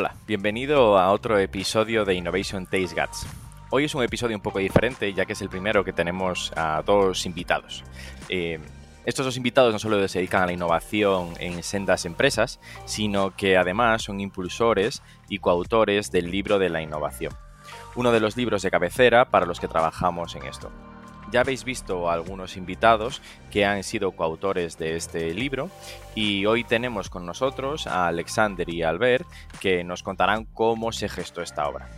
Hola, 0.00 0.14
bienvenido 0.28 0.96
a 0.96 1.10
otro 1.10 1.40
episodio 1.40 2.04
de 2.04 2.14
Innovation 2.14 2.66
Taste 2.66 2.94
Guts. 2.94 3.26
Hoy 3.70 3.82
es 3.82 3.96
un 3.96 4.04
episodio 4.04 4.36
un 4.36 4.42
poco 4.44 4.60
diferente, 4.60 5.12
ya 5.12 5.26
que 5.26 5.32
es 5.32 5.42
el 5.42 5.48
primero 5.48 5.82
que 5.82 5.92
tenemos 5.92 6.52
a 6.54 6.84
dos 6.86 7.26
invitados. 7.26 7.82
Eh, 8.28 8.60
estos 9.06 9.26
dos 9.26 9.36
invitados 9.36 9.72
no 9.72 9.80
solo 9.80 10.06
se 10.06 10.20
dedican 10.20 10.44
a 10.44 10.46
la 10.46 10.52
innovación 10.52 11.34
en 11.40 11.64
sendas 11.64 12.04
empresas, 12.04 12.60
sino 12.84 13.34
que 13.34 13.56
además 13.56 14.04
son 14.04 14.20
impulsores 14.20 15.02
y 15.28 15.40
coautores 15.40 16.12
del 16.12 16.30
libro 16.30 16.60
de 16.60 16.68
la 16.68 16.80
innovación, 16.80 17.32
uno 17.96 18.12
de 18.12 18.20
los 18.20 18.36
libros 18.36 18.62
de 18.62 18.70
cabecera 18.70 19.24
para 19.24 19.46
los 19.46 19.58
que 19.58 19.66
trabajamos 19.66 20.36
en 20.36 20.46
esto. 20.46 20.70
Ya 21.30 21.40
habéis 21.40 21.64
visto 21.64 22.08
a 22.08 22.14
algunos 22.14 22.56
invitados 22.56 23.20
que 23.50 23.66
han 23.66 23.82
sido 23.84 24.12
coautores 24.12 24.78
de 24.78 24.96
este 24.96 25.34
libro 25.34 25.70
y 26.14 26.46
hoy 26.46 26.64
tenemos 26.64 27.10
con 27.10 27.26
nosotros 27.26 27.86
a 27.86 28.06
Alexander 28.06 28.68
y 28.68 28.82
Albert 28.82 29.26
que 29.60 29.84
nos 29.84 30.02
contarán 30.02 30.46
cómo 30.46 30.90
se 30.92 31.08
gestó 31.08 31.42
esta 31.42 31.68
obra. 31.68 31.88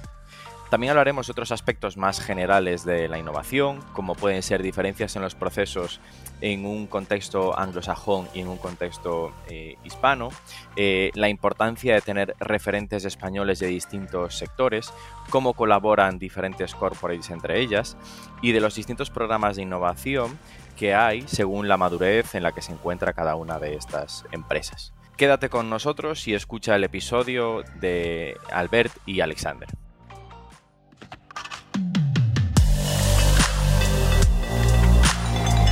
También 0.71 0.93
hablaremos 0.93 1.27
de 1.27 1.33
otros 1.33 1.51
aspectos 1.51 1.97
más 1.97 2.21
generales 2.21 2.85
de 2.85 3.09
la 3.09 3.19
innovación, 3.19 3.81
como 3.93 4.15
pueden 4.15 4.41
ser 4.41 4.63
diferencias 4.63 5.17
en 5.17 5.23
los 5.23 5.35
procesos 5.35 6.01
en 6.41 6.65
un 6.65 6.87
contexto 6.87 7.59
anglosajón 7.59 8.29
y 8.35 8.41
en 8.41 8.47
un 8.47 8.57
contexto 8.57 9.33
eh, 9.49 9.75
hispano, 9.83 10.29
eh, 10.77 11.11
la 11.15 11.29
importancia 11.29 11.95
de 11.95 12.01
tener 12.01 12.37
referentes 12.39 13.05
españoles 13.05 13.59
de 13.59 13.67
distintos 13.67 14.39
sectores, 14.39 14.93
cómo 15.29 15.55
colaboran 15.55 16.21
diferentes 16.21 16.77
corporates 16.77 17.31
entre 17.31 17.59
ellas 17.59 17.97
y 18.41 18.53
de 18.53 18.61
los 18.61 18.77
distintos 18.77 19.11
programas 19.11 19.57
de 19.57 19.63
innovación 19.63 20.39
que 20.77 20.95
hay 20.95 21.25
según 21.27 21.67
la 21.67 21.79
madurez 21.79 22.37
en 22.37 22.45
la 22.45 22.53
que 22.53 22.63
se 22.63 22.73
encuentra 22.73 23.13
cada 23.13 23.35
una 23.35 23.59
de 23.59 23.75
estas 23.75 24.25
empresas. 24.31 24.95
Quédate 25.17 25.49
con 25.49 25.69
nosotros 25.69 26.29
y 26.29 26.35
escucha 26.35 26.77
el 26.77 26.85
episodio 26.85 27.65
de 27.81 28.37
Albert 28.53 28.97
y 29.05 29.21
Alexander. 29.21 29.69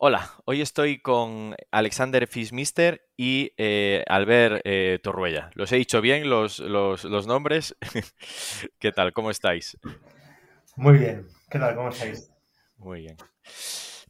Hola, 0.00 0.30
hoy 0.44 0.60
estoy 0.60 1.00
con 1.00 1.56
Alexander 1.72 2.28
Fismister 2.28 3.02
y 3.16 3.52
eh, 3.56 4.04
Albert 4.06 4.60
eh, 4.62 5.00
Torruella. 5.02 5.50
¿Los 5.54 5.72
he 5.72 5.76
dicho 5.76 6.00
bien 6.00 6.30
los, 6.30 6.60
los, 6.60 7.02
los 7.02 7.26
nombres? 7.26 7.76
¿Qué 8.78 8.92
tal? 8.92 9.12
¿Cómo 9.12 9.32
estáis? 9.32 9.76
Muy 10.76 10.98
bien. 10.98 11.26
¿Qué 11.50 11.58
tal? 11.58 11.74
¿Cómo 11.74 11.88
estáis? 11.88 12.30
Muy 12.76 13.00
bien. 13.00 13.16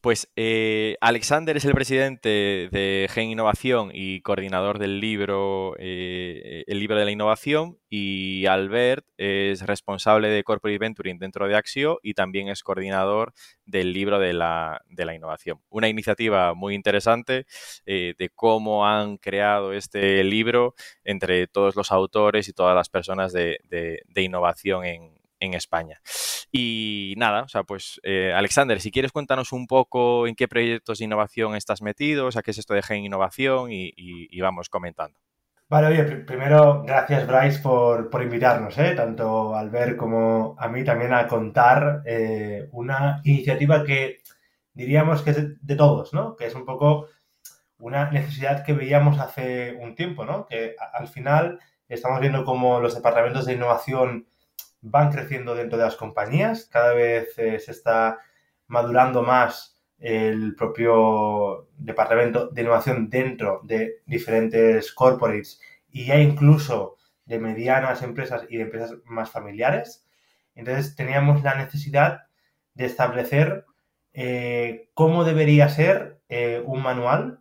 Pues 0.01 0.31
eh, 0.37 0.97
Alexander 1.01 1.57
es 1.57 1.65
el 1.65 1.75
presidente 1.75 2.69
de 2.71 3.09
Gen 3.11 3.31
Innovación 3.31 3.91
y 3.93 4.21
coordinador 4.21 4.79
del 4.79 5.01
libro 5.01 5.75
eh, 5.79 6.65
El 6.67 6.79
libro 6.79 6.97
de 6.97 7.05
la 7.05 7.11
innovación 7.11 7.79
y 7.89 8.47
Albert 8.47 9.07
es 9.17 9.67
responsable 9.67 10.29
de 10.29 10.45
Corporate 10.45 10.79
Venturing 10.79 11.19
dentro 11.19 11.49
de 11.49 11.57
Axio 11.57 11.99
y 12.03 12.15
también 12.15 12.49
es 12.49 12.63
coordinador 12.63 13.33
del 13.65 13.93
libro 13.93 14.19
de 14.19 14.35
la, 14.35 14.83
de 14.89 15.05
la 15.05 15.15
innovación. 15.15 15.61
Una 15.69 15.89
iniciativa 15.89 16.55
muy 16.55 16.75
interesante 16.75 17.47
eh, 17.87 18.15
de 18.19 18.29
cómo 18.29 18.87
han 18.87 19.17
creado 19.17 19.73
este 19.73 20.23
libro 20.23 20.75
entre 21.03 21.47
todos 21.49 21.75
los 21.75 21.91
autores 21.91 22.47
y 22.49 22.53
todas 22.53 22.77
las 22.77 22.89
personas 22.89 23.33
de, 23.33 23.59
de 23.69 24.23
innovación 24.23 24.85
en, 24.85 25.18
en 25.41 25.55
España. 25.55 26.01
Y 26.51 27.15
nada, 27.17 27.43
o 27.43 27.49
sea, 27.49 27.65
pues 27.65 28.01
eh, 28.03 28.33
Alexander, 28.35 28.81
si 28.81 28.91
quieres 28.91 29.13
cuéntanos 29.13 29.53
un 29.53 29.67
poco 29.67 30.27
en 30.27 30.35
qué 30.35 30.49
proyectos 30.49 30.99
de 30.99 31.05
innovación 31.05 31.55
estás 31.55 31.83
metido, 31.83 32.27
o 32.27 32.33
sea, 32.33 32.43
qué 32.43 32.53
es 32.53 32.59
esto 32.59 32.75
de 32.75 32.83
Gen 32.83 33.05
Innovación 33.05 33.71
y, 33.71 34.41
vamos 34.41 34.69
comentando. 34.69 35.19
Vale, 35.69 35.89
oye, 35.89 36.05
primero 36.05 36.83
gracias 36.83 37.27
Bryce 37.27 37.59
por, 37.59 38.09
por 38.09 38.23
invitarnos, 38.23 38.79
¿eh? 38.79 38.95
tanto 38.95 39.55
al 39.55 39.69
ver 39.69 39.99
como 39.99 40.57
a 40.59 40.67
mí 40.69 40.83
también 40.83 41.13
a 41.13 41.27
contar 41.27 42.03
eh, 42.07 42.69
una 42.73 43.21
iniciativa 43.25 43.85
que 43.85 44.23
diríamos 44.73 45.21
que 45.21 45.31
es 45.31 45.67
de, 45.67 45.77
todos, 45.77 46.15
¿no? 46.15 46.37
Que 46.37 46.47
es 46.47 46.55
un 46.55 46.65
poco 46.65 47.09
una 47.81 48.11
necesidad 48.11 48.65
que 48.65 48.73
veíamos 48.73 49.19
hace 49.19 49.77
un 49.79 49.95
tiempo, 49.95 50.25
¿no? 50.25 50.47
Que 50.47 50.75
al 50.95 51.09
final 51.09 51.59
estamos 51.89 52.21
viendo 52.21 52.45
como 52.45 52.81
los 52.81 52.95
departamentos 52.95 53.45
de 53.45 53.55
innovación 53.55 54.27
van 54.81 55.11
creciendo 55.11 55.55
dentro 55.55 55.79
de 55.79 55.85
las 55.85 55.97
compañías, 55.97 56.67
cada 56.67 56.95
vez 56.95 57.39
eh, 57.39 57.59
se 57.59 57.73
está 57.73 58.19
madurando 58.67 59.23
más 59.23 59.77
el 59.99 60.55
propio 60.55 61.69
departamento 61.77 62.49
de 62.49 62.63
innovación 62.63 63.11
dentro 63.11 63.61
de 63.65 64.03
diferentes 64.07 64.93
corporates 64.93 65.61
y 65.91 66.07
ya 66.07 66.19
incluso 66.19 66.97
de 67.25 67.39
medianas 67.39 68.03
empresas 68.03 68.45
y 68.49 68.57
de 68.57 68.65
empresas 68.65 68.95
más 69.05 69.31
familiares. 69.31 70.07
Entonces 70.55 70.95
teníamos 70.95 71.43
la 71.43 71.57
necesidad 71.57 72.23
de 72.75 72.87
establecer 72.87 73.67
eh, 74.13 74.91
cómo 74.95 75.25
debería 75.25 75.69
ser 75.69 76.21
eh, 76.29 76.63
un 76.65 76.83
manual 76.83 77.41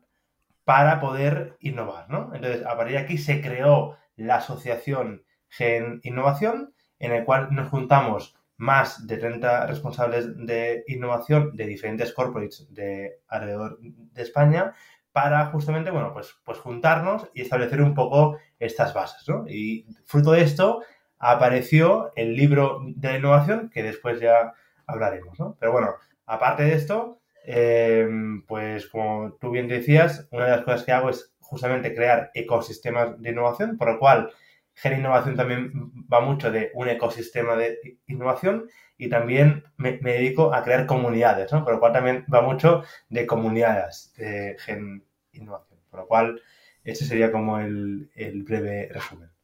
para 0.63 0.99
poder 0.99 1.55
innovar. 1.59 2.09
¿no? 2.09 2.31
Entonces, 2.33 2.65
a 2.65 2.75
partir 2.75 2.95
de 2.95 3.03
aquí 3.03 3.17
se 3.17 3.41
creó 3.41 3.97
la 4.15 4.37
asociación 4.37 5.23
Gen 5.49 6.01
Innovación 6.03 6.73
en 6.99 7.11
el 7.11 7.25
cual 7.25 7.49
nos 7.51 7.69
juntamos 7.69 8.35
más 8.57 9.05
de 9.05 9.17
30 9.17 9.67
responsables 9.67 10.35
de 10.45 10.83
innovación 10.87 11.55
de 11.55 11.67
diferentes 11.67 12.11
corporates 12.11 12.67
de 12.73 13.19
alrededor 13.27 13.79
de 13.81 14.21
España 14.21 14.73
para 15.11 15.47
justamente, 15.47 15.91
bueno, 15.91 16.13
pues, 16.13 16.35
pues 16.43 16.59
juntarnos 16.59 17.27
y 17.33 17.41
establecer 17.41 17.81
un 17.81 17.93
poco 17.93 18.37
estas 18.59 18.93
bases, 18.93 19.27
¿no? 19.27 19.45
Y 19.47 19.87
fruto 20.05 20.31
de 20.31 20.41
esto 20.41 20.83
apareció 21.19 22.11
el 22.15 22.35
libro 22.35 22.81
de 22.85 23.09
la 23.09 23.17
innovación, 23.17 23.69
que 23.71 23.83
después 23.83 24.19
ya 24.19 24.53
hablaremos, 24.85 25.39
¿no? 25.39 25.57
Pero 25.59 25.71
bueno, 25.71 25.95
aparte 26.25 26.63
de 26.63 26.75
esto, 26.75 27.19
em, 27.45 28.45
pues 28.45 28.87
como 28.87 29.33
tú 29.39 29.51
bien 29.51 29.67
decías, 29.67 30.27
una 30.31 30.45
de 30.45 30.51
las 30.51 30.63
cosas 30.63 30.83
que 30.83 30.91
hago 30.91 31.09
es 31.09 31.33
justamente 31.39 31.95
crear 31.95 32.31
ecosistemas 32.33 33.19
de 33.21 33.31
innovación, 33.31 33.77
por 33.77 33.93
lo 33.93 33.99
cual 33.99 34.31
Gen 34.77 34.99
Innovación 34.99 35.35
también 35.35 35.91
va 36.11 36.21
mucho 36.21 36.51
de 36.51 36.71
un 36.75 36.87
ecosistema 36.87 37.55
de 37.55 37.99
innovación 38.07 38.69
y 38.97 39.09
también 39.09 39.63
me, 39.77 39.97
dedico 39.97 40.53
a 40.53 40.63
crear 40.63 40.85
comunidades, 40.85 41.51
¿no? 41.51 41.63
Por 41.63 41.73
lo 41.73 41.79
cual 41.79 41.93
también 41.93 42.25
va 42.33 42.41
mucho 42.41 42.83
de 43.09 43.25
comunidades 43.25 44.13
de 44.17 44.55
Gen 44.59 45.03
Innovación. 45.33 45.79
Por 45.89 46.01
lo 46.01 46.07
cual, 46.07 46.41
ese 46.83 47.05
sería 47.05 47.31
como 47.31 47.59
el 47.59 48.43
breve 48.45 48.89
resumen. 48.91 49.36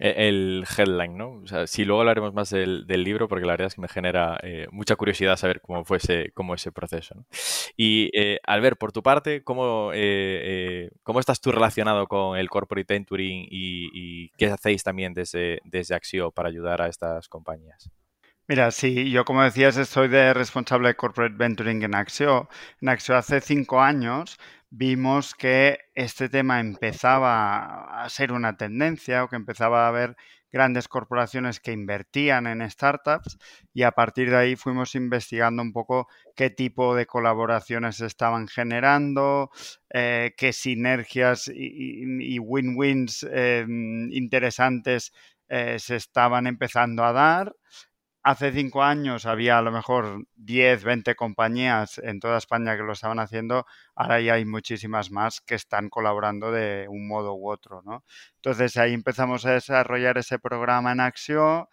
E, 0.00 0.28
el 0.28 0.64
headline, 0.78 1.16
¿no? 1.16 1.42
O 1.42 1.46
sea, 1.46 1.66
si 1.66 1.84
luego 1.84 2.00
hablaremos 2.00 2.32
más 2.32 2.48
del, 2.48 2.86
libro, 2.88 3.28
porque 3.28 3.44
la 3.44 3.52
verdad 3.52 3.66
es 3.66 3.74
que 3.74 3.82
me 3.82 3.88
genera 3.88 4.40
eh, 4.42 4.66
mucha 4.72 4.96
curiosidad 4.96 5.36
saber 5.36 5.60
cómo 5.60 5.84
fue 5.84 5.98
ese, 5.98 6.32
cómo 6.32 6.54
ese 6.54 6.72
proceso. 6.72 7.14
¿no? 7.14 7.26
Y 7.76 8.10
eh, 8.14 8.38
Albert, 8.44 8.78
por 8.78 8.92
tu 8.92 9.02
parte, 9.02 9.44
¿cómo, 9.44 9.90
eh, 9.92 10.90
¿cómo 11.02 11.20
estás 11.20 11.40
tú 11.42 11.52
relacionado 11.52 12.06
con 12.06 12.38
el 12.38 12.48
corporate 12.48 12.94
venturing 12.94 13.46
y, 13.50 14.30
qué 14.38 14.46
hacéis 14.46 14.82
también 14.82 15.12
desde, 15.12 15.60
desde 15.64 15.94
Axio 15.94 16.30
para 16.30 16.48
ayudar 16.48 16.80
a 16.80 16.88
estas 16.88 17.28
compañías? 17.28 17.90
Mira, 18.48 18.70
sí, 18.72 19.10
yo 19.10 19.24
como 19.24 19.42
decías, 19.44 19.76
estoy 19.76 20.08
de 20.08 20.34
responsable 20.34 20.88
de 20.88 20.96
Corporate 20.96 21.36
Venturing 21.36 21.82
en 21.84 21.94
Axio. 21.94 22.48
En 22.80 22.88
Axio 22.88 23.16
hace 23.16 23.40
cinco 23.40 23.80
años 23.80 24.38
vimos 24.70 25.34
que 25.34 25.78
este 25.94 26.28
tema 26.28 26.60
empezaba 26.60 28.02
a 28.02 28.08
ser 28.08 28.32
una 28.32 28.56
tendencia 28.56 29.24
o 29.24 29.28
que 29.28 29.36
empezaba 29.36 29.84
a 29.84 29.88
haber 29.88 30.16
grandes 30.52 30.88
corporaciones 30.88 31.60
que 31.60 31.72
invertían 31.72 32.46
en 32.46 32.68
startups 32.68 33.38
y 33.72 33.82
a 33.82 33.92
partir 33.92 34.30
de 34.30 34.36
ahí 34.36 34.56
fuimos 34.56 34.94
investigando 34.94 35.62
un 35.62 35.72
poco 35.72 36.08
qué 36.34 36.50
tipo 36.50 36.94
de 36.94 37.06
colaboraciones 37.06 38.00
estaban 38.00 38.48
generando, 38.48 39.50
eh, 39.92 40.34
qué 40.36 40.52
sinergias 40.52 41.48
y, 41.52 42.38
win-wins 42.38 43.26
eh, 43.30 43.64
interesantes 43.68 45.12
eh, 45.48 45.78
se 45.78 45.96
estaban 45.96 46.46
empezando 46.46 47.04
a 47.04 47.12
dar 47.12 47.54
hace 48.22 48.52
cinco 48.52 48.82
años 48.82 49.26
había 49.26 49.58
a 49.58 49.62
lo 49.62 49.72
mejor 49.72 50.26
10, 50.36 50.84
20 50.84 51.14
compañías 51.14 51.98
en 51.98 52.20
toda 52.20 52.38
España 52.38 52.76
que 52.76 52.82
lo 52.82 52.92
estaban 52.92 53.18
haciendo, 53.18 53.66
ahora 53.94 54.20
ya 54.20 54.34
hay 54.34 54.44
muchísimas 54.44 55.10
más 55.10 55.40
que 55.40 55.54
están 55.54 55.88
colaborando 55.88 56.52
de 56.52 56.86
un 56.88 57.08
modo 57.08 57.34
u 57.34 57.50
otro, 57.50 57.82
¿no? 57.82 58.04
Entonces 58.36 58.76
ahí 58.76 58.92
empezamos 58.94 59.46
a 59.46 59.52
desarrollar 59.52 60.18
ese 60.18 60.38
programa 60.38 60.92
en 60.92 61.00
Axio, 61.00 61.68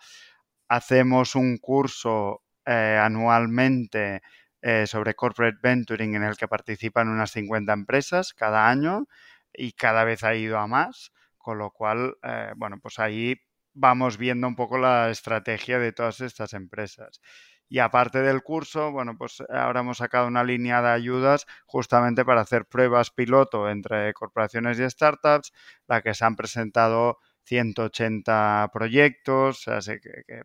hacemos 0.68 1.36
un 1.36 1.58
curso 1.58 2.44
eh, 2.66 3.00
anualmente 3.02 4.22
eh, 4.62 4.88
sobre 4.88 5.16
corporate 5.16 5.60
venturing 5.62 6.16
en 6.16 6.24
el 6.24 6.38
que 6.38 6.48
participan 6.48 7.10
unas 7.10 7.32
50 7.32 7.74
empresas 7.74 8.34
cada 8.34 8.70
año 8.70 9.08
y 9.54 9.74
cada 9.74 10.04
vez 10.04 10.24
ha 10.24 10.36
ido 10.36 10.58
a 10.60 10.68
más, 10.68 11.12
con 11.38 11.58
lo 11.58 11.72
cual, 11.72 12.16
eh, 12.24 12.54
bueno, 12.58 12.78
pues 12.82 13.00
ahí 13.00 13.36
vamos 13.78 14.18
viendo 14.18 14.48
un 14.48 14.56
poco 14.56 14.78
la 14.78 15.10
estrategia 15.10 15.80
de 15.80 15.92
todas 15.94 16.22
estas 16.22 16.54
empresas. 16.54 17.22
Y 17.70 17.80
aparte 17.80 18.22
del 18.22 18.44
curso, 18.44 18.92
bueno, 18.92 19.18
pues 19.18 19.44
ahora 19.50 19.82
hemos 19.82 19.98
sacado 19.98 20.28
una 20.28 20.44
línea 20.44 20.82
de 20.82 20.90
ayudas 20.90 21.46
justamente 21.66 22.24
para 22.24 22.42
hacer 22.42 22.66
pruebas 22.66 23.12
piloto 23.12 23.70
entre 23.70 24.14
corporaciones 24.14 24.80
y 24.80 24.90
startups, 24.90 25.52
la 25.88 26.02
que 26.02 26.14
se 26.14 26.26
han 26.26 26.36
presentado 26.36 27.20
180 27.44 28.70
proyectos, 28.74 29.68
así 29.68 30.00
que, 30.00 30.24
que 30.26 30.42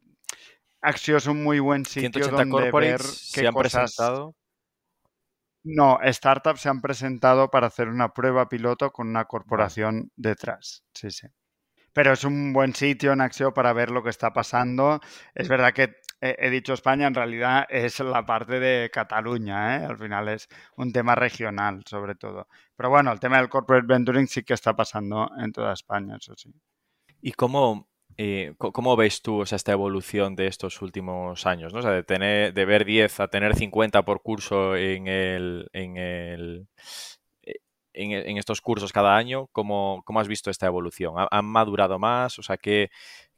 Axio 0.81 1.17
es 1.17 1.27
un 1.27 1.43
muy 1.43 1.61
buen 1.61 1.87
sitio 1.87 2.29
donde 2.29 2.71
ver 2.73 2.99
qué 2.99 3.05
se 3.05 3.47
han 3.47 3.55
presentado. 3.55 4.35
No, 5.65 6.01
startups 6.05 6.61
se 6.61 6.69
han 6.69 6.81
presentado 6.81 7.51
para 7.51 7.69
hacer 7.69 7.89
una 7.89 8.13
prueba 8.13 8.49
piloto 8.49 8.91
con 8.91 9.09
una 9.09 9.27
corporación 9.27 10.11
detrás. 10.17 10.83
Sí, 10.93 11.13
sí. 11.13 11.29
Pero 11.93 12.13
es 12.13 12.25
un 12.25 12.53
buen 12.53 12.75
sitio 12.75 13.13
en 13.13 13.21
Axio 13.21 13.53
para 13.53 13.73
ver 13.73 13.91
lo 13.91 14.03
que 14.03 14.11
está 14.11 14.33
pasando. 14.33 15.01
Es 15.35 15.49
verdad 15.49 15.73
que 15.73 15.97
he 16.23 16.51
dicho 16.51 16.73
España, 16.73 17.09
en 17.09 17.15
realidad 17.15 17.67
es 17.69 17.99
la 17.99 18.25
parte 18.25 18.61
de 18.61 18.91
Cataluña, 18.93 19.77
¿eh? 19.77 19.87
al 19.87 19.99
final 19.99 20.29
es 20.29 20.49
un 20.77 20.93
tema 20.93 21.17
regional 21.17 21.83
sobre 21.85 22.15
todo. 22.15 22.47
Pero 22.77 22.91
bueno, 22.91 23.11
el 23.13 23.19
tema 23.19 23.39
del 23.39 23.49
corporate 23.49 23.87
venturing 23.87 24.29
sí 24.29 24.45
que 24.45 24.55
está 24.55 24.75
pasando 24.75 25.29
en 25.37 25.53
toda 25.53 25.73
España, 25.73 26.17
eso 26.21 26.35
sí. 26.37 26.51
¿Y 27.21 27.33
cómo, 27.33 27.89
eh, 28.17 28.55
¿Cómo 28.57 28.97
ves 28.97 29.21
tú 29.21 29.43
esta 29.43 29.73
evolución 29.73 30.37
de 30.37 30.47
estos 30.47 30.81
últimos 30.81 31.45
años? 31.45 31.73
¿no? 31.73 31.81
O 31.81 31.83
sea, 31.83 31.91
de, 31.91 32.05
tener, 32.05 32.55
de 32.55 32.65
ver 32.67 32.85
10 32.85 33.21
a 33.21 33.29
tener 33.29 33.57
50 33.57 34.05
por 34.05 34.23
curso 34.23 34.77
en, 34.77 35.09
el, 35.09 35.69
en, 35.73 35.97
el, 35.97 36.69
eh, 37.95 38.25
en, 38.27 38.39
estos 38.39 38.61
cursos 38.61 38.93
cada 38.93 39.17
año, 39.17 39.49
¿cómo, 39.53 40.03
¿cómo, 40.05 40.21
has 40.21 40.29
visto 40.29 40.51
esta 40.51 40.67
evolución? 40.67 41.15
¿Han 41.31 41.45
madurado 41.45 41.99
más? 41.99 42.39
O 42.39 42.43
sea, 42.43 42.57
¿qué, 42.57 42.91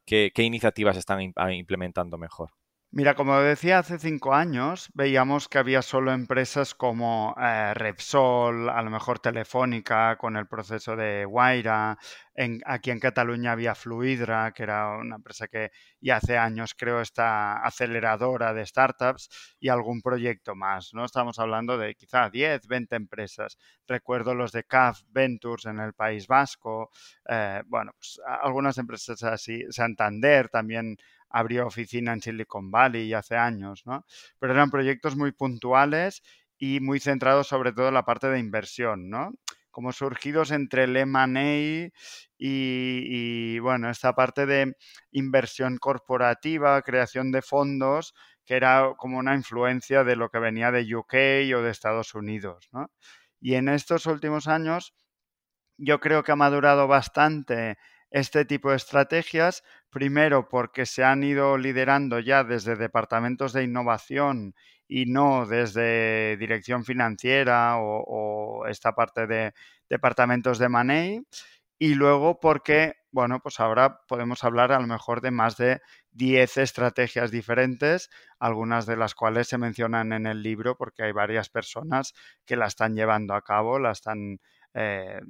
qué, 0.04 0.32
qué 0.34 0.42
iniciativas 0.42 0.96
están 0.96 1.20
implementando 1.52 2.18
mejor? 2.18 2.50
Mira, 2.96 3.16
como 3.16 3.40
decía 3.40 3.80
hace 3.80 3.98
cinco 3.98 4.34
años, 4.34 4.88
veíamos 4.94 5.48
que 5.48 5.58
había 5.58 5.82
solo 5.82 6.12
empresas 6.12 6.76
como 6.76 7.34
eh, 7.42 7.74
Repsol, 7.74 8.68
a 8.68 8.80
lo 8.82 8.90
mejor 8.90 9.18
Telefónica, 9.18 10.16
con 10.16 10.36
el 10.36 10.46
proceso 10.46 10.94
de 10.94 11.24
Guaira. 11.24 11.98
Aquí 12.64 12.90
en 12.92 13.00
Cataluña 13.00 13.50
había 13.50 13.74
Fluidra, 13.74 14.52
que 14.52 14.62
era 14.62 14.96
una 14.96 15.16
empresa 15.16 15.48
que 15.48 15.72
ya 16.00 16.18
hace 16.18 16.38
años 16.38 16.74
creo 16.76 17.00
está 17.00 17.64
aceleradora 17.64 18.54
de 18.54 18.64
startups 18.64 19.56
y 19.58 19.70
algún 19.70 20.00
proyecto 20.00 20.54
más. 20.54 20.90
¿no? 20.94 21.04
Estamos 21.04 21.40
hablando 21.40 21.76
de 21.76 21.96
quizá 21.96 22.30
10, 22.30 22.68
20 22.68 22.94
empresas. 22.94 23.58
Recuerdo 23.88 24.36
los 24.36 24.52
de 24.52 24.62
CAF 24.62 25.02
Ventures 25.08 25.66
en 25.66 25.80
el 25.80 25.94
País 25.94 26.28
Vasco. 26.28 26.90
Eh, 27.28 27.60
bueno, 27.66 27.90
pues, 27.98 28.20
algunas 28.40 28.78
empresas 28.78 29.20
así. 29.24 29.64
Santander 29.70 30.48
también 30.48 30.96
abrió 31.34 31.66
oficina 31.66 32.12
en 32.12 32.20
Silicon 32.20 32.70
Valley 32.70 33.12
hace 33.12 33.36
años, 33.36 33.82
¿no? 33.84 34.06
Pero 34.38 34.52
eran 34.52 34.70
proyectos 34.70 35.16
muy 35.16 35.32
puntuales 35.32 36.22
y 36.56 36.78
muy 36.78 37.00
centrados 37.00 37.48
sobre 37.48 37.72
todo 37.72 37.88
en 37.88 37.94
la 37.94 38.04
parte 38.04 38.28
de 38.28 38.38
inversión, 38.38 39.10
¿no? 39.10 39.32
Como 39.72 39.92
surgidos 39.92 40.52
entre 40.52 40.84
el 40.84 40.96
M&A 40.96 41.90
y, 42.38 43.56
y, 43.56 43.58
bueno, 43.58 43.90
esta 43.90 44.12
parte 44.12 44.46
de 44.46 44.76
inversión 45.10 45.78
corporativa, 45.78 46.80
creación 46.82 47.32
de 47.32 47.42
fondos, 47.42 48.14
que 48.44 48.54
era 48.54 48.92
como 48.96 49.18
una 49.18 49.34
influencia 49.34 50.04
de 50.04 50.14
lo 50.14 50.28
que 50.28 50.38
venía 50.38 50.70
de 50.70 50.94
UK 50.94 51.14
o 51.56 51.62
de 51.62 51.70
Estados 51.70 52.14
Unidos, 52.14 52.68
¿no? 52.70 52.92
Y 53.40 53.54
en 53.56 53.68
estos 53.68 54.06
últimos 54.06 54.46
años 54.46 54.94
yo 55.78 55.98
creo 55.98 56.22
que 56.22 56.30
ha 56.30 56.36
madurado 56.36 56.86
bastante 56.86 57.76
este 58.14 58.44
tipo 58.44 58.70
de 58.70 58.76
estrategias, 58.76 59.64
primero 59.90 60.48
porque 60.48 60.86
se 60.86 61.02
han 61.02 61.24
ido 61.24 61.58
liderando 61.58 62.20
ya 62.20 62.44
desde 62.44 62.76
departamentos 62.76 63.52
de 63.52 63.64
innovación 63.64 64.54
y 64.86 65.06
no 65.06 65.46
desde 65.46 66.36
dirección 66.36 66.84
financiera 66.84 67.76
o, 67.78 68.66
esta 68.68 68.92
parte 68.94 69.26
de 69.26 69.52
departamentos 69.90 70.60
de 70.60 70.68
money. 70.68 71.26
Y 71.76 71.94
luego 71.94 72.38
porque, 72.38 72.94
bueno, 73.10 73.40
pues 73.40 73.58
ahora 73.58 73.98
podemos 74.06 74.44
hablar 74.44 74.70
a 74.70 74.78
lo 74.78 74.86
mejor 74.86 75.20
de 75.20 75.32
más 75.32 75.56
de 75.56 75.80
10 76.12 76.58
estrategias 76.58 77.32
diferentes, 77.32 78.10
algunas 78.38 78.86
de 78.86 78.96
las 78.96 79.16
cuales 79.16 79.48
se 79.48 79.58
mencionan 79.58 80.12
en 80.12 80.26
el 80.26 80.40
libro 80.40 80.76
porque 80.76 81.02
hay 81.02 81.10
varias 81.10 81.48
personas 81.50 82.14
que 82.46 82.54
la 82.54 82.66
están 82.66 82.94
llevando 82.94 83.34
a 83.34 83.42
cabo, 83.42 83.80
la 83.80 83.90
están 83.90 84.38
eh, 84.72 85.20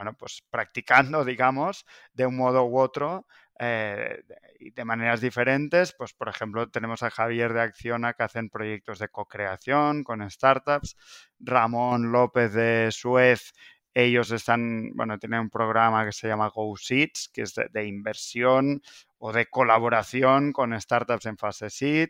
bueno, 0.00 0.14
pues 0.14 0.42
practicando, 0.48 1.26
digamos, 1.26 1.84
de 2.14 2.24
un 2.24 2.34
modo 2.34 2.64
u 2.64 2.78
otro 2.78 3.26
eh, 3.58 4.22
y 4.58 4.70
de 4.70 4.84
maneras 4.86 5.20
diferentes. 5.20 5.92
Pues, 5.92 6.14
por 6.14 6.30
ejemplo, 6.30 6.70
tenemos 6.70 7.02
a 7.02 7.10
Javier 7.10 7.52
de 7.52 7.60
Acciona 7.60 8.14
que 8.14 8.22
hacen 8.22 8.48
proyectos 8.48 8.98
de 8.98 9.10
co-creación 9.10 10.02
con 10.02 10.28
startups, 10.30 10.96
Ramón 11.38 12.12
López 12.12 12.54
de 12.54 12.88
Suez. 12.92 13.52
Ellos 13.92 14.30
están, 14.30 14.92
bueno, 14.94 15.18
tienen 15.18 15.40
un 15.40 15.50
programa 15.50 16.06
que 16.06 16.12
se 16.12 16.28
llama 16.28 16.48
Go 16.48 16.74
Seeds, 16.78 17.28
que 17.28 17.42
es 17.42 17.54
de, 17.54 17.84
inversión 17.84 18.80
o 19.18 19.34
de 19.34 19.50
colaboración 19.50 20.50
con 20.52 20.80
startups 20.80 21.26
en 21.26 21.36
fase 21.36 21.68
seed. 21.68 22.08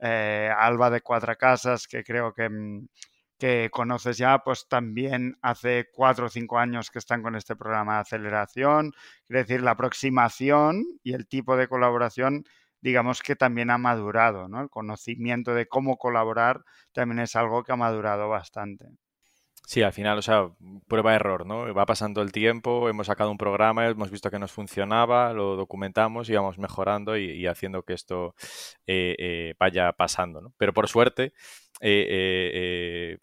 Eh, 0.00 0.50
Alba 0.58 0.90
de 0.90 1.02
Cuatro 1.02 1.36
Casas, 1.36 1.86
que 1.86 2.02
creo 2.02 2.34
que 2.34 2.48
mm, 2.48 2.88
que 3.38 3.70
conoces 3.70 4.18
ya, 4.18 4.38
pues 4.40 4.68
también 4.68 5.36
hace 5.42 5.86
cuatro 5.92 6.26
o 6.26 6.28
cinco 6.28 6.58
años 6.58 6.90
que 6.90 6.98
están 6.98 7.22
con 7.22 7.36
este 7.36 7.56
programa 7.56 7.94
de 7.94 8.00
aceleración. 8.00 8.92
Es 9.28 9.46
decir, 9.46 9.62
la 9.62 9.72
aproximación 9.72 10.84
y 11.02 11.14
el 11.14 11.28
tipo 11.28 11.56
de 11.56 11.68
colaboración, 11.68 12.44
digamos 12.80 13.22
que 13.22 13.36
también 13.36 13.70
ha 13.70 13.78
madurado, 13.78 14.48
¿no? 14.48 14.60
El 14.60 14.70
conocimiento 14.70 15.54
de 15.54 15.66
cómo 15.68 15.96
colaborar 15.98 16.64
también 16.92 17.20
es 17.20 17.36
algo 17.36 17.62
que 17.64 17.72
ha 17.72 17.76
madurado 17.76 18.28
bastante. 18.28 18.86
Sí, 19.68 19.82
al 19.82 19.92
final, 19.92 20.16
o 20.16 20.22
sea, 20.22 20.48
prueba-error, 20.86 21.44
¿no? 21.44 21.74
Va 21.74 21.84
pasando 21.84 22.22
el 22.22 22.32
tiempo, 22.32 22.88
hemos 22.88 23.06
sacado 23.08 23.30
un 23.30 23.36
programa, 23.36 23.86
hemos 23.86 24.10
visto 24.10 24.30
que 24.30 24.38
nos 24.38 24.50
funcionaba, 24.50 25.34
lo 25.34 25.56
documentamos 25.56 26.30
y 26.30 26.34
vamos 26.34 26.56
mejorando 26.58 27.18
y, 27.18 27.46
haciendo 27.46 27.82
que 27.82 27.92
esto 27.92 28.34
eh, 28.86 29.14
eh, 29.18 29.54
vaya 29.58 29.92
pasando, 29.92 30.40
¿no? 30.40 30.54
Pero 30.56 30.72
por 30.72 30.88
suerte, 30.88 31.34
eh, 31.82 33.18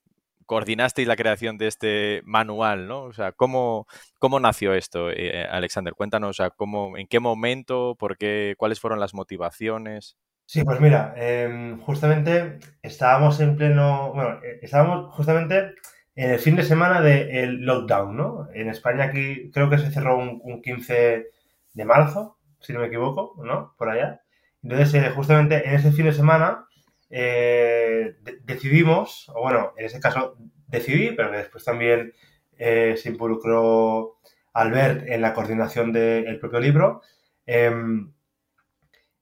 coordinasteis 0.45 1.07
la 1.07 1.15
creación 1.15 1.57
de 1.57 1.67
este 1.67 2.21
manual, 2.23 2.87
¿no? 2.87 3.03
O 3.03 3.13
sea, 3.13 3.31
¿cómo, 3.31 3.87
cómo 4.19 4.39
nació 4.39 4.73
esto, 4.73 5.09
eh, 5.11 5.45
Alexander? 5.49 5.93
Cuéntanos, 5.93 6.29
o 6.29 6.33
sea, 6.33 6.49
cómo, 6.51 6.97
¿en 6.97 7.07
qué 7.07 7.19
momento, 7.19 7.95
por 7.99 8.17
qué, 8.17 8.55
cuáles 8.57 8.79
fueron 8.79 8.99
las 8.99 9.13
motivaciones? 9.13 10.17
Sí, 10.47 10.63
pues 10.63 10.79
mira, 10.79 11.13
em, 11.17 11.79
justamente 11.81 12.59
estábamos 12.83 13.39
en 13.39 13.57
pleno, 13.57 14.13
bueno, 14.13 14.39
eh, 14.43 14.59
estábamos 14.61 15.13
justamente 15.15 15.73
en 16.15 16.31
el 16.31 16.39
fin 16.39 16.55
de 16.55 16.63
semana 16.63 17.01
del 17.01 17.61
lockdown, 17.61 18.15
¿no? 18.15 18.47
En 18.53 18.69
España 18.69 19.05
aquí 19.05 19.51
creo 19.51 19.69
que 19.69 19.79
se 19.79 19.91
cerró 19.91 20.17
un, 20.17 20.61
15 20.61 21.25
de 21.73 21.85
marzo, 21.85 22.37
si 22.59 22.73
no 22.73 22.79
me 22.79 22.87
equivoco, 22.87 23.35
¿no? 23.43 23.73
Por 23.77 23.89
allá. 23.89 24.21
Entonces, 24.63 24.93
eh, 24.93 25.09
justamente 25.11 25.67
en 25.67 25.75
ese 25.75 25.91
fin 25.91 26.05
de 26.05 26.13
semana 26.13 26.67
eh, 27.09 28.15
decidimos, 28.43 29.29
o 29.33 29.41
bueno, 29.41 29.73
en 29.77 29.85
ese 29.85 29.99
caso 29.99 30.37
decidí, 30.67 31.11
pero 31.11 31.31
que 31.31 31.37
después 31.37 31.63
también 31.63 32.13
eh, 32.57 32.95
se 32.97 33.09
involucró 33.09 34.17
Albert 34.53 35.07
en 35.07 35.21
la 35.21 35.33
coordinación 35.33 35.91
del 35.91 36.39
propio 36.39 36.59
libro, 36.59 37.01
em, 37.45 38.11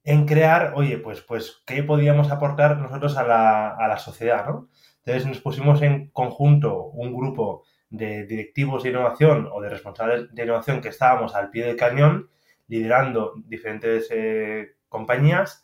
en 0.04 0.26
crear, 0.26 0.74
oye, 0.76 0.98
pues, 0.98 1.22
pues, 1.22 1.64
¿qué 1.66 1.84
podíamos 1.84 2.32
aportar 2.32 2.78
nosotros 2.78 3.18
a 3.18 3.24
la, 3.24 3.70
a 3.70 3.88
la 3.88 3.98
sociedad, 3.98 4.46
¿no? 4.46 4.70
Entonces 5.06 5.26
nos 5.26 5.40
pusimos 5.40 5.82
en 5.82 6.10
conjunto 6.12 6.86
un 6.86 7.14
grupo 7.14 7.64
de 7.90 8.26
directivos 8.26 8.84
de 8.84 8.90
innovación 8.90 9.50
o 9.52 9.62
de 9.62 9.70
responsables 9.70 10.34
de 10.34 10.44
innovación 10.44 10.82
que 10.82 10.90
estábamos 10.90 11.36
al 11.36 11.50
pie 11.52 11.66
del 11.66 11.76
cañón, 11.76 12.30
liderando 12.68 13.34
diferentes 13.46 14.08
eh, 14.12 14.76
compañías 14.90 15.64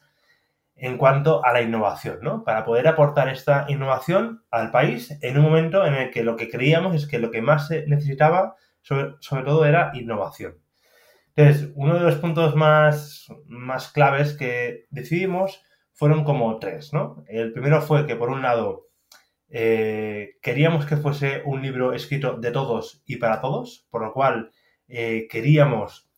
en 0.81 0.97
cuanto 0.97 1.45
a 1.45 1.51
la 1.51 1.61
innovación, 1.61 2.19
¿no? 2.21 2.43
Para 2.43 2.63
poder 2.63 2.87
aportar 2.87 3.27
esta 3.27 3.65
innovación 3.67 4.43
al 4.49 4.71
país 4.71 5.17
en 5.21 5.37
un 5.37 5.43
momento 5.43 5.85
en 5.85 5.93
el 5.93 6.09
que 6.09 6.23
lo 6.23 6.37
que 6.37 6.49
creíamos 6.49 6.95
es 6.95 7.05
que 7.05 7.19
lo 7.19 7.31
que 7.31 7.41
más 7.41 7.67
se 7.67 7.85
necesitaba, 7.85 8.55
sobre, 8.81 9.43
todo, 9.43 9.65
era 9.65 9.91
innovación. 9.93 10.57
Entonces, 11.35 11.71
uno 11.75 11.95
de 11.95 12.01
los 12.01 12.15
puntos 12.15 12.55
más, 12.55 13.27
más 13.45 13.91
claves 13.91 14.33
que 14.33 14.85
decidimos 14.89 15.61
fueron 15.93 16.23
como 16.23 16.57
tres, 16.59 16.93
¿no? 16.93 17.23
El 17.27 17.51
primero 17.51 17.81
fue 17.81 18.07
que, 18.07 18.15
por 18.15 18.29
un 18.29 18.41
lado, 18.41 18.87
eh, 19.49 20.37
queríamos 20.41 20.85
que 20.85 20.95
fuese 20.95 21.41
un 21.45 21.61
libro 21.61 21.91
escrito 21.91 22.37
de 22.37 22.51
todos 22.51 23.03
y 23.05 23.17
para 23.17 23.41
todos, 23.41 23.85
por 23.89 24.03
lo 24.03 24.13
cual 24.13 24.51
eh, 24.87 25.27
queríamos 25.29 26.09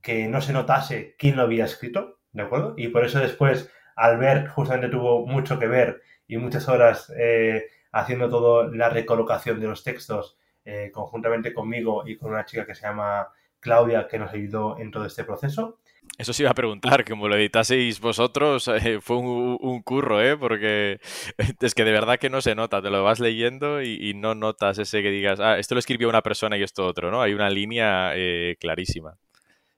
que 0.00 0.28
no 0.28 0.40
se 0.40 0.52
notase 0.52 1.16
quién 1.18 1.36
lo 1.36 1.42
había 1.42 1.64
escrito, 1.64 2.20
¿de 2.32 2.42
acuerdo? 2.42 2.74
Y 2.76 2.88
por 2.88 3.04
eso 3.04 3.18
después 3.18 3.70
Albert 3.96 4.48
justamente 4.48 4.88
tuvo 4.88 5.26
mucho 5.26 5.58
que 5.58 5.66
ver 5.66 6.02
y 6.26 6.36
muchas 6.36 6.68
horas 6.68 7.12
eh, 7.18 7.66
haciendo 7.92 8.28
toda 8.28 8.68
la 8.72 8.88
recolocación 8.88 9.60
de 9.60 9.68
los 9.68 9.84
textos 9.84 10.36
eh, 10.64 10.90
conjuntamente 10.92 11.52
conmigo 11.52 12.04
y 12.06 12.16
con 12.16 12.32
una 12.32 12.44
chica 12.44 12.66
que 12.66 12.74
se 12.74 12.82
llama 12.82 13.28
Claudia 13.60 14.08
que 14.08 14.18
nos 14.18 14.32
ayudó 14.32 14.78
en 14.78 14.90
todo 14.90 15.04
este 15.04 15.24
proceso. 15.24 15.78
Eso 16.18 16.32
sí 16.32 16.42
iba 16.42 16.50
a 16.50 16.54
preguntar, 16.54 17.04
como 17.04 17.28
lo 17.28 17.36
editaseis 17.36 17.98
vosotros, 17.98 18.68
eh, 18.68 19.00
fue 19.00 19.16
un, 19.16 19.82
curro, 19.82 20.22
¿eh? 20.22 20.36
Porque 20.36 21.00
es 21.60 21.74
que 21.74 21.84
de 21.84 21.92
verdad 21.92 22.18
que 22.18 22.30
no 22.30 22.40
se 22.40 22.54
nota, 22.54 22.82
te 22.82 22.90
lo 22.90 23.02
vas 23.02 23.20
leyendo 23.20 23.82
y, 23.82 24.12
no 24.14 24.34
notas 24.34 24.78
ese 24.78 25.02
que 25.02 25.10
digas, 25.10 25.40
ah, 25.40 25.58
esto 25.58 25.74
lo 25.74 25.78
escribió 25.78 26.08
una 26.08 26.22
persona 26.22 26.56
y 26.56 26.62
esto 26.62 26.86
otro, 26.86 27.10
¿no? 27.10 27.22
Hay 27.22 27.32
una 27.32 27.48
línea 27.48 28.12
clarísima. 28.60 29.16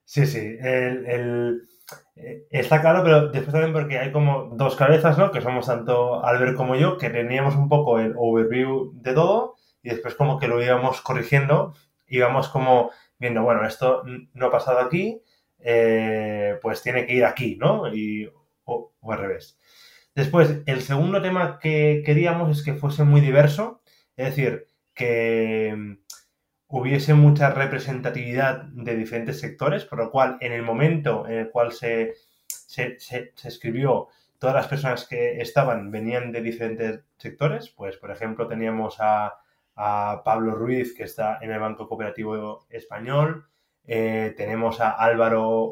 Sí, 0.07 0.25
sí, 0.25 0.39
el 0.39 1.05
eh, 1.05 1.76
está 2.49 2.81
claro, 2.81 3.03
pero 3.03 3.27
después 3.29 3.51
también 3.51 3.73
porque 3.73 3.99
hay 3.99 4.11
como 4.11 4.55
dos 4.55 4.75
cabezas, 4.75 5.17
¿no? 5.17 5.31
Que 5.31 5.41
somos 5.41 5.65
tanto 5.65 6.23
Albert 6.25 6.55
como 6.55 6.75
yo, 6.75 6.97
que 6.97 7.09
teníamos 7.09 7.55
un 7.55 7.69
poco 7.69 7.99
el 7.99 8.13
overview 8.17 8.91
de 8.93 9.13
todo 9.13 9.55
y 9.81 9.89
después 9.89 10.15
como 10.15 10.39
que 10.39 10.47
lo 10.47 10.61
íbamos 10.61 11.01
corrigiendo, 11.01 11.73
íbamos 12.07 12.49
como 12.49 12.91
viendo, 13.19 13.43
bueno, 13.43 13.65
esto 13.65 14.03
no 14.33 14.47
ha 14.47 14.51
pasado 14.51 14.79
aquí, 14.79 15.21
eh, 15.59 16.57
pues 16.61 16.81
tiene 16.81 17.05
que 17.05 17.13
ir 17.13 17.25
aquí, 17.25 17.55
¿no? 17.55 17.93
Y, 17.93 18.31
o, 18.65 18.91
al 19.09 19.19
revés. 19.19 19.57
Después, 20.15 20.61
el 20.65 20.81
segundo 20.81 21.21
tema 21.21 21.59
que 21.59 22.03
queríamos 22.05 22.57
es 22.57 22.63
que 22.63 22.73
fuese 22.73 23.03
muy 23.03 23.21
diverso, 23.21 23.81
es 24.15 24.35
decir, 24.35 24.67
que 24.93 25.97
hubiese 26.67 27.13
mucha 27.13 27.49
representatividad 27.51 28.63
de 28.63 28.95
diferentes 28.95 29.39
sectores, 29.39 29.85
por 29.85 29.99
lo 29.99 30.11
cual 30.11 30.37
en 30.41 30.51
el 30.51 30.63
momento 30.63 31.25
en 31.27 31.39
el 31.39 31.49
cual 31.49 31.71
se, 31.71 32.15
se, 32.47 32.97
escribió, 33.43 34.09
todas 34.37 34.55
las 34.55 34.67
personas 34.67 35.07
que 35.07 35.41
estaban 35.41 35.91
venían 35.91 36.31
de 36.31 36.41
diferentes 36.41 37.01
sectores, 37.17 37.69
pues 37.69 37.97
por 37.97 38.11
ejemplo 38.11 38.47
teníamos 38.47 38.97
a, 38.99 39.41
Pablo 40.25 40.55
Ruiz, 40.55 40.95
que 40.95 41.03
está 41.03 41.37
en 41.39 41.51
el 41.51 41.59
Banco 41.59 41.87
Cooperativo 41.87 42.65
Español, 42.67 43.45
eh, 43.85 44.33
tenemos 44.35 44.81
a 44.81 44.89
Álvaro 44.89 45.71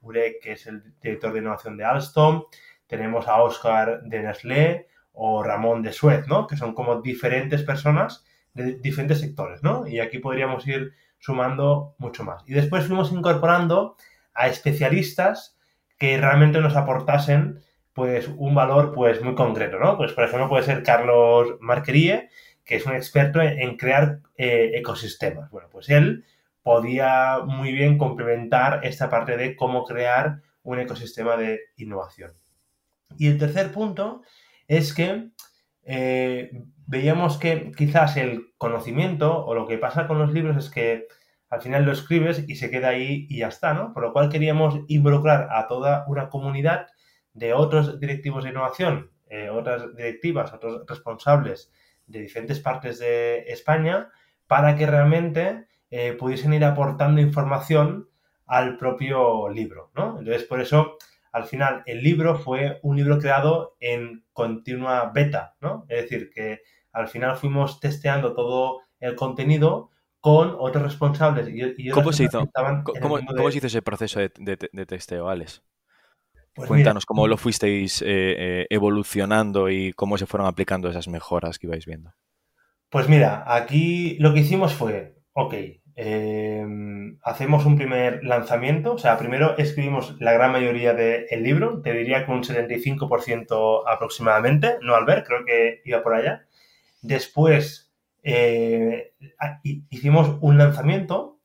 Urek, 0.00 0.40
que 0.40 0.52
es 0.52 0.66
el 0.66 0.82
director 1.02 1.34
de 1.34 1.40
innovación 1.40 1.76
de 1.76 1.84
Alstom, 1.84 2.44
tenemos 2.86 3.28
a 3.28 3.42
Oscar 3.42 4.04
de 4.04 4.22
Nestlé 4.22 4.86
o 5.12 5.42
Ramón 5.42 5.82
de 5.82 5.92
Suez, 5.92 6.26
¿no? 6.28 6.46
Que 6.46 6.56
son 6.56 6.74
como 6.74 7.02
diferentes 7.02 7.62
personas 7.62 8.24
de 8.54 8.74
diferentes 8.74 9.20
sectores, 9.20 9.62
¿no? 9.62 9.86
Y 9.86 10.00
aquí 10.00 10.18
podríamos 10.18 10.66
ir 10.66 10.92
sumando 11.18 11.94
mucho 11.98 12.24
más. 12.24 12.42
Y 12.46 12.54
después 12.54 12.86
fuimos 12.86 13.12
incorporando 13.12 13.96
a 14.34 14.48
especialistas 14.48 15.56
que 15.98 16.18
realmente 16.18 16.60
nos 16.60 16.76
aportasen 16.76 17.60
pues 17.92 18.28
un 18.36 18.54
valor 18.54 18.92
pues 18.92 19.22
muy 19.22 19.34
concreto, 19.34 19.78
¿no? 19.78 19.96
Pues 19.96 20.12
por 20.12 20.24
ejemplo 20.24 20.48
puede 20.48 20.64
ser 20.64 20.82
Carlos 20.82 21.58
Marquerie, 21.60 22.28
que 22.64 22.76
es 22.76 22.86
un 22.86 22.94
experto 22.94 23.40
en, 23.40 23.76
crear 23.76 24.20
eh, 24.36 24.72
ecosistemas. 24.74 25.50
Bueno, 25.50 25.68
pues 25.70 25.88
él 25.90 26.24
podía 26.62 27.40
muy 27.44 27.72
bien 27.72 27.98
complementar 27.98 28.84
esta 28.84 29.08
parte 29.10 29.36
de 29.36 29.56
cómo 29.56 29.84
crear 29.84 30.40
un 30.62 30.78
ecosistema 30.78 31.36
de 31.36 31.60
innovación. 31.76 32.32
Y 33.18 33.28
el 33.28 33.38
tercer 33.38 33.72
punto 33.72 34.22
es 34.68 34.94
que 34.94 35.28
eh, 35.84 36.50
veíamos 36.86 37.38
que 37.38 37.72
quizás 37.76 38.16
el 38.16 38.52
conocimiento 38.58 39.44
o 39.44 39.54
lo 39.54 39.66
que 39.66 39.78
pasa 39.78 40.06
con 40.06 40.18
los 40.18 40.32
libros 40.32 40.56
es 40.56 40.70
que 40.70 41.06
al 41.48 41.60
final 41.60 41.84
lo 41.84 41.92
escribes 41.92 42.44
y 42.48 42.56
se 42.56 42.70
queda 42.70 42.88
ahí 42.88 43.26
y 43.28 43.38
ya 43.38 43.48
está, 43.48 43.74
¿no? 43.74 43.92
Por 43.92 44.02
lo 44.04 44.12
cual 44.12 44.30
queríamos 44.30 44.80
involucrar 44.88 45.48
a 45.52 45.66
toda 45.66 46.04
una 46.08 46.28
comunidad 46.30 46.86
de 47.34 47.52
otros 47.52 48.00
directivos 48.00 48.44
de 48.44 48.50
innovación, 48.50 49.10
eh, 49.28 49.50
otras 49.50 49.94
directivas, 49.94 50.52
otros 50.52 50.84
responsables 50.86 51.70
de 52.06 52.20
diferentes 52.20 52.58
partes 52.60 52.98
de 52.98 53.40
España, 53.48 54.10
para 54.46 54.76
que 54.76 54.86
realmente 54.86 55.66
eh, 55.90 56.14
pudiesen 56.14 56.54
ir 56.54 56.64
aportando 56.64 57.20
información 57.20 58.08
al 58.46 58.76
propio 58.76 59.48
libro, 59.48 59.90
¿no? 59.94 60.18
Entonces, 60.18 60.44
por 60.44 60.60
eso 60.60 60.96
al 61.32 61.44
final 61.44 61.82
el 61.86 62.02
libro 62.02 62.36
fue 62.36 62.78
un 62.82 62.96
libro 62.96 63.18
creado 63.18 63.76
en 63.80 64.24
continua 64.32 65.10
beta, 65.12 65.56
¿no? 65.60 65.86
Es 65.88 66.02
decir, 66.02 66.30
que 66.30 66.60
al 66.92 67.08
final 67.08 67.36
fuimos 67.36 67.80
testeando 67.80 68.34
todo 68.34 68.82
el 69.00 69.16
contenido 69.16 69.90
con 70.20 70.54
otros 70.58 70.84
responsables. 70.84 71.48
Y, 71.76 71.90
¿Cómo, 71.90 72.12
se 72.12 72.24
hizo? 72.24 72.48
¿Cómo, 73.00 73.50
se 73.50 73.58
hizo 73.58 73.66
ese 73.66 73.82
proceso 73.82 74.20
de, 74.20 74.86
testeo, 74.86 75.28
Alex? 75.28 75.62
Pues 76.54 76.68
Cuéntanos 76.68 77.06
cómo 77.06 77.26
lo 77.26 77.38
fuisteis 77.38 78.02
eh, 78.02 78.06
eh, 78.08 78.66
evolucionando 78.68 79.70
y 79.70 79.92
cómo 79.94 80.18
se 80.18 80.26
fueron 80.26 80.46
aplicando 80.46 80.90
esas 80.90 81.08
mejoras 81.08 81.58
que 81.58 81.66
ibais 81.66 81.86
viendo. 81.86 82.12
Pues 82.90 83.08
mira, 83.08 83.42
aquí 83.46 84.16
lo 84.18 84.34
que 84.34 84.40
hicimos 84.40 84.74
fue, 84.74 85.16
ok, 85.32 85.54
Em, 85.94 87.18
hacemos 87.22 87.66
un 87.66 87.76
primer 87.76 88.24
lanzamiento, 88.24 88.94
o 88.94 88.98
sea, 88.98 89.18
primero 89.18 89.56
escribimos 89.58 90.16
la 90.20 90.32
gran 90.32 90.52
mayoría 90.52 90.94
del 90.94 91.42
libro, 91.42 91.82
te 91.82 91.92
diría 91.92 92.24
que 92.24 92.32
un 92.32 92.44
75% 92.44 93.84
aproximadamente, 93.86 94.78
no 94.80 94.94
al 94.94 95.04
ver, 95.04 95.24
creo 95.24 95.44
que 95.44 95.82
iba 95.84 96.02
por 96.02 96.14
allá. 96.14 96.46
Después 97.02 97.92
eh, 98.22 99.12
hicimos 99.90 100.38
un 100.40 100.58
lanzamiento. 100.58 101.40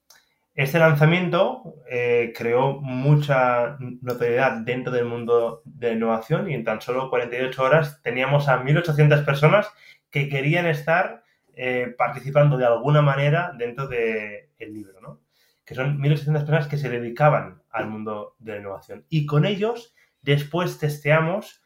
Este 0.56 0.80
lanzamiento 0.80 1.76
eh, 1.90 2.34
creó 2.36 2.80
mucha 2.82 3.78
notoriedad 4.02 4.62
dentro 4.62 4.92
del 4.92 5.06
mundo 5.06 5.62
de 5.66 5.94
innovación 5.94 6.50
y 6.50 6.56
en 6.56 6.64
tan 6.64 6.82
solo 6.82 7.10
48 7.10 7.64
horas 7.64 8.02
teníamos 8.02 8.48
a 8.48 8.64
1.800 8.64 9.24
personas 9.24 9.70
que 10.10 10.30
querían 10.30 10.66
estar 10.66 11.24
eh, 11.60 11.96
participando 11.98 12.56
de 12.56 12.68
alguna 12.68 13.02
manera 13.02 13.52
dentro 13.58 13.88
del 13.88 14.48
libro, 14.60 15.02
¿no? 15.02 15.24
Que 15.66 15.74
son 15.74 15.98
1.800 16.00 16.34
personas 16.34 16.68
que 16.68 16.78
se 16.78 16.88
dedicaban 16.88 17.64
al 17.72 17.90
mundo 17.90 18.36
de 18.38 18.52
la 18.52 18.60
innovación. 18.60 19.08
Y 19.10 19.26
con 19.26 19.44
ellos 19.44 19.96
después 20.22 20.78
testeamos 20.78 21.64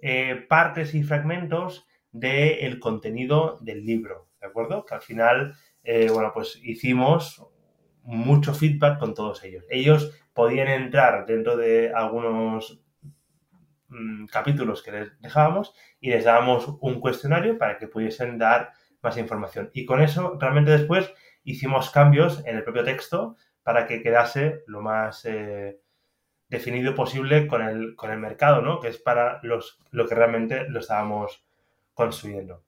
eh, 0.00 0.44
partes 0.48 0.96
y 0.96 1.04
fragmentos 1.04 1.86
del 2.10 2.80
contenido 2.80 3.58
del 3.60 3.86
libro, 3.86 4.30
¿de 4.40 4.48
acuerdo? 4.48 4.84
Que 4.84 4.96
al 4.96 5.02
final, 5.02 5.54
eh, 5.84 6.10
bueno, 6.12 6.32
pues 6.34 6.58
hicimos 6.64 7.40
mucho 8.02 8.52
feedback 8.52 8.98
con 8.98 9.14
todos 9.14 9.44
ellos. 9.44 9.64
Ellos 9.70 10.12
podían 10.34 10.66
entrar 10.66 11.24
dentro 11.24 11.56
de 11.56 11.92
algunos 11.94 12.82
mm, 13.90 14.26
capítulos 14.26 14.82
que 14.82 14.90
les 14.90 15.20
dejábamos 15.20 15.72
y 16.00 16.10
les 16.10 16.24
dábamos 16.24 16.66
un 16.80 16.98
cuestionario 16.98 17.58
para 17.58 17.78
que 17.78 17.86
pudiesen 17.86 18.36
dar 18.36 18.72
más 19.02 19.16
información. 19.16 19.70
Y 19.72 19.86
con 19.86 20.02
eso, 20.02 20.36
realmente 20.40 20.70
después 20.70 21.12
hicimos 21.44 21.90
cambios 21.90 22.44
en 22.46 22.56
el 22.56 22.64
propio 22.64 22.84
texto 22.84 23.36
para 23.62 23.86
que 23.86 24.02
quedase 24.02 24.62
lo 24.66 24.82
más 24.82 25.24
eh, 25.24 25.80
definido 26.48 26.94
posible 26.94 27.46
con 27.46 27.62
el, 27.62 27.94
con 27.94 28.10
el 28.10 28.18
mercado, 28.18 28.60
¿no? 28.62 28.80
Que 28.80 28.88
es 28.88 28.98
para 28.98 29.40
los, 29.42 29.78
lo 29.90 30.06
que 30.06 30.14
realmente 30.14 30.68
lo 30.68 30.80
estábamos 30.80 31.44
construyendo. 31.94 32.64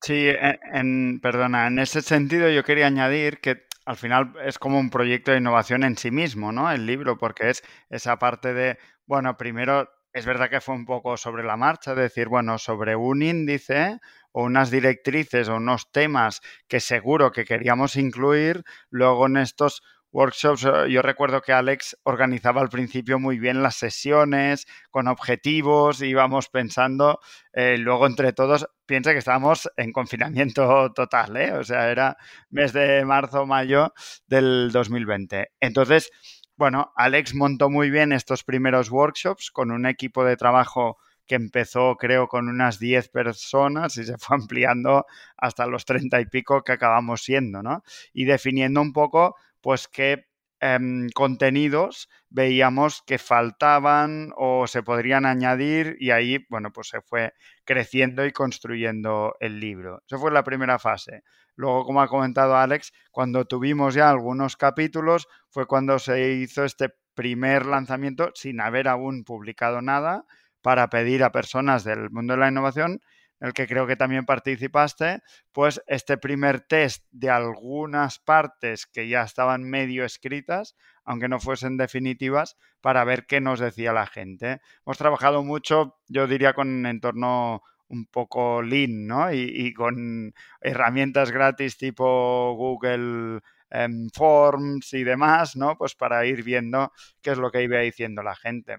Sí, 0.00 0.28
en, 0.72 1.20
perdona, 1.20 1.66
en 1.66 1.78
ese 1.78 2.02
sentido 2.02 2.48
yo 2.48 2.62
quería 2.62 2.86
añadir 2.86 3.40
que 3.40 3.66
al 3.84 3.96
final 3.96 4.34
es 4.44 4.58
como 4.58 4.78
un 4.78 4.90
proyecto 4.90 5.32
de 5.32 5.38
innovación 5.38 5.82
en 5.82 5.96
sí 5.96 6.10
mismo, 6.10 6.52
¿no? 6.52 6.70
El 6.70 6.86
libro, 6.86 7.18
porque 7.18 7.50
es 7.50 7.64
esa 7.90 8.18
parte 8.18 8.54
de, 8.54 8.78
bueno, 9.06 9.36
primero 9.36 9.90
es 10.18 10.26
verdad 10.26 10.50
que 10.50 10.60
fue 10.60 10.74
un 10.74 10.84
poco 10.84 11.16
sobre 11.16 11.44
la 11.44 11.56
marcha, 11.56 11.94
decir, 11.94 12.28
bueno, 12.28 12.58
sobre 12.58 12.96
un 12.96 13.22
índice 13.22 13.98
o 14.32 14.42
unas 14.42 14.68
directrices 14.70 15.48
o 15.48 15.56
unos 15.56 15.92
temas 15.92 16.40
que 16.66 16.80
seguro 16.80 17.30
que 17.30 17.44
queríamos 17.44 17.94
incluir, 17.94 18.64
luego 18.90 19.26
en 19.26 19.36
estos 19.36 19.80
workshops, 20.10 20.64
eh, 20.64 20.90
yo 20.90 21.02
recuerdo 21.02 21.40
que 21.40 21.52
Alex 21.52 21.96
organizaba 22.02 22.60
al 22.60 22.68
principio 22.68 23.20
muy 23.20 23.38
bien 23.38 23.62
las 23.62 23.76
sesiones, 23.76 24.66
con 24.90 25.06
objetivos, 25.06 26.02
íbamos 26.02 26.48
pensando, 26.48 27.20
eh, 27.52 27.76
luego 27.78 28.06
entre 28.06 28.32
todos, 28.32 28.66
piensa 28.86 29.12
que 29.12 29.18
estábamos 29.18 29.70
en 29.76 29.92
confinamiento 29.92 30.92
total, 30.94 31.36
¿eh? 31.36 31.52
o 31.52 31.62
sea, 31.62 31.90
era 31.90 32.16
mes 32.50 32.72
de 32.72 33.04
marzo, 33.04 33.46
mayo 33.46 33.92
del 34.26 34.70
2020. 34.72 35.52
Entonces, 35.60 36.10
bueno, 36.58 36.92
Alex 36.96 37.36
montó 37.36 37.70
muy 37.70 37.88
bien 37.88 38.12
estos 38.12 38.42
primeros 38.42 38.90
workshops 38.90 39.52
con 39.52 39.70
un 39.70 39.86
equipo 39.86 40.24
de 40.24 40.36
trabajo 40.36 40.98
que 41.24 41.36
empezó 41.36 41.94
creo 41.96 42.26
con 42.26 42.48
unas 42.48 42.80
10 42.80 43.10
personas 43.10 43.96
y 43.96 44.04
se 44.04 44.18
fue 44.18 44.36
ampliando 44.42 45.06
hasta 45.36 45.66
los 45.66 45.84
30 45.84 46.20
y 46.20 46.26
pico 46.26 46.64
que 46.64 46.72
acabamos 46.72 47.22
siendo, 47.22 47.62
¿no? 47.62 47.84
Y 48.12 48.24
definiendo 48.24 48.80
un 48.80 48.92
poco, 48.92 49.36
pues, 49.60 49.86
qué 49.86 50.26
em, 50.58 51.08
contenidos 51.10 52.08
veíamos 52.28 53.02
que 53.06 53.18
faltaban 53.18 54.32
o 54.36 54.66
se 54.66 54.82
podrían 54.82 55.26
añadir 55.26 55.96
y 56.00 56.10
ahí, 56.10 56.44
bueno, 56.50 56.72
pues 56.72 56.88
se 56.88 57.00
fue 57.02 57.34
creciendo 57.64 58.26
y 58.26 58.32
construyendo 58.32 59.36
el 59.38 59.60
libro. 59.60 60.02
Esa 60.08 60.18
fue 60.18 60.32
la 60.32 60.42
primera 60.42 60.80
fase. 60.80 61.22
Luego, 61.58 61.84
como 61.84 62.00
ha 62.00 62.06
comentado 62.06 62.56
Alex, 62.56 62.92
cuando 63.10 63.44
tuvimos 63.44 63.94
ya 63.94 64.08
algunos 64.08 64.56
capítulos 64.56 65.26
fue 65.50 65.66
cuando 65.66 65.98
se 65.98 66.34
hizo 66.34 66.64
este 66.64 66.90
primer 67.14 67.66
lanzamiento 67.66 68.30
sin 68.34 68.60
haber 68.60 68.86
aún 68.86 69.24
publicado 69.24 69.82
nada, 69.82 70.24
para 70.62 70.88
pedir 70.88 71.24
a 71.24 71.32
personas 71.32 71.82
del 71.82 72.10
mundo 72.10 72.34
de 72.34 72.38
la 72.38 72.48
innovación 72.48 73.00
el 73.40 73.52
que 73.52 73.66
creo 73.66 73.86
que 73.86 73.96
también 73.96 74.24
participaste, 74.24 75.20
pues 75.52 75.82
este 75.86 76.16
primer 76.16 76.60
test 76.60 77.04
de 77.10 77.30
algunas 77.30 78.18
partes 78.20 78.86
que 78.86 79.08
ya 79.08 79.22
estaban 79.22 79.64
medio 79.64 80.04
escritas, 80.04 80.76
aunque 81.04 81.28
no 81.28 81.40
fuesen 81.40 81.76
definitivas, 81.76 82.56
para 82.80 83.04
ver 83.04 83.26
qué 83.26 83.40
nos 83.40 83.60
decía 83.60 83.92
la 83.92 84.06
gente. 84.06 84.60
Hemos 84.86 84.98
trabajado 84.98 85.42
mucho, 85.42 85.98
yo 86.08 86.26
diría, 86.26 86.52
con 86.52 86.86
entorno 86.86 87.62
un 87.88 88.06
poco 88.06 88.62
lean, 88.62 89.06
¿no? 89.06 89.32
Y, 89.32 89.72
con 89.74 90.34
herramientas 90.60 91.30
gratis 91.30 91.76
tipo 91.76 92.54
Google 92.54 93.40
em, 93.70 94.08
Forms 94.10 94.92
y 94.94 95.04
demás, 95.04 95.56
¿no? 95.56 95.76
Pues 95.76 95.94
para 95.94 96.24
ir 96.26 96.42
viendo 96.42 96.92
qué 97.22 97.32
es 97.32 97.38
lo 97.38 97.50
que 97.50 97.62
iba 97.62 97.78
diciendo 97.80 98.22
la 98.22 98.34
gente. 98.36 98.78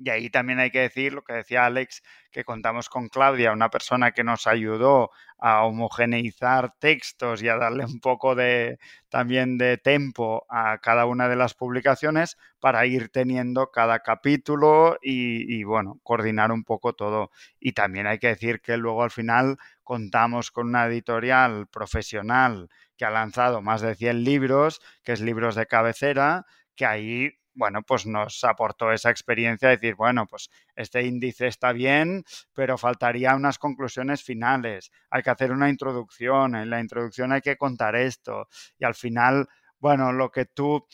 Y 0.00 0.10
ahí 0.10 0.30
también 0.30 0.60
hay 0.60 0.70
que 0.70 0.80
decir 0.80 1.12
lo 1.12 1.22
que 1.22 1.32
decía 1.34 1.66
Alex, 1.66 2.02
que 2.30 2.44
contamos 2.44 2.88
con 2.88 3.08
Claudia, 3.08 3.52
una 3.52 3.68
persona 3.68 4.12
que 4.12 4.22
nos 4.22 4.46
ayudó 4.46 5.10
a 5.38 5.64
homogeneizar 5.64 6.72
textos 6.78 7.42
y 7.42 7.48
a 7.48 7.56
darle 7.56 7.84
un 7.84 7.98
poco 8.00 8.36
de 8.36 8.78
también 9.08 9.58
de 9.58 9.76
tempo 9.76 10.46
a 10.48 10.78
cada 10.78 11.04
una 11.06 11.28
de 11.28 11.34
las 11.36 11.54
publicaciones 11.54 12.36
para 12.60 12.86
ir 12.86 13.08
teniendo 13.08 13.70
cada 13.72 14.00
capítulo 14.00 14.98
y, 15.02 15.64
bueno, 15.64 15.98
coordinar 16.04 16.52
un 16.52 16.62
poco 16.62 16.92
todo. 16.92 17.30
Y 17.58 17.72
también 17.72 18.06
hay 18.06 18.18
que 18.18 18.28
decir 18.28 18.60
que 18.60 18.76
luego 18.76 19.02
al 19.02 19.10
final 19.10 19.56
contamos 19.82 20.50
con 20.52 20.68
una 20.68 20.86
editorial 20.86 21.66
profesional 21.66 22.68
que 22.96 23.04
ha 23.04 23.10
lanzado 23.10 23.62
más 23.62 23.80
de 23.80 23.94
100 23.96 24.22
libros, 24.24 24.80
que 25.02 25.12
es 25.12 25.20
libros 25.20 25.54
de 25.56 25.66
cabecera, 25.66 26.44
que 26.76 26.86
ahí 26.86 27.32
bueno, 27.58 27.82
pues 27.82 28.06
nos 28.06 28.44
aportó 28.44 28.92
esa 28.92 29.10
experiencia 29.10 29.68
de 29.68 29.76
decir, 29.76 29.96
bueno, 29.96 30.26
pues 30.26 30.48
este 30.76 31.02
índice 31.02 31.48
está 31.48 31.72
bien, 31.72 32.24
pero 32.54 32.78
faltaría 32.78 33.34
unas 33.34 33.58
conclusiones 33.58 34.22
finales. 34.22 34.92
Hay 35.10 35.22
que 35.22 35.30
hacer 35.30 35.50
una 35.50 35.68
introducción, 35.68 36.54
en 36.54 36.70
la 36.70 36.80
introducción 36.80 37.32
hay 37.32 37.40
que 37.40 37.56
contar 37.56 37.96
esto 37.96 38.48
y 38.78 38.84
al 38.84 38.94
final, 38.94 39.48
bueno, 39.80 40.12
lo 40.12 40.30
que 40.30 40.44
tú 40.46 40.86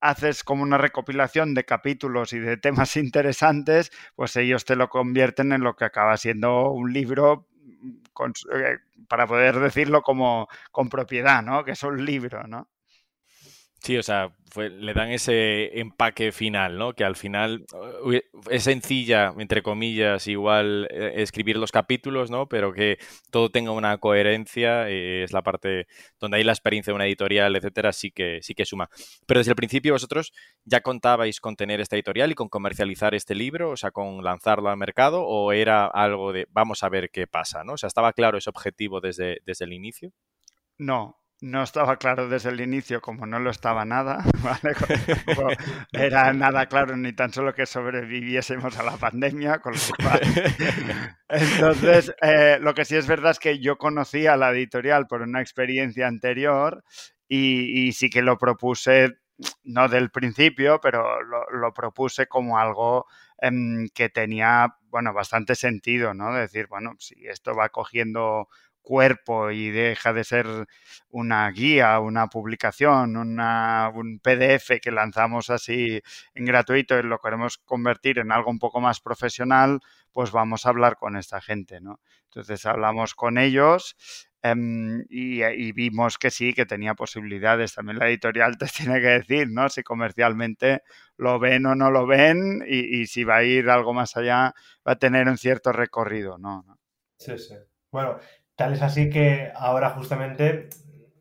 haces 0.00 0.44
como 0.44 0.62
una 0.62 0.78
recopilación 0.78 1.52
de 1.52 1.64
capítulos 1.64 2.32
y 2.32 2.38
de 2.38 2.58
temas 2.58 2.96
interesantes, 2.96 3.90
pues 4.14 4.36
ellos 4.36 4.64
te 4.64 4.76
lo 4.76 4.88
convierten 4.88 5.52
en 5.52 5.62
lo 5.62 5.74
que 5.74 5.84
acaba 5.86 6.16
siendo 6.16 6.70
un 6.70 6.92
libro 6.92 7.48
eh, 8.54 8.78
para 9.08 9.26
poder 9.26 9.58
decirlo 9.58 10.02
como 10.02 10.46
con 10.70 10.88
propiedad, 10.88 11.42
¿no? 11.42 11.64
Que 11.64 11.72
es 11.72 11.82
un 11.82 12.04
libro, 12.04 12.46
¿no? 12.46 12.68
Sí, 13.84 13.98
o 13.98 14.02
sea, 14.02 14.34
le 14.56 14.94
dan 14.94 15.10
ese 15.10 15.78
empaque 15.78 16.32
final, 16.32 16.78
¿no? 16.78 16.94
Que 16.94 17.04
al 17.04 17.16
final 17.16 17.66
es 18.48 18.62
sencilla, 18.62 19.34
entre 19.36 19.62
comillas, 19.62 20.26
igual 20.26 20.88
eh, 20.90 21.12
escribir 21.16 21.58
los 21.58 21.70
capítulos, 21.70 22.30
¿no? 22.30 22.48
Pero 22.48 22.72
que 22.72 22.96
todo 23.30 23.50
tenga 23.50 23.72
una 23.72 23.98
coherencia, 23.98 24.88
eh, 24.88 25.24
es 25.24 25.34
la 25.34 25.42
parte 25.42 25.86
donde 26.18 26.38
hay 26.38 26.44
la 26.44 26.52
experiencia 26.52 26.92
de 26.92 26.94
una 26.94 27.04
editorial, 27.04 27.56
etcétera, 27.56 27.92
sí 27.92 28.10
que, 28.10 28.38
sí 28.40 28.54
que 28.54 28.64
suma. 28.64 28.88
Pero 29.26 29.40
desde 29.40 29.50
el 29.50 29.56
principio 29.56 29.92
vosotros 29.92 30.32
ya 30.64 30.80
contabais 30.80 31.38
con 31.38 31.54
tener 31.54 31.82
esta 31.82 31.96
editorial 31.96 32.32
y 32.32 32.34
con 32.34 32.48
comercializar 32.48 33.14
este 33.14 33.34
libro, 33.34 33.68
o 33.72 33.76
sea, 33.76 33.90
con 33.90 34.24
lanzarlo 34.24 34.70
al 34.70 34.78
mercado, 34.78 35.26
o 35.26 35.52
era 35.52 35.84
algo 35.88 36.32
de 36.32 36.46
vamos 36.52 36.82
a 36.84 36.88
ver 36.88 37.10
qué 37.10 37.26
pasa, 37.26 37.64
¿no? 37.64 37.74
O 37.74 37.76
sea, 37.76 37.88
¿estaba 37.88 38.14
claro 38.14 38.38
ese 38.38 38.48
objetivo 38.48 39.02
desde, 39.02 39.40
desde 39.44 39.66
el 39.66 39.74
inicio? 39.74 40.10
No, 40.78 41.18
no 41.40 41.62
estaba 41.62 41.96
claro 41.96 42.28
desde 42.28 42.50
el 42.50 42.60
inicio, 42.60 43.00
como 43.00 43.26
no 43.26 43.38
lo 43.38 43.50
estaba 43.50 43.84
nada, 43.84 44.24
¿vale? 44.42 44.74
era 45.92 46.32
nada 46.32 46.66
claro 46.66 46.96
ni 46.96 47.12
tan 47.12 47.32
solo 47.32 47.54
que 47.54 47.66
sobreviviésemos 47.66 48.78
a 48.78 48.82
la 48.82 48.96
pandemia, 48.96 49.58
con 49.58 49.74
lo 49.74 49.80
cual... 50.02 50.20
Entonces, 51.28 52.14
eh, 52.22 52.58
lo 52.60 52.74
que 52.74 52.84
sí 52.84 52.96
es 52.96 53.06
verdad 53.06 53.32
es 53.32 53.38
que 53.38 53.58
yo 53.58 53.76
conocía 53.76 54.36
la 54.36 54.50
editorial 54.50 55.06
por 55.06 55.22
una 55.22 55.40
experiencia 55.40 56.06
anterior 56.06 56.84
y, 57.28 57.92
sí 57.92 58.10
que 58.10 58.22
lo 58.22 58.38
propuse, 58.38 59.18
no 59.64 59.88
del 59.88 60.10
principio, 60.10 60.78
pero 60.80 61.20
lo, 61.22 61.74
propuse 61.74 62.26
como 62.26 62.58
algo 62.58 63.06
em, 63.38 63.88
que 63.92 64.08
tenía, 64.08 64.76
bueno, 64.90 65.12
bastante 65.12 65.56
sentido, 65.56 66.14
¿no? 66.14 66.32
Decir, 66.34 66.68
bueno, 66.68 66.92
si 66.98 67.26
esto 67.26 67.56
va 67.56 67.70
cogiendo 67.70 68.48
cuerpo 68.84 69.50
y 69.50 69.70
deja 69.70 70.12
de 70.12 70.22
ser 70.22 70.46
una 71.08 71.50
guía, 71.50 71.98
una 71.98 72.28
publicación, 72.28 73.16
una, 73.16 73.90
un 73.92 74.20
PDF 74.20 74.80
que 74.80 74.92
lanzamos 74.92 75.50
así 75.50 76.00
en 76.34 76.44
gratuito 76.44 76.96
y 76.98 77.02
lo 77.02 77.18
queremos 77.18 77.58
convertir 77.58 78.18
en 78.20 78.30
algo 78.30 78.50
un 78.50 78.60
poco 78.60 78.80
más 78.80 79.00
profesional, 79.00 79.80
pues 80.12 80.30
vamos 80.30 80.66
a 80.66 80.68
hablar 80.68 80.96
con 80.96 81.16
esta 81.16 81.40
gente, 81.40 81.80
¿no? 81.80 82.00
Entonces 82.24 82.64
hablamos 82.66 83.14
con 83.14 83.38
ellos 83.38 83.96
em, 84.42 85.04
y, 85.08 85.72
vimos 85.72 86.18
que 86.18 86.30
sí, 86.30 86.52
que 86.52 86.66
tenía 86.66 86.94
posibilidades. 86.94 87.74
También 87.74 87.98
la 87.98 88.08
editorial 88.08 88.58
te 88.58 88.66
tiene 88.76 89.00
que 89.00 89.08
decir, 89.08 89.48
¿no? 89.50 89.68
Si 89.68 89.82
comercialmente 89.82 90.82
lo 91.16 91.38
ven 91.38 91.66
o 91.66 91.74
no 91.74 91.90
lo 91.90 92.06
ven 92.06 92.64
y, 92.66 93.00
y 93.00 93.06
si 93.06 93.24
va 93.24 93.36
a 93.36 93.44
ir 93.44 93.70
algo 93.70 93.94
más 93.94 94.16
allá, 94.16 94.54
va 94.86 94.92
a 94.92 94.98
tener 94.98 95.28
un 95.28 95.38
cierto 95.38 95.72
recorrido, 95.72 96.38
¿no? 96.38 96.64
Sí, 97.18 97.38
sí. 97.38 97.54
Bueno, 97.90 98.18
Tal 98.56 98.72
es 98.74 98.82
así 98.82 99.10
que 99.10 99.50
ahora 99.54 99.90
justamente 99.90 100.68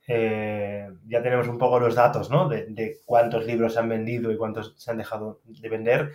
eh, 0.07 0.89
ya 1.07 1.23
tenemos 1.23 1.47
un 1.47 1.57
poco 1.57 1.79
los 1.79 1.95
datos, 1.95 2.29
¿no? 2.29 2.47
De, 2.47 2.99
cuántos 3.05 3.45
libros 3.45 3.73
se 3.73 3.79
han 3.79 3.89
vendido 3.89 4.31
y 4.31 4.37
cuántos 4.37 4.75
se 4.77 4.91
han 4.91 4.97
dejado 4.97 5.41
de 5.45 5.69
vender. 5.69 6.11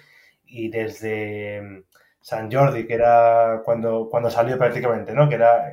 Y 0.47 0.69
desde 0.69 1.61
mm, 1.63 1.85
San 2.21 2.51
Jordi, 2.53 2.87
que 2.87 2.95
era 2.95 3.63
cuando, 3.65 4.09
cuando 4.11 4.31
salió 4.31 4.59
prácticamente, 4.59 5.13
¿no? 5.13 5.29
Que 5.29 5.37
era, 5.37 5.65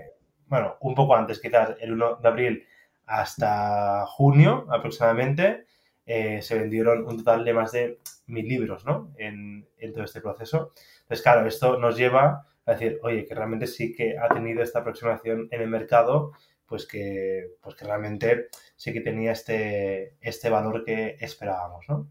bueno, 0.48 0.78
un 0.82 0.96
poco 0.96 1.16
antes, 1.16 1.40
quizás 1.40 1.76
el 1.80 1.94
1 1.94 2.18
de 2.18 2.28
abril 2.28 2.68
hasta 3.06 4.06
junio 4.08 4.66
aproximadamente, 4.72 5.66
eh, 6.06 6.42
se 6.42 6.58
vendieron 6.58 7.06
un 7.06 7.18
total 7.18 7.46
de 7.46 7.54
más 7.54 7.72
de 7.72 8.00
mil 8.28 8.48
libros, 8.48 8.86
¿no? 8.86 9.12
En, 9.18 9.68
en 9.78 9.94
todo 9.94 10.04
este 10.06 10.22
proceso. 10.22 10.72
Entonces, 11.02 11.22
claro, 11.22 11.48
esto 11.48 11.78
nos 11.78 11.98
lleva 11.98 12.48
a 12.66 12.72
decir, 12.72 13.00
oye, 13.04 13.26
que 13.26 13.36
realmente 13.36 13.68
sí 13.68 13.94
que 13.94 14.18
ha 14.18 14.34
tenido 14.34 14.64
esta 14.64 14.80
aproximación 14.80 15.48
en 15.52 15.62
el 15.62 15.70
mercado, 15.70 16.32
pues 16.66 16.88
que, 16.88 17.52
pues 17.62 17.76
que 17.76 17.86
realmente 17.86 18.48
sí 18.76 18.92
que 18.92 19.02
tenía 19.02 19.32
este, 19.32 20.16
este 20.22 20.50
valor 20.50 20.84
que 20.84 21.18
esperábamos, 21.20 21.86
¿no? 21.88 22.10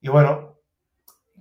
Y 0.00 0.08
bueno, 0.08 0.60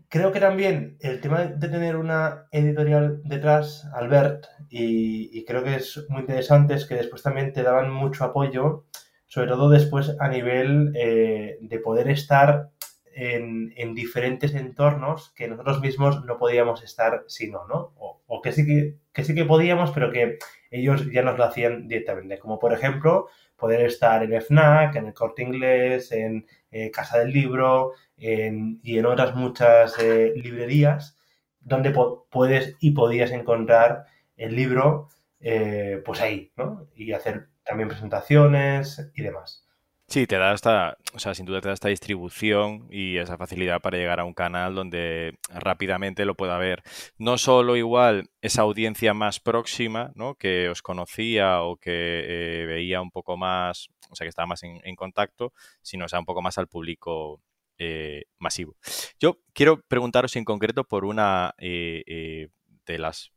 creo 0.10 0.32
que 0.32 0.40
también 0.40 0.98
el 1.00 1.22
tema 1.22 1.46
de 1.46 1.70
tener 1.70 1.96
una 1.96 2.48
editorial 2.52 3.22
detrás, 3.24 3.88
Albert, 3.94 4.46
y, 4.70 5.46
creo 5.46 5.64
que 5.64 5.76
es 5.76 6.06
muy 6.10 6.22
interesante, 6.22 6.74
es 6.74 6.86
que 6.86 6.96
después 6.96 7.24
también 7.24 7.54
te 7.54 7.64
daban 7.64 7.92
mucho 7.92 8.26
apoyo, 8.26 8.86
sobre 9.28 9.48
todo 9.48 9.70
después 9.70 10.16
a 10.20 10.28
nivel 10.28 10.92
eh, 10.96 11.58
de 11.62 11.80
poder 11.80 12.10
estar 12.10 12.72
en, 13.14 13.96
diferentes 13.96 14.54
entornos 14.56 15.32
que 15.36 15.48
nosotros 15.48 15.82
mismos 15.82 16.24
no 16.26 16.38
podíamos 16.38 16.84
estar 16.84 17.24
si 17.28 17.50
no, 17.50 17.68
¿no? 17.68 17.94
O, 17.98 18.42
que, 18.42 18.52
sí 18.52 18.66
que, 18.66 19.24
sí 19.24 19.36
que 19.36 19.46
podíamos, 19.46 19.92
pero 19.92 20.12
que 20.12 20.38
ellos 20.72 21.12
ya 21.12 21.24
nos 21.24 21.38
lo 21.38 21.46
hacían 21.46 21.88
directamente. 21.88 22.40
Como 22.40 22.60
por 22.60 22.74
ejemplo, 22.74 23.28
poder 23.58 23.82
estar 23.82 24.24
en 24.24 24.42
FNAC, 24.42 24.96
en 24.96 25.08
el 25.08 25.14
Corte 25.14 25.42
Inglés, 25.42 26.12
en 26.12 26.46
eh, 26.72 26.92
Casa 26.92 27.20
del 27.20 27.32
Libro 27.32 27.94
y 28.18 28.98
en 28.98 29.06
otras 29.06 29.34
muchas 29.34 29.98
eh, 30.00 30.34
librerías 30.36 31.18
donde 31.62 31.94
puedes 32.30 32.76
y 32.80 32.92
podías 32.92 33.32
encontrar 33.32 34.06
el 34.38 34.56
libro 34.56 35.10
eh, 35.40 36.02
pues 36.06 36.22
ahí, 36.22 36.52
¿no? 36.58 36.88
Y 36.96 37.14
hacer 37.14 37.48
también 37.64 37.90
presentaciones 37.90 39.12
y 39.16 39.22
demás. 39.22 39.69
Sí, 40.10 40.26
te 40.26 40.38
da 40.38 40.56
esta, 40.56 40.98
o 41.14 41.20
sea, 41.20 41.36
sin 41.36 41.46
duda 41.46 41.62
te 41.62 41.68
da 41.68 41.76
esta 41.76 41.90
distribución 41.90 42.88
y 42.90 43.18
esa 43.18 43.38
facilidad 43.38 43.80
para 43.80 43.98
llegar 43.98 44.20
a 44.20 44.26
un 44.26 44.34
canal 44.34 44.74
donde 44.74 45.38
rápidamente 45.50 46.26
lo 46.26 46.34
pueda 46.34 46.58
ver. 46.58 46.82
No 47.20 47.38
solo 47.38 47.78
igual 47.78 48.32
esa 48.42 48.64
audiencia 48.64 49.14
más 49.14 49.40
próxima, 49.40 50.12
¿no? 50.16 50.34
Que 50.34 50.68
os 50.70 50.82
conocía 50.82 51.62
o 51.62 51.78
que 51.78 51.92
eh, 51.94 52.66
veía 52.66 53.02
un 53.02 53.12
poco 53.12 53.38
más, 53.38 53.90
o 54.10 54.16
sea, 54.16 54.26
que 54.26 54.30
estaba 54.30 54.48
más 54.48 54.64
en, 54.64 54.96
contacto, 54.96 55.54
sino, 55.84 56.10
sea, 56.10 56.20
un 56.20 56.26
poco 56.26 56.42
más 56.42 56.58
al 56.58 56.68
público 56.68 57.40
eh, 57.78 58.24
masivo. 58.40 58.78
Yo 59.20 59.38
quiero 59.54 59.84
preguntaros 59.88 60.36
en 60.36 60.44
concreto 60.44 60.86
por 60.86 61.06
una 61.06 61.54
eh, 61.60 62.50
de 62.88 62.98
las, 62.98 63.32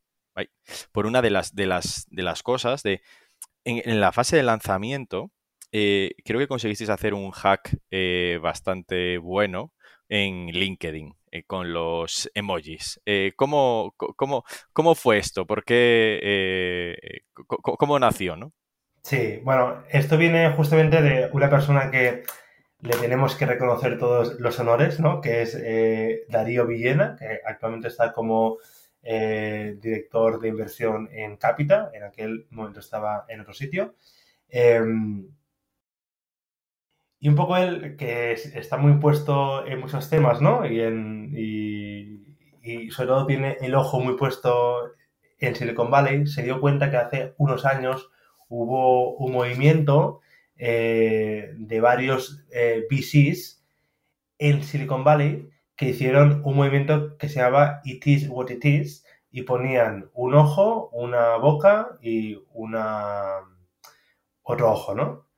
por 0.90 1.04
una 1.04 1.20
de 1.20 1.30
las, 1.30 1.54
de 1.54 1.66
las, 1.66 2.06
de 2.08 2.22
las 2.22 2.42
cosas 2.42 2.82
de 2.82 3.02
en 3.64 4.00
la 4.00 4.10
fase 4.10 4.36
de 4.36 4.42
lanzamiento 4.42 5.30
eh, 5.72 6.12
creo 6.22 6.38
que 6.38 6.46
conseguisteis 6.46 6.90
hacer 6.90 7.14
un 7.14 7.30
hack 7.30 7.78
eh, 7.90 8.38
bastante 8.42 9.16
bueno 9.16 9.72
en 10.06 10.48
LinkedIn 10.48 11.14
eh, 11.30 11.44
con 11.44 11.72
los 11.72 12.30
emojis. 12.34 13.00
¿cómo, 13.36 13.94
cómo, 13.96 14.94
fue 14.94 15.16
esto? 15.16 15.46
¿Por 15.46 15.64
qué? 15.64 17.22
¿Cómo 17.46 17.98
nació? 17.98 18.36
¿no? 18.36 18.52
Sí, 19.02 19.40
bueno, 19.42 19.82
esto 19.88 20.18
viene 20.18 20.50
justamente 20.50 21.00
de 21.00 21.30
una 21.32 21.48
persona 21.48 21.90
que 21.90 22.22
le 22.80 22.96
tenemos 22.96 23.34
que 23.34 23.46
reconocer 23.46 23.98
todos 23.98 24.38
los 24.38 24.58
honores, 24.60 25.00
¿no? 25.00 25.22
Que 25.22 25.42
es 25.42 25.58
Darío 26.28 26.66
Villena, 26.66 27.16
que 27.18 27.40
actualmente 27.46 27.88
está 27.88 28.12
como 28.12 28.58
director 29.02 30.38
de 30.38 30.48
inversión 30.48 31.08
en 31.10 31.38
Capita, 31.38 31.90
en 31.94 32.04
aquel 32.04 32.46
momento 32.50 32.80
estaba 32.80 33.24
en 33.28 33.40
otro 33.40 33.54
sitio. 33.54 33.94
Em, 34.50 35.28
y 37.22 37.28
un 37.28 37.36
poco 37.36 37.56
él, 37.56 37.94
que 37.96 38.32
está 38.32 38.78
muy 38.78 38.94
puesto 38.94 39.64
en 39.64 39.78
muchos 39.78 40.10
temas, 40.10 40.42
¿no? 40.42 40.66
Y, 40.66 42.18
sobre 42.90 43.06
todo 43.06 43.26
tiene 43.26 43.58
el 43.60 43.76
ojo 43.76 44.00
muy 44.00 44.16
puesto 44.16 44.90
en 45.38 45.54
Silicon 45.54 45.88
Valley, 45.88 46.26
se 46.26 46.42
dio 46.42 46.60
cuenta 46.60 46.90
que 46.90 46.96
hace 46.96 47.34
unos 47.38 47.64
años 47.64 48.10
hubo 48.48 49.14
un 49.14 49.32
movimiento 49.32 50.20
eh, 50.56 51.54
de 51.56 51.80
varios 51.80 52.44
eh, 52.50 52.86
VCs 52.90 53.64
en 54.38 54.64
Silicon 54.64 55.04
Valley 55.04 55.48
que 55.76 55.90
hicieron 55.90 56.42
un 56.44 56.56
movimiento 56.56 57.16
que 57.18 57.28
se 57.28 57.38
llamaba 57.38 57.82
It 57.84 58.04
is 58.04 58.28
what 58.28 58.50
it 58.50 58.64
is 58.64 59.06
y 59.30 59.42
ponían 59.42 60.10
un 60.12 60.34
ojo, 60.34 60.88
una 60.90 61.36
boca 61.36 61.98
y 62.02 62.42
una 62.52 63.42
otro 64.42 64.72
ojo, 64.72 64.96
¿no? 64.96 65.31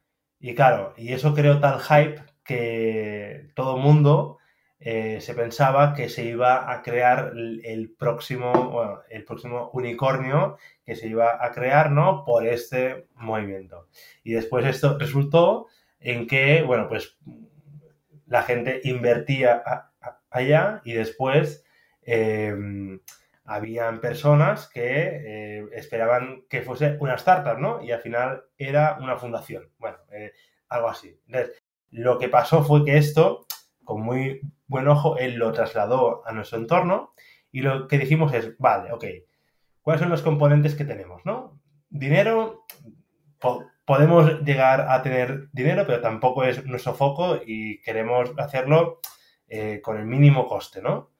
Y 0.45 0.55
claro, 0.55 0.93
y 0.99 1.15
eso 1.15 1.33
creó 1.33 1.59
tal 1.59 1.81
hype 1.81 2.23
que 2.45 3.49
todo 3.55 3.79
mundo 3.79 4.37
eh, 4.79 5.23
se 5.23 5.33
pensaba 5.33 5.95
que 5.95 6.11
se 6.11 6.27
iba 6.27 6.71
a 6.71 6.83
crear 6.83 7.33
el, 7.35 7.95
próximo, 7.99 9.01
el 9.09 9.25
próximo 9.25 9.71
unicornio 9.73 10.59
que 10.85 10.97
se 10.97 11.09
iba 11.09 11.43
a 11.43 11.51
crear, 11.53 11.91
¿no? 11.91 12.27
Por 12.27 12.47
este 12.47 13.07
movimiento. 13.15 13.89
Y 14.23 14.35
después 14.35 14.67
esto 14.67 14.99
resultó 14.99 15.69
en 15.99 16.27
que, 16.27 16.61
bueno, 16.61 16.89
pues 16.91 17.17
la 18.27 18.43
gente 18.43 18.83
invertía 18.85 19.63
allá 20.29 20.83
y 20.85 20.93
después 20.93 21.65
em, 22.03 23.01
habían 23.45 24.01
personas 24.01 24.69
que 24.69 25.59
eh, 25.59 25.69
esperaban 25.73 26.45
que 26.49 26.63
fuese 26.63 26.97
una 27.01 27.15
startup, 27.15 27.59
¿no? 27.59 27.83
Y 27.83 27.93
al 27.93 28.01
final 28.01 28.45
era 28.57 28.99
una 29.01 29.17
fundación. 29.17 29.71
Bueno, 29.79 29.99
eh, 30.13 30.33
algo 30.69 30.89
así. 30.89 31.21
Entonces, 31.27 31.63
lo 31.91 32.19
que 32.19 32.29
pasó 32.29 32.65
fue 32.65 32.85
que 32.85 32.97
esto 32.97 33.47
con 33.85 34.01
muy 34.03 34.41
buen 34.67 34.89
ojo, 34.89 35.19
él 35.19 35.35
lo 35.35 35.53
trasladó 35.53 36.27
a 36.27 36.33
nuestro 36.33 36.59
entorno 36.59 37.13
y 37.53 37.61
lo 37.61 37.87
que 37.87 37.99
dijimos 37.99 38.33
es, 38.35 38.57
vale, 38.59 38.93
ok, 38.93 39.05
¿cuáles 39.83 40.01
son 40.01 40.11
los 40.11 40.23
componentes 40.23 40.75
que 40.75 40.85
tenemos? 40.85 41.25
¿no? 41.25 41.61
Dinero, 41.89 42.65
podemos 43.85 44.41
llegar 44.41 44.81
a 44.91 45.03
tener 45.03 45.49
dinero, 45.53 45.85
pero 45.87 46.01
tampoco 46.01 46.45
es 46.45 46.65
nuestro 46.65 46.95
foco 46.95 47.39
y 47.45 47.81
queremos 47.83 48.33
hacerlo 48.39 49.01
eh, 49.47 49.81
con 49.83 49.99
el 49.99 50.07
mínimo 50.07 50.49
coste, 50.49 50.81
¿no? 50.83 51.14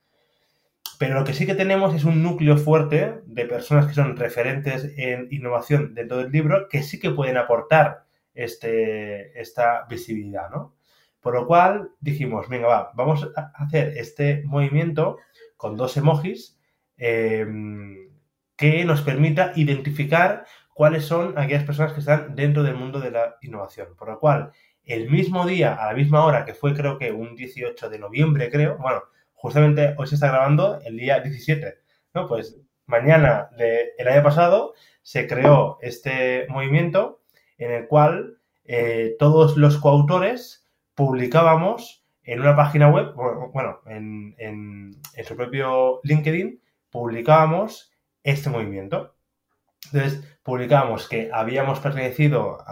Pero 0.99 1.15
lo 1.15 1.25
que 1.25 1.35
sí 1.35 1.47
que 1.47 1.55
tenemos 1.55 1.95
es 1.95 2.05
un 2.05 2.23
núcleo 2.23 2.57
fuerte 2.57 3.21
de 3.27 3.47
personas 3.47 3.87
que 3.87 3.95
son 3.95 4.17
referentes 4.17 4.93
en 4.97 5.29
innovación 5.31 5.95
dentro 5.95 6.19
del 6.19 6.31
libro 6.31 6.69
que 6.69 6.83
sí 6.83 7.01
que 7.01 7.11
pueden 7.11 7.37
aportar 7.37 8.05
este, 8.35 9.41
esta 9.41 9.87
visibilidad, 9.89 10.51
¿no? 10.51 10.75
Por 11.21 11.35
lo 11.35 11.47
cual 11.47 11.91
dijimos, 12.01 12.49
venga, 12.49 12.69
va, 12.69 12.93
vamos 12.95 13.31
a 13.35 13.53
hacer 13.55 13.97
este 13.97 14.43
movimiento 14.45 15.19
con 15.57 15.77
dos 15.77 15.97
emojis 15.97 16.59
em, 16.99 18.11
que 18.57 18.85
nos 18.85 19.01
permita 19.01 19.53
identificar 19.57 20.45
cuáles 20.75 21.07
son 21.07 21.39
aquellas 21.39 21.65
personas 21.65 21.95
que 21.95 22.01
están 22.01 22.35
dentro 22.37 22.63
del 22.63 22.75
mundo 22.75 23.01
de 23.01 23.11
la 23.11 23.37
innovación. 23.41 23.97
Por 23.97 24.09
lo 24.11 24.21
cual, 24.21 24.53
el 24.85 25.11
mismo 25.11 25.47
día, 25.47 25.75
a 25.75 25.87
la 25.87 25.95
misma 25.95 26.25
hora, 26.25 26.45
que 26.45 26.53
fue 26.53 26.75
creo 26.75 26.99
que 26.99 27.11
un 27.11 27.35
18 27.35 27.89
de 27.89 27.99
noviembre, 27.99 28.51
creo, 28.51 28.77
bueno, 28.77 29.05
justamente 29.45 29.95
hoy 29.99 30.07
se 30.07 30.15
está 30.15 30.29
grabando 30.29 30.81
el 30.87 30.97
día 30.97 31.21
17, 31.21 31.75
¿no? 32.15 32.27
Pues 32.27 32.59
mañana 32.87 33.51
del 33.59 34.09
año 34.09 34.23
pasado 34.23 34.73
se 35.03 35.27
creó 35.27 35.77
este 35.83 36.47
movimiento 36.49 37.21
en 37.59 37.71
el 37.71 37.87
cual 37.87 38.39
eh, 38.65 39.17
todos 39.19 39.59
los 39.59 39.77
coautores 39.77 40.67
publicábamos 40.95 42.07
en 42.23 42.41
una 42.41 42.57
página 42.57 42.89
web, 42.89 43.13
bueno, 43.53 43.81
en, 43.85 44.97
su 45.23 45.37
propio 45.37 46.01
LinkedIn, 46.05 46.63
publicábamos 46.89 47.93
este 48.23 48.49
movimiento. 48.49 49.15
Entonces, 49.93 50.39
publicábamos 50.43 51.07
que 51.07 51.29
habíamos 51.31 51.81
pertenecido 51.81 52.65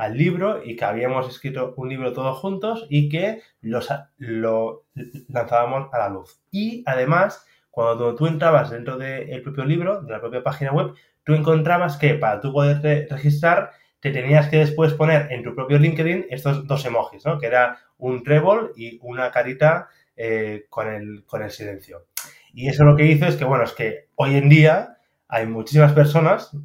al 0.00 0.16
libro 0.16 0.62
y 0.64 0.76
que 0.76 0.86
habíamos 0.86 1.28
escrito 1.28 1.74
un 1.76 1.90
libro 1.90 2.14
todos 2.14 2.38
juntos 2.38 2.86
y 2.88 3.10
que 3.10 3.42
los, 3.60 3.86
lo 4.16 4.86
lanzábamos 5.28 5.92
a 5.92 5.98
la 5.98 6.08
luz. 6.08 6.40
Y 6.50 6.82
además, 6.86 7.44
cuando 7.70 8.14
tú 8.14 8.26
entrabas 8.26 8.70
dentro 8.70 8.96
del 8.96 9.42
propio 9.42 9.66
libro, 9.66 10.00
de 10.00 10.10
la 10.10 10.20
propia 10.20 10.42
página 10.42 10.72
web, 10.72 10.94
tú 11.22 11.34
encontrabas 11.34 11.98
que 11.98 12.14
para 12.14 12.40
tú 12.40 12.50
poder 12.50 13.08
registrar 13.10 13.72
te 14.00 14.10
tenías 14.10 14.48
que 14.48 14.60
después 14.60 14.94
poner 14.94 15.30
en 15.32 15.42
tu 15.42 15.54
propio 15.54 15.78
LinkedIn 15.78 16.28
estos 16.30 16.66
dos 16.66 16.82
emojis, 16.86 17.26
¿no? 17.26 17.38
Que 17.38 17.48
era 17.48 17.78
un 17.98 18.22
trébol 18.22 18.72
y 18.76 18.98
una 19.02 19.30
carita 19.30 19.90
eh, 20.16 20.64
con, 20.70 20.88
el, 20.88 21.24
con 21.26 21.42
el 21.42 21.50
silencio. 21.50 22.06
Y 22.54 22.68
eso 22.70 22.84
lo 22.84 22.96
que 22.96 23.04
hizo 23.04 23.26
es 23.26 23.36
que, 23.36 23.44
bueno, 23.44 23.64
es 23.64 23.72
que 23.72 24.08
hoy 24.14 24.36
en 24.36 24.48
día 24.48 24.96
hay 25.28 25.44
muchísimas 25.44 25.92
personas, 25.92 26.56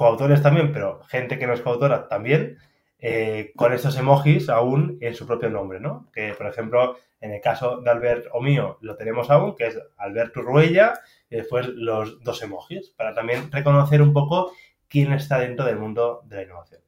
coautores 0.00 0.40
también, 0.40 0.72
pero 0.72 1.02
gente 1.08 1.38
que 1.38 1.46
no 1.46 1.52
es 1.52 1.60
coautora 1.60 2.08
también, 2.08 2.56
eh, 3.00 3.52
con 3.54 3.74
estos 3.74 3.98
emojis 3.98 4.48
aún 4.48 4.96
en 5.02 5.14
su 5.14 5.26
propio 5.26 5.50
nombre, 5.50 5.78
¿no? 5.78 6.08
Que, 6.10 6.32
por 6.32 6.46
ejemplo, 6.46 6.96
en 7.20 7.34
el 7.34 7.42
caso 7.42 7.82
de 7.82 7.90
Albert 7.90 8.28
o 8.32 8.40
mío 8.40 8.78
lo 8.80 8.96
tenemos 8.96 9.28
aún, 9.28 9.54
que 9.56 9.66
es 9.66 9.78
Alberto 9.98 10.40
Ruella, 10.40 10.94
y 11.28 11.36
después 11.36 11.66
los 11.68 12.24
dos 12.24 12.42
emojis, 12.42 12.94
para 12.96 13.12
también 13.12 13.52
reconocer 13.52 14.00
un 14.00 14.14
poco 14.14 14.52
quién 14.88 15.12
está 15.12 15.38
dentro 15.38 15.66
del 15.66 15.76
mundo 15.76 16.22
de 16.24 16.36
la 16.36 16.42
innovación. 16.44 16.80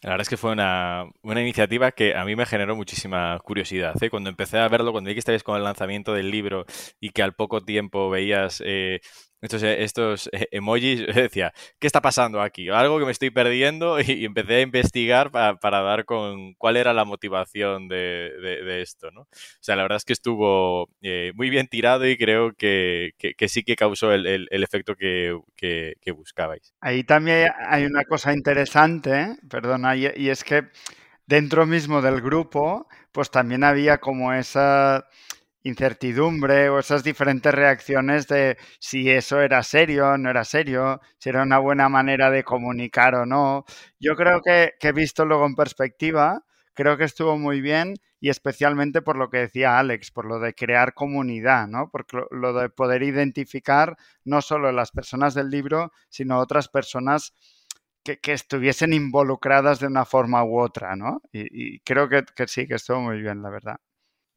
La 0.00 0.10
verdad 0.10 0.22
es 0.22 0.28
que 0.30 0.36
fue 0.38 0.52
una, 0.52 1.10
iniciativa 1.22 1.92
que 1.92 2.14
a 2.14 2.24
mí 2.24 2.34
me 2.34 2.46
generó 2.46 2.76
muchísima 2.76 3.38
curiosidad. 3.40 4.00
¿eh? 4.02 4.08
Cuando 4.08 4.30
empecé 4.30 4.56
a 4.56 4.68
verlo, 4.68 4.92
cuando 4.92 5.08
vi 5.08 5.14
que 5.14 5.18
estabais 5.18 5.42
con 5.42 5.56
el 5.56 5.64
lanzamiento 5.64 6.14
del 6.14 6.30
libro 6.30 6.64
y 6.98 7.10
que 7.10 7.22
al 7.22 7.34
poco 7.34 7.60
tiempo 7.60 8.08
veías 8.08 8.62
eh, 8.64 9.00
estos, 9.40 9.62
eh, 9.62 9.82
estos 9.84 10.28
eh, 10.32 10.48
emojis, 10.50 11.06
decía, 11.14 11.52
¿qué 11.78 11.86
está 11.86 12.00
pasando 12.00 12.40
aquí? 12.40 12.68
Algo 12.68 12.98
que 12.98 13.04
me 13.04 13.12
estoy 13.12 13.30
perdiendo 13.30 14.00
y, 14.00 14.24
empecé 14.24 14.56
a 14.56 14.60
investigar 14.60 15.30
para, 15.30 15.80
dar 15.82 16.04
con 16.04 16.54
cuál 16.54 16.76
era 16.76 16.92
la 16.92 17.04
motivación 17.04 17.88
de, 17.88 18.82
esto, 18.82 19.10
¿no? 19.10 19.22
O 19.22 19.26
sea, 19.60 19.76
la 19.76 19.82
verdad 19.82 19.96
es 19.96 20.04
que 20.04 20.12
estuvo 20.12 20.88
eh, 21.02 21.32
muy 21.34 21.50
bien 21.50 21.68
tirado 21.68 22.06
y 22.06 22.16
creo 22.16 22.52
que, 22.54 23.14
sí 23.48 23.62
que 23.62 23.76
causó 23.76 24.12
el, 24.12 24.48
efecto 24.50 24.94
que, 24.96 26.12
buscabais. 26.12 26.74
Ahí 26.80 27.04
también 27.04 27.48
hay 27.68 27.84
una 27.84 28.04
cosa 28.04 28.32
interesante, 28.32 29.36
perdona, 29.48 29.94
y 29.96 30.28
es 30.28 30.42
que 30.42 30.68
dentro 31.28 31.66
mismo 31.66 32.02
del 32.02 32.20
grupo, 32.20 32.88
pues 33.12 33.30
también 33.30 33.62
había 33.62 33.98
como 33.98 34.32
esa 34.32 35.06
incertidumbre 35.62 36.68
o 36.70 36.78
esas 36.78 37.04
diferentes 37.04 37.52
reacciones 37.54 38.26
de 38.28 38.56
si 38.80 39.10
eso 39.10 39.40
era 39.40 39.62
serio, 39.62 40.16
no 40.18 40.30
era 40.30 40.44
serio, 40.44 41.00
si 41.18 41.28
era 41.30 41.42
una 41.42 41.58
buena 41.58 41.88
manera 41.88 42.30
de 42.30 42.44
comunicar 42.44 43.14
o 43.14 43.26
no. 43.26 43.64
Yo 44.00 44.16
creo 44.16 44.40
que, 44.42 44.72
que 44.80 44.88
he 44.88 44.92
visto 44.92 45.24
luego 45.24 45.46
en 45.46 45.54
perspectiva, 45.56 46.44
creo 46.74 46.96
que 46.96 47.04
estuvo 47.04 47.36
muy 47.38 47.60
bien 47.60 47.94
y 48.20 48.30
especialmente 48.30 49.02
por 49.02 49.16
lo 49.16 49.30
que 49.30 49.38
decía 49.38 49.78
Alex, 49.78 50.10
por 50.10 50.24
lo 50.26 50.38
de 50.40 50.54
crear 50.54 50.94
comunidad, 50.94 51.68
¿no? 51.68 51.88
Porque 51.90 52.18
lo, 52.30 52.52
de 52.52 52.68
poder 52.70 53.02
identificar 53.02 53.96
no 54.24 54.42
solo 54.42 54.72
las 54.72 54.90
personas 54.90 55.34
del 55.34 55.50
libro, 55.50 55.92
sino 56.08 56.38
otras 56.38 56.68
personas 56.68 57.34
que, 58.04 58.18
que 58.20 58.32
estuviesen 58.32 58.92
involucradas 58.92 59.80
de 59.80 59.86
una 59.88 60.04
forma 60.04 60.44
u 60.44 60.60
otra, 60.60 60.96
¿no? 60.96 61.20
Y, 61.32 61.80
creo 61.80 62.08
que, 62.08 62.24
que 62.36 62.48
sí, 62.48 62.66
que 62.66 62.74
estuvo 62.76 63.00
muy 63.00 63.20
bien, 63.20 63.42
la 63.42 63.50
verdad. 63.50 63.78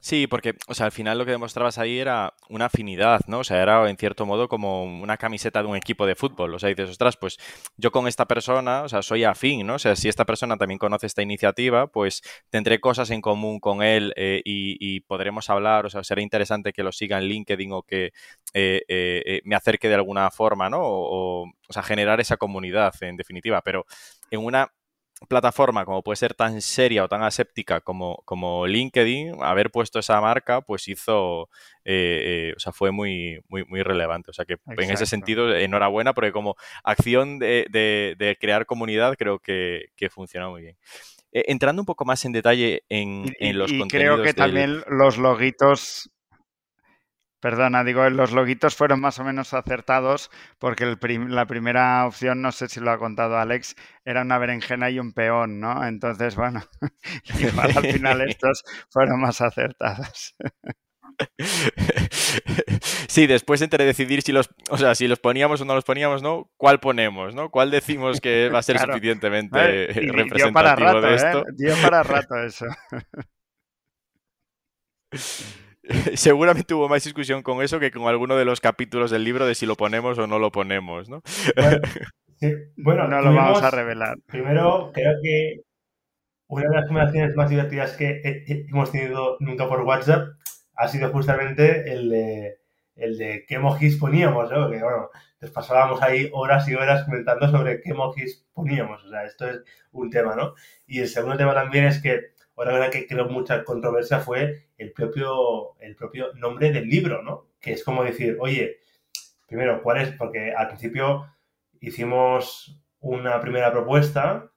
Sí, 0.03 0.25
porque, 0.25 0.55
o 0.67 0.73
sea, 0.73 0.87
al 0.87 0.91
final 0.91 1.19
lo 1.19 1.25
que 1.25 1.31
demostrabas 1.31 1.77
ahí 1.77 1.99
era 1.99 2.33
una 2.49 2.65
afinidad, 2.65 3.21
¿no? 3.27 3.39
O 3.39 3.43
sea, 3.43 3.61
era 3.61 3.87
en 3.87 3.97
cierto 3.97 4.25
modo 4.25 4.49
como 4.49 4.83
una 4.83 5.15
camiseta 5.15 5.61
de 5.61 5.69
un 5.69 5.75
equipo 5.75 6.07
de 6.07 6.15
fútbol. 6.15 6.55
O 6.55 6.59
sea, 6.59 6.69
dices, 6.69 6.89
ostras, 6.89 7.17
pues 7.17 7.37
yo 7.77 7.91
con 7.91 8.07
esta 8.07 8.25
persona, 8.25 8.81
o 8.81 8.89
sea, 8.89 9.03
soy 9.03 9.25
afín, 9.25 9.67
¿no? 9.67 9.75
O 9.75 9.79
sea, 9.79 9.95
si 9.95 10.09
esta 10.09 10.25
persona 10.25 10.57
también 10.57 10.79
conoce 10.79 11.05
esta 11.05 11.21
iniciativa, 11.21 11.85
pues 11.85 12.23
tendré 12.49 12.79
cosas 12.79 13.11
en 13.11 13.21
común 13.21 13.59
con 13.59 13.83
él 13.83 14.11
eh, 14.15 14.41
y, 14.43 15.01
podremos 15.01 15.49
hablar, 15.51 15.85
o 15.85 15.89
sea, 15.91 16.03
será 16.03 16.21
interesante 16.21 16.73
que 16.73 16.83
lo 16.83 16.91
siga 16.91 17.19
en 17.19 17.25
LinkedIn 17.25 17.71
o 17.71 17.83
que 17.83 18.11
eh, 18.53 18.81
eh, 18.87 19.41
me 19.43 19.55
acerque 19.55 19.87
de 19.87 19.95
alguna 19.95 20.31
forma, 20.31 20.67
¿no? 20.69 20.79
O, 20.81 21.43
o 21.43 21.73
sea, 21.73 21.83
generar 21.83 22.19
esa 22.19 22.37
comunidad, 22.37 22.93
en 23.01 23.17
definitiva. 23.17 23.61
Pero 23.61 23.85
en 24.31 24.43
una 24.43 24.71
plataforma 25.27 25.85
como 25.85 26.01
puede 26.01 26.15
ser 26.17 26.33
tan 26.33 26.61
seria 26.61 27.03
o 27.03 27.07
tan 27.07 27.23
aséptica 27.23 27.81
como, 27.81 28.21
como 28.25 28.67
LinkedIn, 28.67 29.35
haber 29.41 29.69
puesto 29.71 29.99
esa 29.99 30.19
marca, 30.19 30.61
pues 30.61 30.87
hizo, 30.87 31.49
eh, 31.85 32.49
eh, 32.49 32.53
o 32.55 32.59
sea, 32.59 32.71
fue 32.73 32.91
muy, 32.91 33.39
muy, 33.47 33.63
muy 33.65 33.81
relevante. 33.83 34.31
O 34.31 34.33
sea 34.33 34.45
que 34.45 34.57
en 34.77 34.91
ese 34.91 35.05
sentido, 35.05 35.55
enhorabuena, 35.55 36.13
porque 36.13 36.31
como 36.31 36.55
acción 36.83 37.39
de, 37.39 37.65
crear 38.39 38.65
comunidad 38.65 39.15
creo 39.17 39.39
que, 39.39 39.85
que 39.95 40.09
funcionó 40.09 40.51
muy 40.51 40.61
bien. 40.63 40.77
eh, 41.31 41.45
entrando 41.47 41.81
un 41.81 41.85
poco 41.85 42.03
más 42.03 42.25
en 42.25 42.31
detalle 42.33 42.83
en, 42.89 43.33
en 43.39 43.57
los 43.57 43.71
y 43.71 43.87
creo 43.87 44.17
que 44.23 44.33
contenidos 44.33 44.35
del- 44.35 44.35
también 44.35 44.83
los 44.87 45.17
loguitos, 45.17 46.09
perdona, 47.41 47.83
digo, 47.83 48.09
los 48.09 48.31
loguitos 48.31 48.75
fueron 48.75 49.01
más 49.01 49.19
o 49.19 49.23
menos 49.25 49.53
acertados 49.53 50.29
porque 50.59 50.83
el 50.85 50.97
prim- 50.97 51.27
la 51.29 51.45
primera 51.47 52.05
opción, 52.05 52.41
no 52.41 52.51
sé 52.53 52.69
si 52.69 52.79
lo 52.79 52.91
ha 52.91 52.97
contado 52.99 53.37
Alex, 53.37 53.75
era 54.05 54.21
una 54.21 54.37
berenjena 54.37 54.89
y 54.89 54.99
un 54.99 55.11
peón, 55.13 55.59
¿no? 55.59 55.85
Entonces, 55.85 56.35
bueno, 56.35 56.61
igual 57.39 57.71
al 57.75 57.85
final 57.87 58.21
estos 58.29 58.63
fueron 58.89 59.19
más 59.21 59.41
acertados. 59.41 60.35
Sí, 63.07 63.27
después 63.27 63.61
entre 63.61 63.83
decidir 63.85 64.21
si 64.21 64.31
los, 64.31 64.49
o 64.69 64.77
sea, 64.77 64.95
si 64.95 65.07
los 65.07 65.19
poníamos 65.19 65.59
o 65.61 65.65
no 65.65 65.75
los 65.75 65.83
poníamos, 65.83 66.21
¿no? 66.23 66.49
¿Cuál 66.57 66.79
ponemos, 66.79 67.35
no? 67.35 67.49
¿Cuál 67.49 67.69
decimos 67.69 68.21
que 68.21 68.49
va 68.49 68.59
a 68.59 68.63
ser 68.63 68.77
Claro. 68.77 68.93
suficientemente 68.93 69.59
Eh, 69.59 69.91
y 69.95 69.99
dio 69.99 70.13
representativo 70.13 70.53
para 70.53 70.75
rato, 70.75 71.01
de 71.01 71.11
¿eh? 71.11 71.15
esto? 71.15 71.43
Dio 71.57 71.75
para 71.81 72.03
rato 72.03 72.35
eso. 72.37 72.65
Seguramente 76.15 76.73
hubo 76.73 76.87
más 76.89 77.03
discusión 77.03 77.41
con 77.41 77.61
eso 77.61 77.79
que 77.79 77.91
con 77.91 78.07
alguno 78.07 78.35
de 78.35 78.45
los 78.45 78.61
capítulos 78.61 79.11
del 79.11 79.23
libro 79.23 79.45
de 79.45 79.55
si 79.55 79.65
lo 79.65 79.75
ponemos 79.75 80.17
o 80.19 80.27
no 80.27 80.39
lo 80.39 80.51
ponemos, 80.51 81.09
¿no? 81.09 81.21
Bueno, 81.55 81.79
sí, 82.39 82.53
bueno, 82.77 83.07
no 83.07 83.21
lo 83.21 83.33
vamos 83.33 83.61
a 83.63 83.71
revelar. 83.71 84.17
Primero, 84.27 84.91
creo 84.93 85.13
que 85.23 85.61
una 86.47 86.69
de 86.69 86.75
las 86.75 86.87
conversaciones 86.87 87.35
más 87.35 87.49
divertidas 87.49 87.93
que 87.97 88.21
he- 88.23 88.43
he- 88.47 88.65
hemos 88.69 88.91
tenido 88.91 89.37
nunca 89.39 89.67
por 89.67 89.81
WhatsApp 89.81 90.29
ha 90.75 90.87
sido 90.87 91.09
justamente 91.11 91.91
el 91.91 92.09
de, 92.09 92.57
el 92.95 93.17
de 93.17 93.45
qué 93.47 93.55
emojis 93.55 93.97
poníamos, 93.97 94.51
¿no? 94.51 94.69
Que 94.69 94.81
bueno, 94.83 95.09
nos 95.41 95.51
pasábamos 95.51 96.01
ahí 96.01 96.29
horas 96.33 96.67
y 96.67 96.75
horas 96.75 97.05
comentando 97.05 97.49
sobre 97.49 97.81
qué 97.81 97.91
emojis 97.91 98.45
poníamos. 98.53 99.03
O 99.05 99.09
sea, 99.09 99.25
esto 99.25 99.49
es 99.49 99.61
un 99.91 100.09
tema, 100.09 100.35
¿no? 100.35 100.53
Y 100.87 100.99
el 100.99 101.07
segundo 101.07 101.37
tema 101.37 101.53
también 101.53 101.85
es 101.85 102.01
que 102.01 102.30
otra 102.55 102.77
cosa 102.77 102.89
que 102.89 103.07
creo 103.07 103.27
mucha 103.29 103.63
controversia 103.63 104.19
fue 104.19 104.67
el 104.77 104.91
propio, 104.91 105.79
el 105.79 105.95
propio 105.95 106.33
nombre 106.33 106.71
del 106.71 106.87
libro, 106.87 107.21
¿no? 107.21 107.47
Que 107.59 107.73
es 107.73 107.83
como 107.83 108.03
decir, 108.03 108.37
oye, 108.39 108.77
primero, 109.47 109.81
¿cuál 109.81 110.01
es? 110.01 110.11
Porque 110.11 110.53
al 110.53 110.67
principio 110.67 111.25
hicimos 111.79 112.79
una 112.99 113.39
primera 113.39 113.71
propuesta 113.71 114.51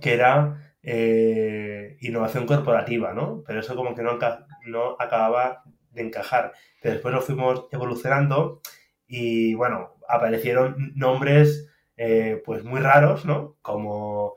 que 0.00 0.14
era 0.14 0.76
eh, 0.82 1.96
innovación 2.00 2.46
corporativa, 2.46 3.12
¿no? 3.12 3.42
Pero 3.46 3.60
eso 3.60 3.74
como 3.74 3.94
que 3.94 4.02
no, 4.02 4.18
no 4.66 4.96
acababa 4.98 5.62
de 5.90 6.02
encajar. 6.02 6.52
Después 6.82 7.12
lo 7.12 7.20
fuimos 7.20 7.66
evolucionando 7.72 8.60
y, 9.06 9.54
bueno, 9.54 9.96
aparecieron 10.08 10.92
nombres 10.94 11.68
eh, 11.96 12.42
pues 12.44 12.62
muy 12.62 12.80
raros, 12.80 13.24
¿no? 13.24 13.56
Como, 13.62 14.34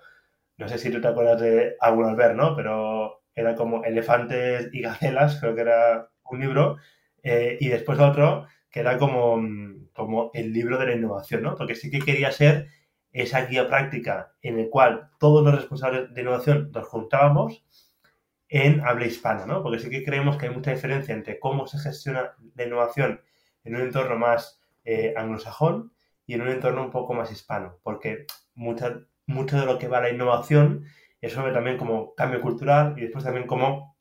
no 0.60 0.67
sé 0.69 0.78
si 0.78 0.91
tú 0.91 1.02
te 1.02 1.08
acuerdas 1.08 1.41
de 1.41 1.76
alguno 1.80 2.10
al 2.10 2.15
ver, 2.15 2.36
¿no? 2.36 2.56
Pero 2.56 3.24
era 3.36 3.56
como 3.56 3.84
Elefantes 3.84 4.69
y 4.74 4.82
Gacelas, 4.82 5.39
creo 5.39 5.56
que 5.56 5.62
era 5.62 6.10
un 6.26 6.39
libro. 6.41 6.78
eh, 7.24 7.58
y 7.60 7.67
después 7.69 8.00
otro 8.00 8.48
que 8.72 8.80
era 8.82 8.98
como, 8.98 9.38
mm, 9.38 9.89
como 9.93 10.32
el 10.34 10.54
libro 10.54 10.78
de 10.78 10.88
la 10.88 10.93
innovación, 10.95 11.41
¿no? 11.43 11.56
Porque 11.56 11.76
sí 11.76 11.89
que 11.91 12.00
quería 12.00 12.32
ser 12.32 12.67
esa 13.12 13.45
guía 13.45 13.67
práctica 13.67 14.34
en 14.41 14.60
el 14.60 14.69
cual 14.69 15.10
todos 15.19 15.43
los 15.43 15.56
responsables 15.56 16.13
de 16.13 16.22
innovación 16.22 16.72
nos 16.74 16.88
juntábamos 16.88 17.65
en 18.50 18.82
habla 18.82 19.06
hispana, 19.06 19.45
¿no? 19.45 19.62
Porque 19.63 19.80
sí 19.80 19.89
que 19.89 20.04
creemos 20.04 20.38
que 20.38 20.48
hay 20.48 20.54
mucha 20.56 20.72
diferencia 20.72 21.13
entre 21.13 21.39
cómo 21.39 21.67
se 21.67 21.80
gestiona 21.80 22.34
la 22.56 22.63
innovación 22.65 23.22
en 23.63 23.76
un 23.76 23.82
entorno 23.82 24.17
más 24.17 24.62
eh, 24.84 25.13
anglosajón 25.17 25.93
y 26.26 26.34
en 26.34 26.41
un 26.41 26.50
entorno 26.50 26.84
un 26.84 26.91
poco 26.91 27.13
más 27.13 27.32
hispano, 27.32 27.80
porque 27.84 28.26
mucha, 28.56 29.00
mucho 29.30 29.60
de 29.60 29.65
lo 29.65 29.78
que 29.80 29.88
va 29.88 30.00
a 30.00 30.02
la 30.02 30.12
innovación 30.12 30.86
es 31.22 31.34
sobre 31.34 31.54
también 31.54 31.78
como 31.78 32.15
cambio 32.15 32.42
cultural 32.42 32.96
y 32.98 33.02
después 33.04 33.24
también 33.24 33.48
como 33.48 33.98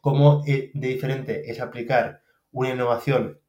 cómo 0.00 0.44
eh, 0.46 0.70
de 0.74 0.88
diferente 0.88 1.50
es 1.50 1.60
aplicar 1.60 2.22
una 2.52 2.70
innovación 2.70 3.40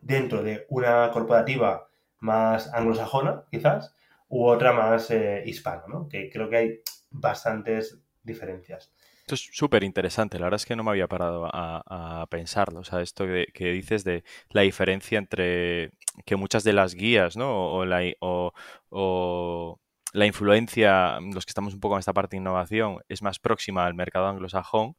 dentro 0.00 0.42
de 0.42 0.66
una 0.68 1.10
corporativa 1.12 1.88
más 2.20 2.72
anglosajona, 2.72 3.44
quizás, 3.50 3.94
u 4.28 4.46
otra 4.46 4.72
más 4.72 5.10
eh, 5.10 5.42
hispana, 5.46 5.84
¿no? 5.88 6.08
Que 6.08 6.30
creo 6.30 6.48
que 6.48 6.56
hay 6.56 6.80
bastantes 7.10 8.00
diferencias. 8.22 8.92
Esto 9.20 9.34
es 9.34 9.48
súper 9.52 9.82
interesante, 9.82 10.38
la 10.38 10.46
verdad 10.46 10.60
es 10.60 10.66
que 10.66 10.76
no 10.76 10.84
me 10.84 10.90
había 10.92 11.08
parado 11.08 11.46
a, 11.52 11.82
a 12.22 12.26
pensarlo, 12.28 12.80
o 12.80 12.84
sea, 12.84 13.00
esto 13.02 13.26
de- 13.26 13.48
que 13.52 13.72
dices 13.72 14.04
de 14.04 14.22
la 14.50 14.62
diferencia 14.62 15.18
entre 15.18 15.90
que 16.24 16.36
muchas 16.36 16.62
de 16.62 16.72
las 16.72 16.94
guías, 16.94 17.36
¿no? 17.36 17.72
O, 17.72 17.84
la, 17.84 18.02
o 18.20 19.80
la 20.16 20.24
influencia, 20.24 21.20
los 21.20 21.44
que 21.44 21.50
estamos 21.50 21.74
un 21.74 21.80
poco 21.80 21.94
en 21.94 21.98
esta 21.98 22.14
parte 22.14 22.36
de 22.36 22.40
innovación, 22.40 23.00
es 23.06 23.20
más 23.20 23.38
próxima 23.38 23.84
al 23.84 23.92
mercado 23.92 24.26
anglosajón 24.26 24.96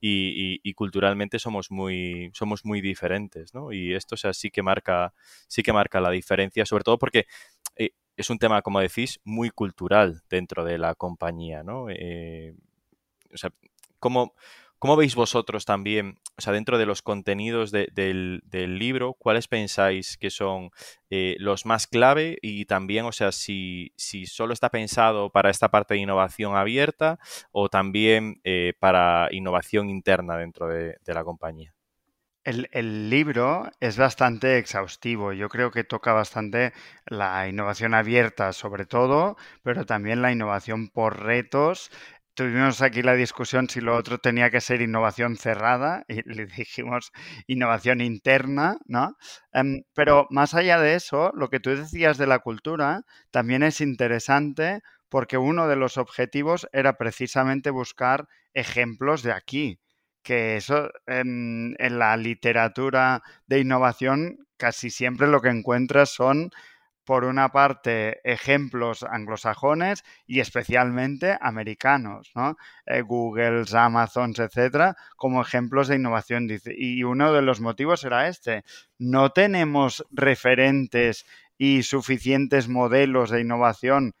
y, 0.00 0.72
culturalmente 0.74 1.40
somos 1.40 1.72
muy, 1.72 2.30
somos 2.34 2.64
muy 2.64 2.80
diferentes, 2.80 3.52
¿no? 3.52 3.72
Y 3.72 3.94
esto, 3.94 4.14
o 4.14 4.18
sea, 4.18 4.32
sí 4.32 4.50
que 4.50 4.62
marca, 4.62 5.12
sí 5.48 5.64
que 5.64 5.72
marca 5.72 6.00
la 6.00 6.10
diferencia, 6.10 6.64
sobre 6.64 6.84
todo 6.84 6.98
porque 6.98 7.26
eh, 7.74 7.90
es 8.16 8.30
un 8.30 8.38
tema, 8.38 8.62
como 8.62 8.78
decís, 8.78 9.20
muy 9.24 9.50
cultural 9.50 10.22
dentro 10.30 10.64
de 10.64 10.78
la 10.78 10.94
compañía, 10.94 11.64
¿no? 11.64 11.86
Eh, 11.90 12.54
o 13.34 13.36
sea, 13.36 13.50
¿cómo, 13.98 14.34
cómo 14.80 14.96
veis 14.96 15.14
vosotros 15.14 15.66
también, 15.66 16.18
o 16.38 16.40
sea, 16.40 16.54
dentro 16.54 16.78
de 16.78 16.86
los 16.86 17.02
contenidos 17.02 17.70
de- 17.70 17.88
del, 17.92 18.78
libro, 18.78 19.14
cuáles 19.14 19.46
pensáis 19.46 20.16
que 20.16 20.30
son 20.30 20.70
eh, 21.10 21.36
los 21.38 21.66
más 21.66 21.86
clave 21.86 22.38
y 22.40 22.64
también, 22.64 23.04
o 23.04 23.12
sea, 23.12 23.30
si, 23.30 23.92
si 23.96 24.26
solo 24.26 24.54
está 24.54 24.70
pensado 24.70 25.30
para 25.30 25.50
esta 25.50 25.68
parte 25.68 25.94
de 25.94 26.00
innovación 26.00 26.56
abierta 26.56 27.18
o 27.52 27.68
también 27.68 28.40
eh, 28.44 28.72
para 28.80 29.28
innovación 29.32 29.90
interna 29.90 30.36
dentro 30.38 30.66
de, 30.66 30.96
la 31.06 31.24
compañía? 31.24 31.74
El 32.44 33.10
libro 33.10 33.70
es 33.80 33.98
bastante 33.98 34.56
exhaustivo. 34.56 35.32
Yo 35.32 35.48
creo 35.50 35.70
que 35.70 35.84
toca 35.84 36.12
bastante 36.14 36.72
la 37.04 37.46
innovación 37.48 37.92
abierta, 37.92 38.52
sobre 38.54 38.86
todo, 38.86 39.36
pero 39.62 39.84
también 39.84 40.22
la 40.22 40.32
innovación 40.32 40.88
por 40.88 41.20
retos. 41.22 41.90
Tuvimos 42.34 42.80
aquí 42.80 43.02
la 43.02 43.14
discusión 43.14 43.68
si 43.68 43.80
lo 43.80 43.96
otro 43.96 44.18
tenía 44.18 44.50
que 44.50 44.60
ser 44.60 44.80
innovación 44.82 45.36
cerrada 45.36 46.04
y 46.08 46.22
le 46.34 46.46
dijimos 46.46 47.12
innovación 47.46 48.00
interna, 48.00 48.78
¿no? 48.86 49.16
Em, 49.52 49.82
pero 49.94 50.26
más 50.30 50.54
allá 50.54 50.80
de 50.80 50.94
eso, 50.94 51.32
lo 51.34 51.48
que 51.50 51.60
tú 51.60 51.70
decías 51.70 52.18
de 52.18 52.26
la 52.26 52.38
cultura 52.38 53.02
también 53.30 53.62
es 53.62 53.80
interesante 53.80 54.80
porque 55.08 55.38
uno 55.38 55.68
de 55.68 55.76
los 55.76 55.98
objetivos 55.98 56.68
era 56.72 56.96
precisamente 56.96 57.70
buscar 57.70 58.28
ejemplos 58.54 59.22
de 59.22 59.32
aquí 59.32 59.80
que 60.22 60.56
eso 60.56 60.90
en, 61.06 61.74
en 61.78 61.98
la 61.98 62.16
literatura 62.16 63.22
de 63.46 63.60
innovación 63.60 64.46
casi 64.56 64.90
siempre 64.90 65.26
lo 65.26 65.40
que 65.40 65.48
encuentras 65.48 66.10
son, 66.10 66.50
por 67.04 67.24
una 67.24 67.50
parte, 67.50 68.20
ejemplos 68.24 69.02
anglosajones 69.02 70.04
y 70.26 70.40
especialmente 70.40 71.36
americanos, 71.40 72.30
¿no? 72.34 72.56
Eh, 72.86 73.02
Googles, 73.02 73.74
Amazons, 73.74 74.38
etcétera, 74.38 74.96
como 75.16 75.42
ejemplos 75.42 75.88
de 75.88 75.96
innovación. 75.96 76.48
Y 76.66 77.02
uno 77.04 77.32
de 77.32 77.42
los 77.42 77.60
motivos 77.60 78.04
era 78.04 78.28
este. 78.28 78.64
No 78.98 79.30
tenemos 79.30 80.04
referentes 80.10 81.26
y 81.58 81.82
suficientes 81.82 82.68
modelos 82.68 83.30
de 83.30 83.40
innovación 83.40 84.14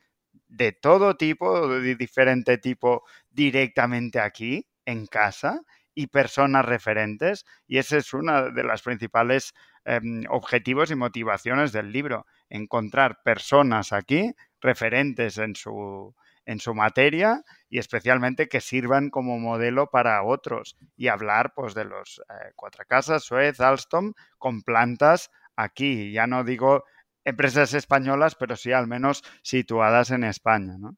de 0.48 0.72
todo 0.72 1.16
tipo, 1.16 1.68
de 1.68 1.94
diferente 1.94 2.58
tipo, 2.58 3.04
directamente 3.30 4.20
aquí, 4.20 4.66
en 4.84 5.06
casa, 5.06 5.60
y 5.94 6.06
personas 6.08 6.64
referentes. 6.64 7.44
Y 7.66 7.78
ese 7.78 7.98
es 7.98 8.12
uno 8.14 8.50
de 8.50 8.62
los 8.62 8.82
principales 8.82 9.54
eh, 9.84 10.00
objetivos 10.28 10.90
y 10.90 10.94
motivaciones 10.94 11.72
del 11.72 11.92
libro. 11.92 12.26
Encontrar 12.48 13.22
personas 13.22 13.92
aquí, 13.92 14.34
referentes 14.60 15.38
en 15.38 15.56
su, 15.56 16.14
en 16.44 16.60
su 16.60 16.74
materia 16.74 17.42
y 17.68 17.78
especialmente 17.78 18.48
que 18.48 18.60
sirvan 18.60 19.10
como 19.10 19.38
modelo 19.38 19.88
para 19.90 20.22
otros. 20.22 20.76
Y 20.96 21.08
hablar 21.08 21.52
pues, 21.54 21.74
de 21.74 21.84
los 21.84 22.20
eh, 22.28 22.52
Cuatro 22.56 22.84
Casas, 22.86 23.24
Suez, 23.24 23.60
Alstom, 23.60 24.12
con 24.38 24.62
plantas 24.62 25.30
aquí. 25.56 26.12
Ya 26.12 26.26
no 26.26 26.44
digo 26.44 26.84
empresas 27.24 27.74
españolas, 27.74 28.34
pero 28.34 28.56
sí 28.56 28.72
al 28.72 28.86
menos 28.86 29.22
situadas 29.42 30.10
en 30.10 30.24
España, 30.24 30.76
¿no? 30.78 30.96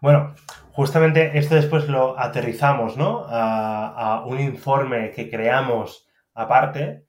Bueno, 0.00 0.34
justamente 0.72 1.36
esto 1.38 1.54
después 1.54 1.88
lo 1.88 2.18
aterrizamos, 2.18 2.96
¿no? 2.96 3.24
A, 3.28 4.18
a, 4.18 4.26
un 4.26 4.40
informe 4.40 5.10
que 5.10 5.28
creamos 5.28 6.08
aparte 6.34 7.04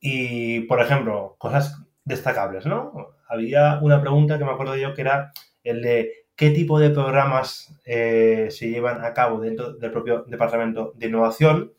y, 0.00 0.60
por 0.60 0.80
ejemplo, 0.80 1.36
cosas 1.38 1.84
destacables, 2.04 2.66
¿no? 2.66 3.14
Había 3.28 3.78
una 3.82 4.00
pregunta 4.00 4.38
que 4.38 4.44
me 4.44 4.52
acuerdo 4.52 4.76
yo 4.76 4.94
que 4.94 5.02
era 5.02 5.32
el 5.62 5.82
de 5.82 6.12
qué 6.34 6.50
tipo 6.50 6.78
de 6.78 6.88
programas 6.88 7.78
eh, 7.84 8.48
se 8.50 8.70
llevan 8.70 9.04
a 9.04 9.12
cabo 9.12 9.40
dentro 9.40 9.74
del 9.74 9.90
propio 9.90 10.24
departamento 10.26 10.94
de 10.96 11.06
innovación. 11.08 11.74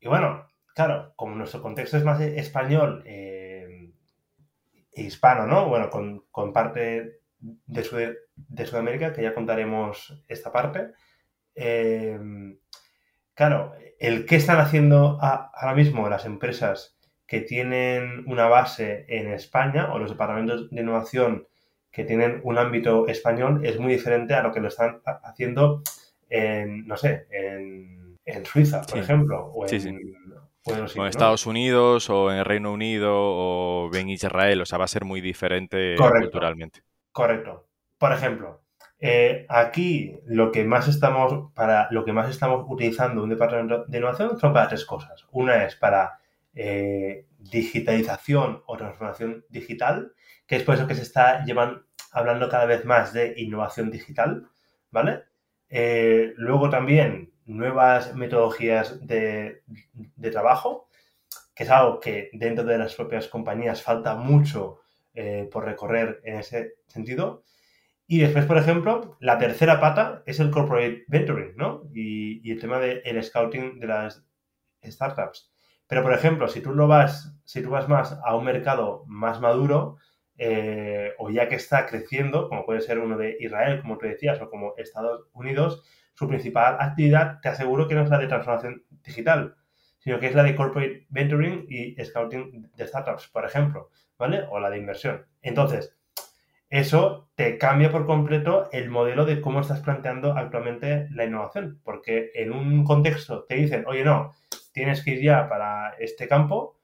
Y 0.00 0.08
bueno, 0.08 0.46
claro, 0.74 1.14
como 1.16 1.34
nuestro 1.34 1.62
contexto 1.62 1.96
es 1.96 2.04
más 2.04 2.20
español 2.20 3.02
eh, 3.06 3.90
e 4.92 5.02
hispano, 5.02 5.46
¿no? 5.46 5.68
Bueno, 5.70 5.88
con, 5.88 6.26
con 6.30 6.52
parte 6.52 7.17
de, 7.40 8.16
de, 8.36 8.66
Sudamérica, 8.66 9.12
que 9.12 9.22
ya 9.22 9.34
contaremos 9.34 10.22
esta 10.28 10.52
parte. 10.52 10.92
Em, 11.54 12.58
claro, 13.34 13.74
el 13.98 14.26
qué 14.26 14.36
están 14.36 14.58
haciendo 14.58 15.18
ahora 15.20 15.74
mismo 15.74 16.08
las 16.08 16.24
empresas 16.24 16.98
que 17.26 17.40
tienen 17.40 18.24
una 18.26 18.46
base 18.46 19.04
en 19.08 19.32
España 19.32 19.92
o 19.92 19.98
los 19.98 20.10
departamentos 20.10 20.70
de 20.70 20.80
innovación 20.80 21.46
que 21.90 22.04
tienen 22.04 22.40
un 22.44 22.58
ámbito 22.58 23.06
español 23.06 23.64
es 23.64 23.78
muy 23.78 23.92
diferente 23.92 24.34
a 24.34 24.42
lo 24.42 24.52
que 24.52 24.60
lo 24.60 24.68
están 24.68 25.00
haciendo 25.04 25.82
en, 26.28 26.86
no 26.86 26.96
sé, 26.96 27.26
en, 27.30 28.44
Suiza, 28.44 28.82
por 28.82 28.98
ejemplo, 28.98 29.46
o 29.46 29.66
en, 29.66 31.06
Estados 31.06 31.46
Unidos 31.46 32.10
o 32.10 32.30
en 32.30 32.44
Reino 32.44 32.72
Unido 32.72 33.14
o 33.14 33.90
en 33.94 34.10
Israel, 34.10 34.60
o 34.60 34.66
sea, 34.66 34.78
va 34.78 34.84
a 34.84 34.88
ser 34.88 35.04
muy 35.04 35.20
diferente 35.20 35.96
culturalmente. 35.96 36.82
Correcto. 37.18 37.66
Por 37.98 38.12
ejemplo, 38.12 38.62
eh, 39.00 39.44
aquí 39.48 40.20
lo 40.26 40.52
que 40.52 40.62
más 40.62 40.86
estamos 40.86 41.52
para 41.52 41.88
lo 41.90 42.04
que 42.04 42.12
más 42.12 42.30
estamos 42.30 42.64
utilizando 42.68 43.24
un 43.24 43.28
departamento 43.28 43.84
de 43.86 43.98
innovación 43.98 44.38
son 44.38 44.52
para 44.52 44.68
tres 44.68 44.84
cosas. 44.84 45.26
Una 45.32 45.64
es 45.64 45.74
para 45.74 46.20
eh, 46.54 47.26
digitalización 47.40 48.62
o 48.66 48.76
transformación 48.76 49.44
digital, 49.48 50.12
que 50.46 50.54
es 50.54 50.62
por 50.62 50.76
eso 50.76 50.86
que 50.86 50.94
se 50.94 51.02
está 51.02 51.44
llevan, 51.44 51.86
hablando 52.12 52.48
cada 52.48 52.66
vez 52.66 52.84
más 52.84 53.12
de 53.12 53.34
innovación 53.36 53.90
digital, 53.90 54.46
¿vale? 54.92 55.24
Eh, 55.70 56.34
luego 56.36 56.70
también 56.70 57.32
nuevas 57.46 58.14
metodologías 58.14 59.04
de, 59.04 59.64
trabajo, 60.30 60.88
que 61.52 61.64
es 61.64 61.70
algo 61.70 61.98
que 61.98 62.30
dentro 62.32 62.62
de 62.62 62.78
las 62.78 62.94
propias 62.94 63.26
compañías 63.26 63.82
falta 63.82 64.14
mucho 64.14 64.82
eh, 65.20 65.48
por 65.50 65.64
recorrer 65.64 66.20
en 66.22 66.38
ese 66.38 66.74
sentido. 66.86 67.42
Y 68.06 68.20
después, 68.20 68.46
por 68.46 68.56
ejemplo, 68.56 69.16
la 69.18 69.36
tercera 69.36 69.80
pata 69.80 70.22
es 70.26 70.38
el 70.38 70.52
corporate 70.52 71.06
venturing, 71.08 71.56
¿no? 71.56 71.82
Y, 71.92 72.48
el 72.48 72.60
tema 72.60 72.78
del 72.78 73.20
scouting 73.24 73.80
de 73.80 73.88
las 73.88 74.24
startups. 74.84 75.52
Pero, 75.88 76.04
por 76.04 76.12
ejemplo, 76.12 76.46
si 76.46 76.60
tú 76.60 76.72
lo 76.72 76.86
vas, 76.86 77.36
si 77.44 77.60
tú 77.62 77.70
vas 77.70 77.88
más 77.88 78.16
a 78.24 78.36
un 78.36 78.44
mercado 78.44 79.02
más 79.08 79.40
maduro, 79.40 79.96
eh, 80.36 81.14
o 81.18 81.30
ya 81.30 81.48
que 81.48 81.56
está 81.56 81.86
creciendo, 81.86 82.48
como 82.48 82.64
puede 82.64 82.80
ser 82.80 83.00
uno 83.00 83.18
de 83.18 83.38
Israel, 83.40 83.80
como 83.80 83.98
tú 83.98 84.06
decías, 84.06 84.40
o 84.40 84.48
como 84.48 84.74
Estados 84.76 85.26
Unidos, 85.32 85.82
su 86.14 86.28
principal 86.28 86.76
actividad, 86.78 87.40
te 87.40 87.48
aseguro 87.48 87.88
que 87.88 87.96
no 87.96 88.02
es 88.04 88.10
la 88.10 88.18
de 88.18 88.28
transformación 88.28 88.84
digital, 89.02 89.56
sino 90.08 90.20
que 90.20 90.28
es 90.28 90.34
la 90.34 90.42
de 90.42 90.56
corporate 90.56 91.04
venturing 91.10 91.66
y 91.68 91.94
scouting 92.02 92.70
de 92.74 92.86
startups, 92.86 93.28
por 93.28 93.44
ejemplo, 93.44 93.90
¿vale? 94.16 94.46
O 94.48 94.58
la 94.58 94.70
de 94.70 94.78
inversión. 94.78 95.26
Entonces, 95.42 95.98
eso 96.70 97.28
te 97.34 97.58
cambia 97.58 97.92
por 97.92 98.06
completo 98.06 98.70
el 98.72 98.88
modelo 98.88 99.26
de 99.26 99.42
cómo 99.42 99.60
estás 99.60 99.80
planteando 99.80 100.32
actualmente 100.32 101.08
la 101.10 101.26
innovación, 101.26 101.82
porque 101.84 102.30
en 102.34 102.52
un 102.52 102.84
contexto 102.84 103.44
te 103.44 103.56
dicen, 103.56 103.84
oye, 103.86 104.02
no, 104.02 104.32
tienes 104.72 105.04
que 105.04 105.10
ir 105.10 105.24
ya 105.24 105.46
para 105.46 105.90
este 105.98 106.26
campo. 106.26 106.80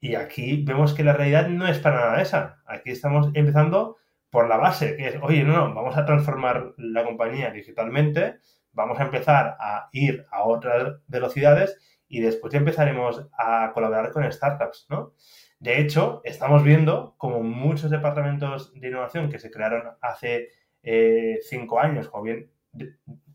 Y 0.00 0.14
aquí 0.14 0.64
vemos 0.64 0.94
que 0.94 1.04
la 1.04 1.12
realidad 1.12 1.48
no 1.48 1.68
es 1.68 1.78
para 1.78 2.00
nada 2.00 2.22
esa. 2.22 2.62
Aquí 2.64 2.92
estamos 2.92 3.28
empezando 3.34 3.98
por 4.30 4.48
la 4.48 4.56
base, 4.56 4.96
que 4.96 5.08
es, 5.08 5.18
oye, 5.20 5.44
no, 5.44 5.52
no, 5.52 5.74
vamos 5.74 5.98
a 5.98 6.06
transformar 6.06 6.72
la 6.78 7.04
compañía 7.04 7.50
digitalmente, 7.50 8.38
vamos 8.72 8.98
a 9.00 9.02
empezar 9.02 9.58
a 9.60 9.90
ir 9.92 10.24
a 10.30 10.44
otras 10.44 10.94
velocidades 11.08 11.78
y 12.08 12.20
después 12.20 12.52
ya 12.52 12.58
empezaremos 12.58 13.26
a 13.38 13.70
colaborar 13.74 14.12
con 14.12 14.30
startups, 14.30 14.86
¿no? 14.88 15.14
De 15.60 15.80
hecho, 15.80 16.20
estamos 16.24 16.62
viendo 16.62 17.14
como 17.18 17.42
muchos 17.42 17.90
departamentos 17.90 18.72
de 18.74 18.88
innovación 18.88 19.30
que 19.30 19.38
se 19.38 19.50
crearon 19.50 19.96
hace 20.00 20.50
eh, 20.82 21.38
cinco 21.42 21.80
años, 21.80 22.08
como 22.08 22.24
bien 22.24 22.50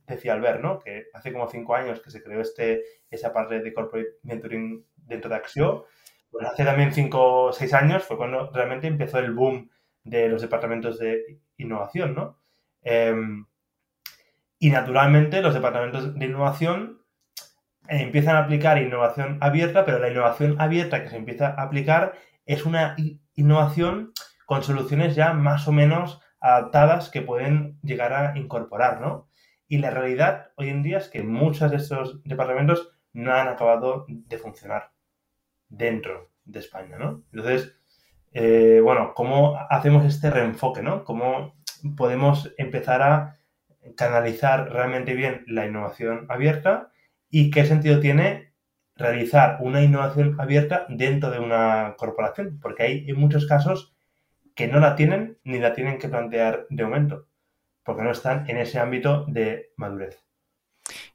decía 0.07 0.33
Albert, 0.33 0.61
¿no? 0.61 0.79
Que 0.79 1.07
hace 1.13 1.31
como 1.33 1.47
cinco 1.47 1.75
años 1.75 2.01
que 2.01 2.11
se 2.11 2.23
creó 2.23 2.41
este, 2.41 2.83
esa 3.09 3.33
parte 3.33 3.59
de 3.59 3.73
corporate 3.73 4.17
mentoring 4.23 4.85
dentro 4.95 5.29
de 5.29 5.35
Axio. 5.35 5.85
Pues 6.31 6.47
hace 6.47 6.63
también 6.63 6.93
cinco 6.93 7.45
o 7.45 7.53
seis 7.53 7.73
años 7.73 8.03
fue 8.03 8.17
cuando 8.17 8.49
realmente 8.51 8.87
empezó 8.87 9.19
el 9.19 9.33
boom 9.33 9.69
de 10.03 10.29
los 10.29 10.41
departamentos 10.41 10.97
de 10.99 11.39
innovación, 11.57 12.15
¿no? 12.15 12.39
Em, 12.81 13.45
y 14.59 14.69
naturalmente 14.69 15.41
los 15.41 15.53
departamentos 15.53 16.17
de 16.17 16.25
innovación 16.25 17.02
empiezan 17.87 18.35
a 18.35 18.39
aplicar 18.39 18.81
innovación 18.81 19.37
abierta, 19.41 19.85
pero 19.85 19.99
la 19.99 20.09
innovación 20.09 20.55
abierta 20.59 21.03
que 21.03 21.09
se 21.09 21.17
empieza 21.17 21.47
a 21.47 21.63
aplicar 21.63 22.13
es 22.45 22.65
una 22.65 22.95
innovación 23.35 24.13
con 24.45 24.63
soluciones 24.63 25.15
ya 25.15 25.33
más 25.33 25.67
o 25.67 25.71
menos 25.71 26.21
adaptadas 26.39 27.09
que 27.09 27.21
pueden 27.21 27.79
llegar 27.81 28.13
a 28.13 28.37
incorporar, 28.37 29.01
¿no? 29.01 29.29
Y 29.67 29.77
la 29.77 29.89
realidad 29.89 30.51
hoy 30.55 30.69
en 30.69 30.83
día 30.83 30.97
es 30.97 31.07
que 31.07 31.23
muchos 31.23 31.71
de 31.71 31.77
estos 31.77 32.21
departamentos 32.23 32.91
no 33.13 33.33
han 33.33 33.47
acabado 33.47 34.05
de 34.07 34.37
funcionar 34.37 34.91
dentro 35.69 36.31
de 36.43 36.59
España, 36.59 36.97
¿no? 36.97 37.23
Entonces, 37.31 37.75
eh, 38.33 38.81
bueno, 38.83 39.13
¿cómo 39.15 39.57
hacemos 39.69 40.05
este 40.05 40.29
reenfoque, 40.29 40.81
¿no? 40.81 41.03
¿Cómo 41.05 41.55
podemos 41.95 42.53
empezar 42.57 43.01
a 43.01 43.37
canalizar 43.95 44.71
realmente 44.71 45.13
bien 45.13 45.43
la 45.47 45.65
innovación 45.65 46.25
abierta 46.29 46.92
y 47.33 47.49
qué 47.49 47.65
sentido 47.65 47.99
tiene 47.99 48.53
realizar 48.95 49.57
una 49.59 49.81
innovación 49.81 50.39
abierta 50.39 50.85
dentro 50.87 51.31
de 51.31 51.39
una 51.39 51.95
corporación? 51.97 52.59
Porque 52.61 52.83
hay 52.83 53.13
muchos 53.13 53.47
casos 53.47 53.95
que 54.53 54.67
no 54.67 54.79
la 54.79 54.95
tienen 54.95 55.39
ni 55.43 55.57
la 55.57 55.73
tienen 55.73 55.97
que 55.97 56.09
plantear 56.09 56.67
de 56.69 56.83
momento 56.83 57.27
porque 57.83 58.03
no 58.03 58.11
están 58.11 58.47
en 58.51 58.57
ese 58.57 58.77
ámbito 58.77 59.25
de 59.27 59.71
madurez. 59.77 60.23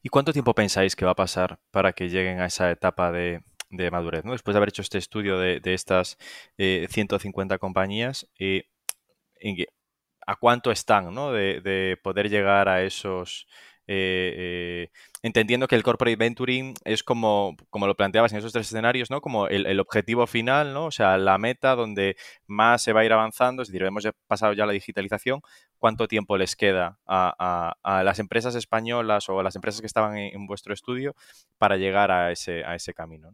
¿Y 0.02 0.08
cuánto 0.08 0.32
tiempo 0.32 0.54
pensáis 0.54 0.96
que 0.96 1.04
va 1.04 1.12
a 1.12 1.14
pasar 1.14 1.60
para 1.70 1.92
que 1.92 2.08
lleguen 2.08 2.40
a 2.40 2.46
esa 2.46 2.68
etapa 2.72 3.12
de, 3.12 3.40
madurez? 3.92 4.24
¿no? 4.24 4.32
Después 4.32 4.54
de 4.54 4.58
haber 4.58 4.70
hecho 4.70 4.82
este 4.82 4.98
estudio 4.98 5.38
de, 5.38 5.60
estas 5.64 6.18
150 6.56 7.54
eh, 7.54 7.58
compañías, 7.60 8.28
eh, 8.40 8.64
¿a 10.26 10.34
cuánto 10.34 10.72
están 10.72 11.14
¿no? 11.14 11.30
de, 11.30 11.96
poder 12.02 12.28
llegar 12.28 12.68
a 12.68 12.82
esos 12.82 13.46
eh, 13.90 14.34
eh, 14.36 14.90
entendiendo 15.22 15.66
que 15.66 15.74
el 15.74 15.82
corporate 15.82 16.16
venturing 16.16 16.74
es 16.84 17.02
como, 17.02 17.56
como 17.70 17.86
lo 17.86 17.96
planteabas 17.96 18.32
en 18.32 18.38
esos 18.38 18.52
tres 18.52 18.66
escenarios, 18.66 19.10
¿no? 19.10 19.22
Como 19.22 19.48
el, 19.48 19.80
objetivo 19.80 20.26
final, 20.26 20.74
¿no? 20.74 20.84
O 20.86 20.90
sea, 20.90 21.16
la 21.16 21.38
meta 21.38 21.74
donde 21.74 22.16
más 22.46 22.82
se 22.82 22.92
va 22.92 23.00
a 23.00 23.04
ir 23.06 23.14
avanzando, 23.14 23.62
es 23.62 23.68
decir, 23.68 23.82
hemos 23.84 24.06
pasado 24.26 24.52
ya 24.52 24.66
la 24.66 24.72
digitalización, 24.72 25.40
¿cuánto 25.78 26.06
tiempo 26.06 26.36
les 26.36 26.54
queda 26.54 26.98
a, 27.06 27.74
las 28.04 28.18
empresas 28.18 28.54
españolas 28.54 29.30
o 29.30 29.40
a 29.40 29.42
las 29.42 29.56
empresas 29.56 29.80
que 29.80 29.86
estaban 29.86 30.18
en, 30.18 30.46
vuestro 30.46 30.74
estudio 30.74 31.14
para 31.56 31.78
llegar 31.78 32.10
a 32.10 32.30
ese, 32.30 32.64
a 32.64 32.74
ese 32.74 32.92
camino? 32.92 33.30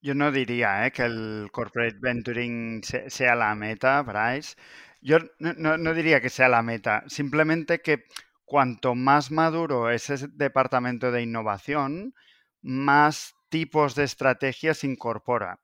Yo 0.00 0.14
no 0.14 0.32
diría 0.32 0.86
¿eh? 0.86 0.90
que 0.90 1.02
el 1.02 1.48
corporate 1.52 1.98
venturing 2.00 2.82
sea 2.82 3.34
la 3.34 3.54
meta, 3.54 4.02
Bryce. 4.02 4.56
Yo 5.02 5.18
no 5.38 5.94
diría 5.94 6.20
que 6.20 6.30
sea 6.30 6.48
la 6.48 6.62
meta, 6.62 7.02
simplemente 7.08 7.80
que 7.80 8.04
cuanto 8.52 8.94
más 8.94 9.30
maduro 9.30 9.88
es 9.88 10.10
ese 10.10 10.28
departamento 10.28 11.10
de 11.10 11.22
innovación, 11.22 12.14
más 12.60 13.34
tipos 13.48 13.94
de 13.94 14.04
estrategias 14.04 14.84
incorpora. 14.84 15.58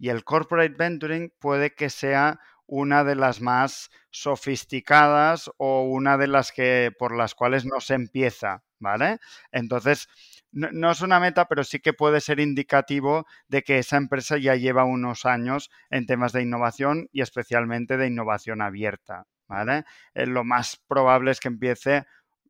Y 0.00 0.08
el 0.08 0.24
corporate 0.24 0.74
venturing 0.76 1.32
puede 1.38 1.76
que 1.76 1.90
sea 1.90 2.40
una 2.66 3.04
de 3.04 3.14
las 3.14 3.40
más 3.40 3.88
sofisticadas 4.10 5.48
o 5.58 5.84
una 5.84 6.18
de 6.18 6.26
las 6.26 6.50
que 6.50 6.90
por 6.98 7.14
las 7.16 7.36
cuales 7.36 7.66
no 7.66 7.78
se 7.80 7.94
empieza, 7.94 8.64
¿vale? 8.80 9.18
Entonces, 9.52 10.08
no, 10.50 10.90
es 10.90 11.02
una 11.02 11.20
meta, 11.20 11.44
pero 11.46 11.62
sí 11.62 11.78
que 11.78 11.92
puede 11.92 12.20
ser 12.20 12.40
indicativo 12.40 13.26
de 13.46 13.62
que 13.62 13.78
esa 13.78 13.96
empresa 13.96 14.38
ya 14.38 14.56
lleva 14.56 14.82
unos 14.82 15.24
años 15.24 15.70
en 15.88 16.06
temas 16.06 16.32
de 16.32 16.42
innovación 16.42 17.06
y 17.12 17.20
especialmente 17.20 17.96
de 17.96 18.08
innovación 18.08 18.60
abierta, 18.60 19.28
¿vale? 19.46 19.84
Eh, 20.14 20.26
lo 20.26 20.42
más 20.42 20.82
probable 20.88 21.30
es 21.30 21.38
que 21.38 21.46
empiece 21.46 22.04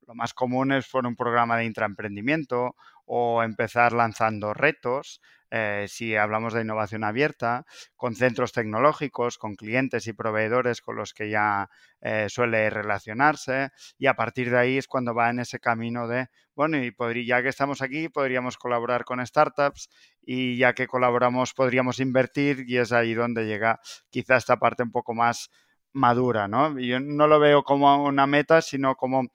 lo 0.07 0.15
más 0.15 0.35
común 0.35 0.73
es 0.73 0.89
por 0.89 1.07
un 1.07 1.17
programa 1.17 1.57
de 1.57 1.65
intraemprendimiento 1.65 2.77
o 3.07 3.43
empezar 3.43 3.93
lanzando 3.93 4.55
retos, 4.55 5.21
eh, 5.51 5.87
si 5.89 6.17
hablamos 6.17 6.53
de 6.53 6.63
innovación 6.63 7.05
abierta, 7.05 7.65
con 7.97 8.17
centros 8.17 8.53
tecnológicos, 8.53 9.39
con 9.39 9.55
clientes 9.55 10.07
y 10.07 10.13
proveedores 10.13 10.81
con 10.81 10.97
los 10.97 11.13
que 11.15 11.31
ya 11.31 11.69
eh, 12.01 12.27
suele 12.29 12.71
relacionarse 12.71 13.71
y 13.99 14.07
a 14.07 14.15
partir 14.15 14.51
de 14.51 14.59
ahí 14.59 14.79
es 14.79 14.89
cuando 14.89 15.15
va 15.15 15.31
en 15.31 15.41
ese 15.41 15.61
camino 15.61 16.09
de, 16.09 16.29
bueno, 16.57 16.83
y 16.83 16.91
podría, 16.91 17.37
ya 17.39 17.43
que 17.43 17.51
estamos 17.51 17.83
aquí, 17.83 18.09
podríamos 18.09 18.57
colaborar 18.57 19.05
con 19.05 19.25
startups 19.25 19.91
y 20.23 20.57
ya 20.57 20.73
que 20.73 20.87
colaboramos 20.87 21.55
podríamos 21.55 22.01
invertir 22.01 22.65
y 22.67 22.79
es 22.79 22.93
ahí 22.93 23.15
donde 23.15 23.47
llega 23.47 23.81
quizá 24.11 24.37
esta 24.37 24.57
parte 24.57 24.83
un 24.83 24.91
poco 24.91 25.15
más 25.15 25.51
madura, 25.93 26.49
¿no? 26.49 26.79
Yo 26.81 26.99
no 27.01 27.27
lo 27.29 27.39
veo 27.39 27.63
como 27.63 28.05
una 28.05 28.27
meta, 28.27 28.61
sino 28.61 28.97
como 28.97 29.29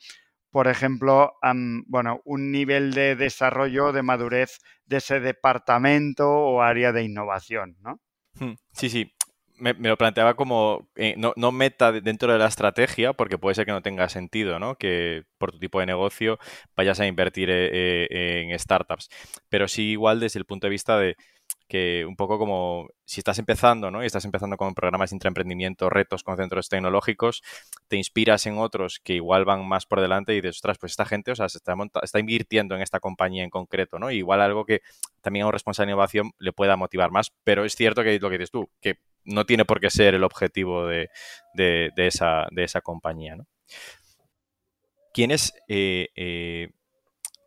por 0.51 0.67
ejemplo, 0.67 1.33
bueno, 1.87 2.21
un 2.25 2.51
nivel 2.51 2.93
de 2.93 3.15
desarrollo, 3.15 3.91
de 3.91 4.03
madurez 4.03 4.59
de 4.85 4.97
ese 4.97 5.19
departamento 5.19 6.29
o 6.29 6.61
área 6.61 6.91
de 6.91 7.03
innovación, 7.03 7.77
¿no? 7.81 7.99
Hmm, 8.39 8.53
sí, 8.71 8.89
sí. 8.89 9.13
me, 9.57 9.73
lo 9.73 9.97
planteaba 9.97 10.35
como 10.35 10.89
eh, 10.95 11.15
no, 11.17 11.33
no, 11.35 11.51
meta 11.51 11.91
dentro 11.91 12.31
de 12.31 12.39
la 12.39 12.47
estrategia, 12.47 13.13
porque 13.13 13.37
puede 13.37 13.55
ser 13.55 13.65
que 13.65 13.71
no 13.71 13.81
tenga 13.81 14.09
sentido, 14.09 14.59
¿no? 14.59 14.75
Que 14.75 15.23
por 15.37 15.51
tu 15.51 15.59
tipo 15.59 15.79
de 15.79 15.85
negocio 15.85 16.39
vayas 16.75 16.99
a 16.99 17.07
invertir 17.07 17.49
eh, 17.51 18.07
eh, 18.09 18.41
en 18.41 18.57
startups. 18.57 19.09
Pero 19.49 19.67
sí 19.67 19.91
igual 19.91 20.19
desde 20.19 20.39
el 20.39 20.45
punto 20.45 20.67
de 20.67 20.71
vista 20.71 20.97
de 20.97 21.15
que 21.69 22.03
un 22.03 22.15
poco 22.15 22.39
como 22.39 22.89
si 23.05 23.19
estás 23.19 23.37
empezando, 23.37 23.91
¿no? 23.91 24.01
Y 24.01 24.07
estás 24.07 24.25
empezando 24.25 24.57
con 24.57 24.73
programas 24.73 25.11
de 25.11 25.17
intraemprendimiento, 25.17 25.87
retos 25.87 26.23
con 26.23 26.35
centros 26.35 26.67
tecnológicos, 26.67 27.43
te 27.87 27.95
inspiras 27.95 28.47
en 28.47 28.57
otros 28.57 28.99
que 29.03 29.13
igual 29.13 29.45
van 29.45 29.67
más 29.67 29.85
por 29.85 30.01
delante 30.01 30.33
y 30.33 30.37
dices, 30.37 30.57
ostras, 30.57 30.79
pues 30.79 30.93
esta 30.93 31.05
gente, 31.05 31.31
o 31.31 31.35
sea, 31.35 31.47
se 31.47 31.59
está, 31.59 31.75
está 32.01 32.19
invirtiendo 32.19 32.75
en 32.75 32.81
esta 32.81 32.99
compañía 32.99 33.43
en 33.43 33.51
concreto, 33.51 33.99
¿no? 33.99 34.09
igual 34.09 34.41
algo 34.41 34.65
que 34.65 34.81
también 35.21 35.43
a 35.43 35.45
un 35.45 35.53
responsable 35.53 35.87
de 35.87 35.91
innovación 35.91 36.31
le 36.39 36.53
pueda 36.53 36.75
motivar 36.75 37.11
más, 37.11 37.31
pero 37.43 37.63
es 37.63 37.75
cierto 37.75 38.03
que 38.03 38.17
lo 38.19 38.29
que 38.31 38.39
dices 38.39 38.51
tú, 38.51 38.67
que 38.81 38.95
no 39.23 39.45
tiene 39.45 39.63
por 39.63 39.79
qué 39.79 39.91
ser 39.91 40.15
el 40.15 40.23
objetivo 40.23 40.87
de, 40.87 41.09
esa, 41.97 42.47
de 42.49 42.63
esa 42.63 42.81
compañía, 42.81 43.35
¿no? 43.35 43.45
¿Quiénes, 45.13 45.53
eh, 45.67 46.07
eh, 46.15 46.69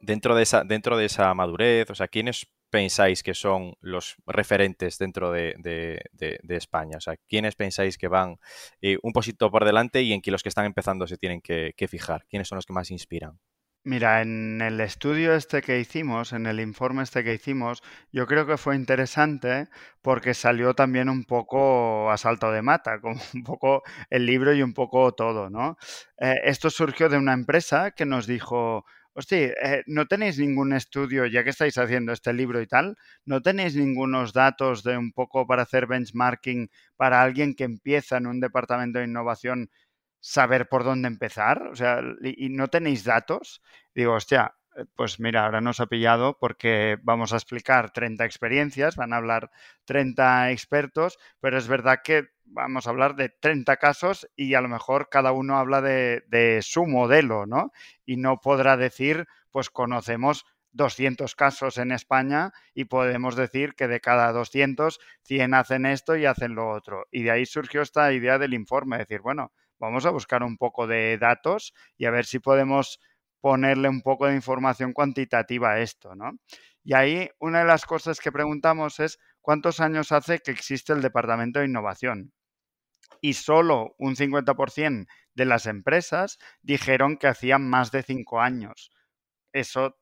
dentro, 0.00 0.36
de 0.36 0.44
esa, 0.44 0.62
dentro 0.62 0.96
de 0.96 1.06
esa 1.06 1.34
madurez, 1.34 1.90
o 1.90 1.94
sea, 1.96 2.06
quiénes 2.06 2.46
pensáis 2.72 3.22
que 3.22 3.34
son 3.34 3.74
los 3.82 4.16
referentes 4.26 4.96
dentro 4.96 5.30
de, 5.30 6.00
España? 6.48 6.96
O 6.96 7.00
sea, 7.00 7.16
¿quiénes 7.28 7.54
pensáis 7.54 7.98
que 7.98 8.08
van 8.08 8.38
eh, 8.80 8.96
un 9.02 9.12
poquito 9.12 9.50
por 9.50 9.66
delante 9.66 10.02
y 10.02 10.12
en 10.14 10.22
que 10.22 10.30
los 10.30 10.42
que 10.42 10.48
están 10.48 10.64
empezando 10.64 11.06
se 11.06 11.18
tienen 11.18 11.42
que, 11.42 11.74
fijar? 11.86 12.24
¿Quiénes 12.30 12.48
son 12.48 12.56
los 12.56 12.64
que 12.64 12.72
más 12.72 12.90
inspiran? 12.90 13.38
Mira, 13.84 14.22
en 14.22 14.60
el 14.62 14.80
estudio 14.80 15.34
este 15.34 15.60
que 15.60 15.80
hicimos, 15.80 16.32
en 16.32 16.46
el 16.46 16.60
informe 16.60 17.02
este 17.02 17.24
que 17.24 17.34
hicimos, 17.34 17.82
yo 18.12 18.26
creo 18.26 18.46
que 18.46 18.56
fue 18.56 18.76
interesante 18.76 19.68
porque 20.00 20.34
salió 20.34 20.72
también 20.72 21.08
un 21.08 21.24
poco 21.24 22.10
a 22.10 22.16
salto 22.16 22.52
de 22.52 22.62
mata, 22.62 23.00
como 23.02 23.20
un 23.34 23.44
poco 23.44 23.82
el 24.08 24.24
libro 24.24 24.54
y 24.54 24.62
un 24.62 24.72
poco 24.72 25.12
todo, 25.12 25.50
¿no? 25.50 25.76
Eh, 26.18 26.36
esto 26.44 26.70
surgió 26.70 27.08
de 27.10 27.18
una 27.18 27.34
empresa 27.34 27.90
que 27.90 28.06
nos 28.06 28.26
dijo, 28.26 28.86
hostia, 29.14 29.54
eh, 29.62 29.82
¿no 29.86 30.06
tenéis 30.06 30.38
ningún 30.38 30.72
estudio, 30.72 31.26
ya 31.26 31.44
que 31.44 31.50
estáis 31.50 31.76
haciendo 31.78 32.12
este 32.12 32.32
libro 32.32 32.60
y 32.60 32.66
tal, 32.66 32.96
¿no 33.24 33.42
tenéis 33.42 33.76
ningunos 33.76 34.32
datos 34.32 34.82
de 34.82 34.96
un 34.96 35.12
poco 35.12 35.46
para 35.46 35.62
hacer 35.62 35.86
benchmarking 35.86 36.70
para 36.96 37.22
alguien 37.22 37.54
que 37.54 37.64
empieza 37.64 38.16
en 38.16 38.26
un 38.26 38.40
departamento 38.40 38.98
de 38.98 39.06
innovación, 39.06 39.70
saber 40.20 40.68
por 40.68 40.84
dónde 40.84 41.08
empezar? 41.08 41.62
O 41.68 41.76
sea, 41.76 42.00
¿y, 42.22 42.48
no 42.50 42.68
tenéis 42.68 43.04
datos? 43.04 43.62
Digo, 43.94 44.14
hostia, 44.14 44.54
pues 44.96 45.20
mira, 45.20 45.44
ahora 45.44 45.60
nos 45.60 45.80
ha 45.80 45.86
pillado 45.86 46.38
porque 46.38 46.98
vamos 47.02 47.32
a 47.32 47.36
explicar 47.36 47.90
30 47.90 48.24
experiencias, 48.24 48.96
van 48.96 49.12
a 49.12 49.16
hablar 49.16 49.50
30 49.84 50.50
expertos, 50.50 51.18
pero 51.40 51.58
es 51.58 51.68
verdad 51.68 52.00
que 52.02 52.28
vamos 52.44 52.86
a 52.86 52.90
hablar 52.90 53.16
de 53.16 53.28
30 53.28 53.76
casos 53.76 54.28
y 54.36 54.54
a 54.54 54.60
lo 54.60 54.68
mejor 54.68 55.08
cada 55.10 55.32
uno 55.32 55.58
habla 55.58 55.80
de, 55.80 56.60
su 56.62 56.86
modelo, 56.86 57.46
¿no? 57.46 57.72
Y 58.04 58.16
no 58.16 58.40
podrá 58.40 58.76
decir, 58.76 59.26
pues 59.50 59.70
conocemos 59.70 60.44
200 60.72 61.34
casos 61.34 61.76
en 61.78 61.92
España 61.92 62.52
y 62.74 62.84
podemos 62.84 63.36
decir 63.36 63.74
que 63.74 63.88
de 63.88 64.00
cada 64.00 64.32
200, 64.32 65.00
100 65.22 65.54
hacen 65.54 65.86
esto 65.86 66.16
y 66.16 66.24
hacen 66.24 66.54
lo 66.54 66.70
otro. 66.70 67.06
Y 67.10 67.22
de 67.24 67.30
ahí 67.30 67.46
surgió 67.46 67.82
esta 67.82 68.12
idea 68.12 68.38
del 68.38 68.54
informe, 68.54 68.98
decir, 68.98 69.20
bueno, 69.20 69.52
vamos 69.78 70.06
a 70.06 70.10
buscar 70.10 70.42
un 70.42 70.56
poco 70.56 70.86
de 70.86 71.18
datos 71.18 71.74
y 71.98 72.06
a 72.06 72.10
ver 72.10 72.24
si 72.24 72.38
podemos 72.38 73.00
ponerle 73.42 73.90
un 73.90 74.00
poco 74.00 74.26
de 74.26 74.36
información 74.36 74.94
cuantitativa 74.94 75.72
a 75.72 75.80
esto, 75.80 76.14
¿no? 76.14 76.38
Y 76.84 76.94
ahí 76.94 77.28
una 77.40 77.58
de 77.60 77.66
las 77.66 77.84
cosas 77.84 78.20
que 78.20 78.32
preguntamos 78.32 79.00
es 79.00 79.18
cuántos 79.42 79.80
años 79.80 80.12
hace 80.12 80.38
que 80.38 80.52
existe 80.52 80.94
el 80.94 81.02
Departamento 81.02 81.58
de 81.60 81.66
Innovación 81.66 82.32
y 83.20 83.34
solo 83.34 83.94
un 83.98 84.16
50% 84.16 85.06
de 85.34 85.44
las 85.44 85.66
empresas 85.66 86.38
dijeron 86.62 87.16
que 87.16 87.28
hacían 87.28 87.68
más 87.68 87.90
de 87.90 88.02
cinco 88.02 88.40
años. 88.40 88.90
Eso, 89.52 89.98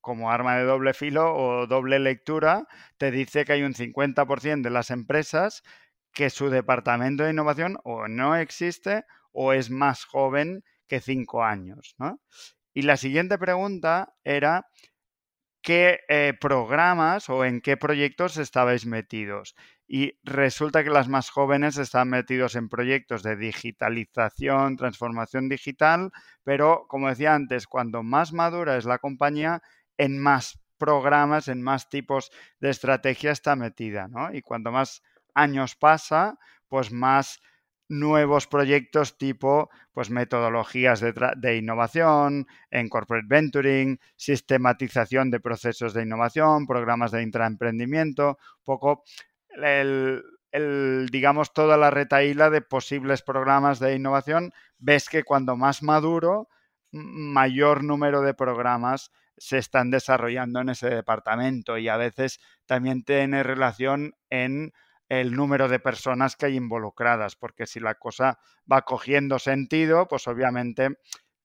como 0.00 0.30
arma 0.30 0.56
de 0.56 0.64
doble 0.64 0.94
filo 0.94 1.34
o 1.34 1.66
doble 1.66 1.98
lectura, 1.98 2.66
te 2.98 3.10
dice 3.10 3.44
que 3.44 3.54
hay 3.54 3.62
un 3.62 3.74
50% 3.74 4.62
de 4.62 4.70
las 4.70 4.90
empresas 4.90 5.62
que 6.12 6.30
su 6.30 6.50
departamento 6.50 7.24
de 7.24 7.30
innovación 7.30 7.78
o 7.84 8.08
no 8.08 8.36
existe 8.36 9.04
o 9.32 9.52
es 9.52 9.70
más 9.70 10.04
joven 10.04 10.62
que 10.88 11.00
cinco 11.00 11.44
años. 11.44 11.94
Y 12.74 12.82
la 12.82 12.96
siguiente 12.96 13.38
pregunta 13.38 14.14
era 14.24 14.66
qué 15.62 16.00
eh, 16.08 16.34
programas 16.40 17.28
o 17.30 17.44
en 17.44 17.60
qué 17.60 17.76
proyectos 17.76 18.36
estabais 18.36 18.84
metidos 18.84 19.54
y 19.86 20.18
resulta 20.24 20.82
que 20.82 20.90
las 20.90 21.08
más 21.08 21.30
jóvenes 21.30 21.76
están 21.76 22.08
metidos 22.08 22.56
en 22.56 22.68
proyectos 22.68 23.22
de 23.22 23.36
digitalización, 23.36 24.76
transformación 24.76 25.48
digital, 25.48 26.10
pero 26.42 26.86
como 26.88 27.08
decía 27.08 27.34
antes, 27.34 27.66
cuando 27.66 28.02
más 28.02 28.32
madura 28.32 28.76
es 28.76 28.86
la 28.86 28.98
compañía, 28.98 29.60
en 29.98 30.18
más 30.18 30.58
programas, 30.78 31.48
en 31.48 31.62
más 31.62 31.88
tipos 31.88 32.30
de 32.58 32.70
estrategia 32.70 33.30
está 33.32 33.54
metida, 33.54 34.08
¿no? 34.08 34.34
Y 34.34 34.42
cuanto 34.42 34.72
más 34.72 35.02
años 35.34 35.76
pasa, 35.76 36.38
pues 36.68 36.90
más 36.90 37.40
nuevos 37.92 38.46
proyectos 38.46 39.18
tipo 39.18 39.68
pues 39.92 40.08
metodologías 40.08 41.00
de, 41.00 41.12
de, 41.36 41.56
innovación, 41.58 42.46
en 42.70 42.88
corporate 42.88 43.26
venturing, 43.28 44.00
sistematización 44.16 45.30
de 45.30 45.40
procesos 45.40 45.92
de 45.92 46.02
innovación, 46.02 46.66
programas 46.66 47.10
de 47.10 47.22
intraemprendimiento, 47.22 48.38
poco 48.64 49.04
el, 49.50 51.08
digamos, 51.10 51.52
toda 51.52 51.76
la 51.76 51.90
retaíla 51.90 52.48
de 52.48 52.62
posibles 52.62 53.20
programas 53.20 53.78
de 53.78 53.94
innovación, 53.94 54.52
ves 54.78 55.10
que 55.10 55.22
cuando 55.22 55.56
más 55.56 55.82
maduro, 55.82 56.48
mayor 56.92 57.84
número 57.84 58.22
de 58.22 58.32
programas 58.32 59.10
se 59.36 59.58
están 59.58 59.90
desarrollando 59.90 60.60
en 60.60 60.70
ese 60.70 60.88
departamento 60.88 61.76
y 61.76 61.88
a 61.88 61.98
veces 61.98 62.40
también 62.64 63.02
tiene 63.02 63.42
relación 63.42 64.14
en 64.30 64.72
el 65.20 65.36
número 65.36 65.68
de 65.68 65.78
personas 65.78 66.36
que 66.36 66.46
hay 66.46 66.56
involucradas, 66.56 67.36
porque 67.36 67.66
si 67.66 67.80
la 67.80 67.96
cosa 67.96 68.38
va 68.70 68.80
cogiendo 68.80 69.38
sentido, 69.38 70.08
pues 70.08 70.26
obviamente 70.26 70.96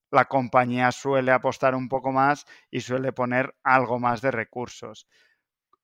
la 0.09 0.23
compañía 0.23 0.93
suele 0.93 1.33
apostar 1.33 1.75
un 1.75 1.89
poco 1.89 2.13
más 2.13 2.45
y 2.71 2.79
suele 2.79 3.11
poner 3.11 3.55
algo 3.63 3.99
más 3.99 4.21
de 4.21 4.31
recursos. 4.31 5.05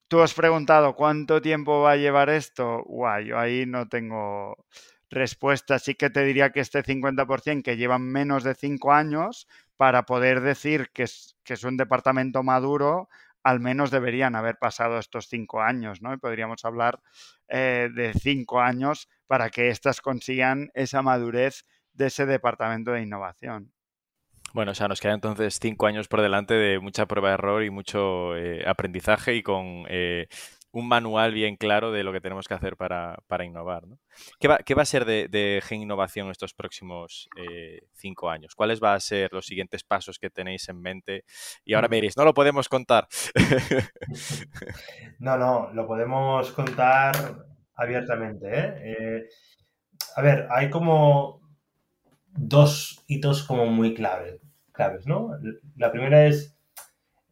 Tú 0.07 0.21
has 0.21 0.33
preguntado 0.33 0.95
cuánto 0.95 1.41
tiempo 1.41 1.81
va 1.81 1.91
a 1.91 1.97
llevar 1.97 2.29
esto. 2.29 2.83
Guay, 2.85 3.25
yo 3.25 3.37
ahí 3.37 3.65
no 3.65 3.89
tengo 3.89 4.65
respuesta. 5.09 5.77
Sí 5.77 5.95
que 5.95 6.09
te 6.09 6.23
diría 6.23 6.51
que 6.51 6.61
este 6.61 6.83
50% 6.83 7.63
que 7.63 7.75
llevan 7.75 8.03
menos 8.03 8.45
de 8.45 8.55
5 8.55 8.93
años, 8.93 9.45
para 9.75 10.03
poder 10.03 10.39
decir 10.39 10.89
que 10.93 11.03
es, 11.03 11.35
que 11.43 11.55
es 11.55 11.65
un 11.65 11.75
departamento 11.75 12.43
maduro, 12.43 13.09
al 13.43 13.59
menos 13.59 13.91
deberían 13.91 14.35
haber 14.35 14.57
pasado 14.57 14.97
estos 14.97 15.27
5 15.27 15.61
años, 15.61 16.01
¿no? 16.01 16.13
Y 16.13 16.17
podríamos 16.17 16.65
hablar 16.65 16.99
eh, 17.47 17.89
de 17.93 18.13
5 18.13 18.61
años 18.61 19.09
para 19.27 19.49
que 19.49 19.69
éstas 19.69 20.01
consigan 20.01 20.69
esa 20.73 21.01
madurez 21.01 21.65
de 21.93 22.07
ese 22.07 22.25
departamento 22.25 22.91
de 22.91 23.01
innovación. 23.01 23.73
Bueno, 24.53 24.71
o 24.73 24.75
sea, 24.75 24.87
nos 24.87 25.01
quedan 25.01 25.15
entonces 25.15 25.57
cinco 25.59 25.87
años 25.87 26.07
por 26.07 26.21
delante 26.21 26.53
de 26.53 26.79
mucha 26.79 27.07
prueba 27.07 27.29
de 27.29 27.33
error 27.33 27.63
y 27.63 27.71
mucho 27.71 28.35
eh, 28.37 28.63
aprendizaje 28.67 29.33
y 29.33 29.41
con 29.41 29.85
eh, 29.89 30.27
un 30.73 30.87
manual 30.87 31.33
bien 31.33 31.55
claro 31.55 31.91
de 31.91 32.03
lo 32.03 32.11
que 32.11 32.19
tenemos 32.19 32.47
que 32.47 32.55
hacer 32.55 32.75
para, 32.75 33.15
innovar. 33.45 33.87
¿no? 33.87 33.99
¿Qué, 34.39 34.47
va, 34.47 34.57
¿Qué, 34.57 34.73
va, 34.73 34.81
a 34.81 34.85
ser 34.85 35.05
de, 35.05 35.61
Gen 35.63 35.81
Innovación 35.81 36.29
estos 36.31 36.53
próximos 36.55 37.29
eh, 37.37 37.83
cinco 37.93 38.29
años? 38.29 38.55
¿Cuáles 38.55 38.79
van 38.79 38.95
a 38.95 38.99
ser 38.99 39.31
los 39.31 39.45
siguientes 39.45 39.83
pasos 39.83 40.17
que 40.17 40.31
tenéis 40.31 40.67
en 40.69 40.81
mente? 40.81 41.25
Y 41.63 41.75
ahora 41.75 41.87
me 41.87 41.97
diréis, 41.97 42.17
no 42.17 42.25
lo 42.25 42.33
podemos 42.33 42.69
contar. 42.69 43.07
no, 45.19 45.37
no, 45.37 45.71
lo 45.73 45.85
podemos 45.85 46.51
contar 46.51 47.15
abiertamente. 47.75 49.29
a 50.15 50.21
ver, 50.23 50.47
hay 50.49 50.71
como 50.71 51.39
dos 52.35 53.03
hitos 53.07 53.43
como 53.43 53.67
muy 53.67 53.93
claves, 53.93 54.41
claves 54.71 55.05
¿no? 55.05 55.37
La 55.75 55.91
primera 55.91 56.25
es 56.25 56.57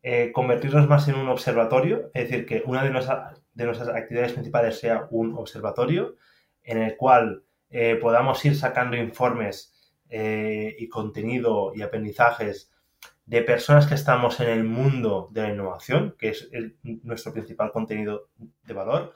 eh, 0.04 0.32
convertirnos 0.32 0.88
más 0.88 1.08
en 1.08 1.16
un 1.16 1.30
observatorio, 1.30 2.10
es 2.14 2.30
decir, 2.30 2.46
que 2.46 2.64
una 2.66 2.84
de 2.84 2.90
nuestras, 2.90 3.40
de 3.54 3.66
nuestras 3.66 3.90
actividades 3.90 4.34
principales 4.34 4.80
sea 4.80 5.08
un 5.12 5.38
observatorio 5.38 6.16
en 6.64 6.80
el 6.80 6.98
cual 6.98 7.44
eh, 7.70 7.98
podamos 8.02 8.44
ir 8.44 8.56
sacando 8.56 8.98
informes 8.98 9.96
eh, 10.10 10.76
y 10.78 10.90
contenido 10.90 11.72
y 11.76 11.84
aprendizajes 11.84 12.72
de 13.26 13.44
personas 13.44 13.86
que 13.86 13.94
estamos 13.94 14.40
en 14.40 14.50
el 14.50 14.64
mundo 14.64 15.30
de 15.32 15.44
la 15.44 15.50
innovación, 15.50 16.16
que 16.18 16.30
es 16.30 16.50
nuestro 17.04 17.32
principal 17.32 17.72
contenido 17.72 18.30
de 18.64 18.74
valor. 18.74 19.16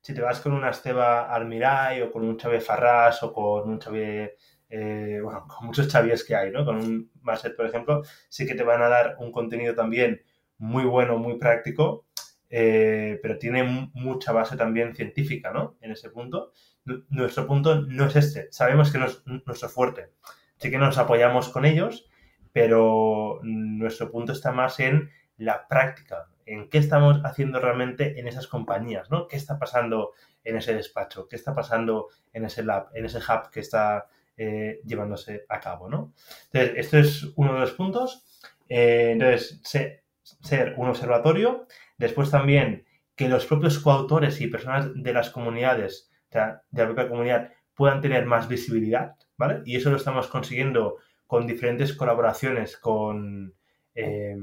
Si 0.00 0.14
te 0.14 0.22
vas 0.22 0.40
con 0.40 0.52
una 0.52 0.70
Esteba 0.70 1.32
Almiray 1.32 2.02
o 2.02 2.10
con 2.10 2.24
un 2.24 2.36
Chávez 2.36 2.64
Farras 2.64 3.22
o 3.22 3.32
con 3.32 3.68
un 3.68 3.78
Chávez 3.78 4.32
eh, 4.68 5.20
bueno, 5.22 5.46
con 5.48 5.66
muchos 5.66 5.88
chavíes 5.88 6.24
que 6.24 6.36
hay, 6.36 6.50
¿no? 6.50 6.64
Con 6.64 6.76
un 6.76 7.10
Marset, 7.22 7.56
por 7.56 7.66
ejemplo, 7.66 8.02
sí 8.28 8.46
que 8.46 8.54
te 8.54 8.64
van 8.64 8.82
a 8.82 8.88
dar 8.88 9.16
un 9.18 9.32
contenido 9.32 9.74
también 9.74 10.22
muy 10.58 10.84
bueno, 10.84 11.18
muy 11.18 11.38
práctico, 11.38 12.06
eh, 12.50 13.18
pero 13.22 13.38
tiene 13.38 13.90
mucha 13.94 14.32
base 14.32 14.56
también 14.56 14.94
científica, 14.94 15.52
¿no? 15.52 15.76
En 15.80 15.92
ese 15.92 16.10
punto. 16.10 16.52
nuestro 17.08 17.46
punto 17.46 17.82
no 17.82 18.06
es 18.06 18.16
este. 18.16 18.48
Sabemos 18.52 18.92
que 18.92 18.98
no 18.98 19.06
es 19.06 19.22
nuestro 19.26 19.68
fuerte. 19.68 20.10
Sí 20.58 20.70
que 20.70 20.78
nos 20.78 20.98
apoyamos 20.98 21.48
con 21.48 21.64
ellos, 21.64 22.08
pero 22.52 23.40
nuestro 23.42 24.10
punto 24.10 24.32
está 24.32 24.52
más 24.52 24.78
en 24.80 25.10
la 25.36 25.66
práctica, 25.66 26.28
en 26.46 26.68
qué 26.68 26.78
estamos 26.78 27.20
haciendo 27.24 27.58
realmente 27.58 28.20
en 28.20 28.28
esas 28.28 28.46
compañías, 28.46 29.10
¿no? 29.10 29.26
¿Qué 29.26 29.36
está 29.36 29.58
pasando 29.58 30.12
en 30.44 30.56
ese 30.56 30.74
despacho? 30.74 31.26
¿Qué 31.28 31.36
está 31.36 31.54
pasando 31.54 32.08
en 32.32 32.44
ese 32.44 32.62
lab, 32.62 32.88
en 32.94 33.06
ese 33.06 33.18
hub 33.18 33.50
que 33.50 33.60
está 33.60 34.06
eh, 34.36 34.80
llevándose 34.84 35.44
a 35.48 35.60
cabo, 35.60 35.88
¿no? 35.88 36.12
Entonces, 36.52 36.72
esto 36.76 36.98
es 36.98 37.32
uno 37.36 37.54
de 37.54 37.60
los 37.60 37.72
puntos. 37.72 38.24
Eh, 38.68 39.10
entonces, 39.12 39.60
ser 40.42 40.74
un 40.76 40.88
observatorio. 40.88 41.66
Después 41.98 42.30
también 42.30 42.86
que 43.14 43.28
los 43.28 43.46
propios 43.46 43.78
coautores 43.78 44.40
y 44.40 44.48
personas 44.48 44.90
de 44.94 45.12
las 45.12 45.30
comunidades, 45.30 46.10
o 46.28 46.32
sea, 46.32 46.62
de 46.70 46.82
la 46.82 46.88
propia 46.88 47.08
comunidad, 47.08 47.52
puedan 47.74 48.00
tener 48.00 48.26
más 48.26 48.48
visibilidad, 48.48 49.16
¿vale? 49.36 49.62
Y 49.64 49.76
eso 49.76 49.90
lo 49.90 49.96
estamos 49.96 50.26
consiguiendo 50.28 50.98
con 51.26 51.46
diferentes 51.46 51.94
colaboraciones 51.94 52.76
con, 52.76 53.54
eh, 53.94 54.36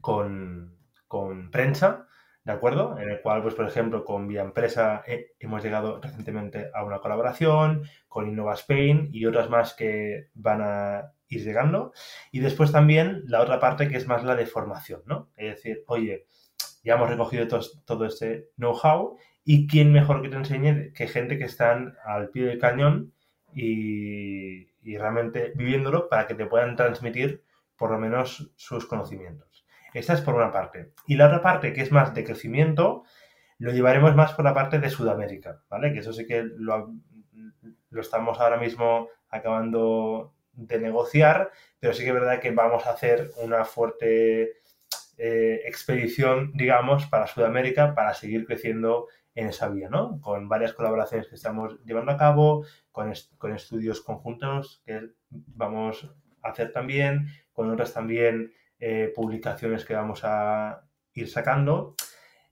con, 0.00 0.76
con, 1.08 1.50
prensa, 1.50 2.06
¿de 2.44 2.52
acuerdo? 2.52 2.98
En 2.98 3.10
el 3.10 3.20
cual, 3.20 3.42
pues, 3.42 3.54
por 3.54 3.66
ejemplo, 3.66 4.04
con 4.04 4.26
Vía 4.26 4.42
Empresa 4.42 5.02
eh, 5.06 5.32
hemos 5.38 5.62
llegado 5.62 6.00
recientemente 6.00 6.70
a 6.74 6.84
una 6.84 6.98
colaboración, 6.98 7.84
con 8.08 8.28
Innova 8.28 8.54
Spain 8.54 9.08
y 9.12 9.26
otras 9.26 9.48
más 9.48 9.74
que 9.74 10.28
van 10.34 10.60
a 10.62 11.12
ir 11.28 11.44
llegando. 11.44 11.92
Y 12.30 12.40
después 12.40 12.72
también 12.72 13.22
la 13.26 13.40
otra 13.40 13.60
parte 13.60 13.88
que 13.88 13.96
es 13.96 14.06
más 14.06 14.24
la 14.24 14.36
de 14.36 14.46
formación, 14.46 15.02
¿no? 15.06 15.30
Es 15.36 15.56
decir, 15.56 15.84
oye, 15.86 16.26
ya 16.82 16.94
hemos 16.94 17.08
recogido 17.08 17.46
todo, 17.84 18.06
este 18.06 18.48
know-how 18.56 19.16
y 19.44 19.66
quién 19.66 19.92
mejor 19.92 20.22
que 20.22 20.28
te 20.28 20.36
enseñe 20.36 20.92
que 20.92 21.06
gente 21.06 21.38
que 21.38 21.44
están 21.44 21.94
al 22.04 22.30
pie 22.30 22.44
del 22.44 22.58
cañón 22.58 23.12
y, 23.54 24.66
realmente 24.98 25.52
viviéndolo 25.54 26.08
para 26.08 26.26
que 26.26 26.34
te 26.34 26.46
puedan 26.46 26.76
transmitir 26.76 27.44
por 27.76 27.90
lo 27.92 27.98
menos 27.98 28.52
sus 28.56 28.86
conocimientos. 28.86 29.51
Esta 29.92 30.14
es 30.14 30.20
por 30.20 30.34
una 30.34 30.50
parte. 30.50 30.92
Y 31.06 31.16
la 31.16 31.26
otra 31.26 31.42
parte, 31.42 31.72
que 31.72 31.82
es 31.82 31.92
más 31.92 32.14
de 32.14 32.24
crecimiento, 32.24 33.04
lo 33.58 33.72
llevaremos 33.72 34.14
más 34.14 34.32
por 34.32 34.44
la 34.44 34.54
parte 34.54 34.78
de 34.78 34.90
Sudamérica, 34.90 35.62
¿vale? 35.68 35.92
Que 35.92 36.00
eso 36.00 36.12
sí 36.12 36.26
que 36.26 36.42
lo, 36.42 36.94
lo 37.90 38.00
estamos 38.00 38.40
ahora 38.40 38.56
mismo 38.56 39.08
acabando 39.28 40.34
de 40.52 40.78
negociar, 40.78 41.50
pero 41.78 41.94
sí 41.94 42.02
que 42.02 42.08
es 42.08 42.14
verdad 42.14 42.40
que 42.40 42.50
vamos 42.50 42.86
a 42.86 42.90
hacer 42.90 43.30
una 43.38 43.64
fuerte 43.64 44.62
eh, 45.18 45.60
expedición, 45.64 46.52
digamos, 46.54 47.06
para 47.06 47.26
Sudamérica 47.26 47.94
para 47.94 48.14
seguir 48.14 48.46
creciendo 48.46 49.08
en 49.34 49.48
esa 49.48 49.68
vía, 49.68 49.88
¿no? 49.88 50.20
Con 50.20 50.48
varias 50.48 50.72
colaboraciones 50.72 51.28
que 51.28 51.36
estamos 51.36 51.78
llevando 51.84 52.12
a 52.12 52.16
cabo, 52.16 52.66
con, 52.90 53.12
con 53.38 53.54
estudios 53.54 54.00
conjuntos 54.00 54.82
que 54.84 55.08
vamos 55.30 56.10
a 56.42 56.48
hacer 56.48 56.72
también, 56.72 57.28
con 57.52 57.70
otras 57.70 57.94
también 57.94 58.52
eh, 58.84 59.12
publicaciones 59.14 59.84
que 59.84 59.94
vamos 59.94 60.22
a 60.24 60.82
ir 61.14 61.30
sacando 61.30 61.94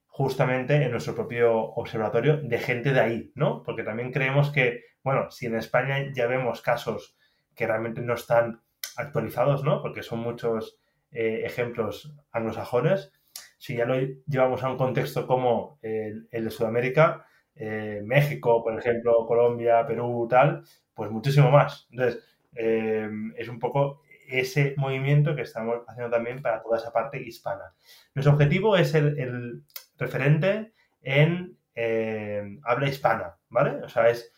justamente 0.07 0.77
en 0.77 0.93
nuestro 0.93 1.13
propio 1.13 1.61
observatorio 1.61 2.37
de 2.37 2.57
gente 2.61 2.93
de 2.93 3.01
ahí, 3.01 3.33
¿no? 3.35 3.65
Porque 3.65 3.83
también 3.83 4.13
creemos 4.13 4.53
que, 4.53 4.85
bueno, 5.03 5.29
si 5.33 5.47
en 5.47 5.57
España 5.57 5.97
ya 6.15 6.29
vemos 6.29 6.63
casos 6.63 7.17
que 7.57 7.67
realmente 7.67 8.01
no 8.01 8.15
están 8.15 8.61
actualizados, 8.97 9.65
¿no? 9.65 9.83
Porque 9.83 10.05
son 10.05 10.21
muchos 10.21 10.79
eh, 11.11 11.43
ejemplos 11.45 12.15
anglosajones. 12.31 13.13
Si 13.59 13.75
ya 13.75 13.85
lo 13.85 13.97
llevamos 14.29 14.63
a 14.63 14.71
un 14.71 14.77
contexto 14.77 15.27
como 15.27 15.81
el, 15.83 16.29
de 16.31 16.51
Sudamérica, 16.51 17.27
eh, 17.57 18.03
México, 18.05 18.63
por 18.63 18.79
ejemplo, 18.79 19.27
Colombia, 19.27 19.85
Perú, 19.85 20.29
tal, 20.31 20.63
pues 20.95 21.11
muchísimo 21.11 21.51
más. 21.51 21.89
Entonces, 21.91 22.23
es 22.55 23.49
un 23.49 23.59
poco 23.59 24.03
ese 24.31 24.75
movimiento 24.77 25.35
que 25.35 25.43
estamos 25.43 25.83
haciendo 25.89 26.11
también 26.11 26.43
para 26.43 26.63
toda 26.63 26.79
esa 26.79 26.93
parte 26.93 27.21
hispana. 27.21 27.75
Nuestro 28.15 28.33
objetivo 28.33 28.77
es 28.77 28.95
el, 28.95 29.65
referente 29.97 30.73
en 31.03 31.57
habla 32.65 32.89
hispana, 32.89 33.37
¿vale? 33.49 33.83
O 33.83 33.89
sea, 33.89 34.09
es 34.09 34.33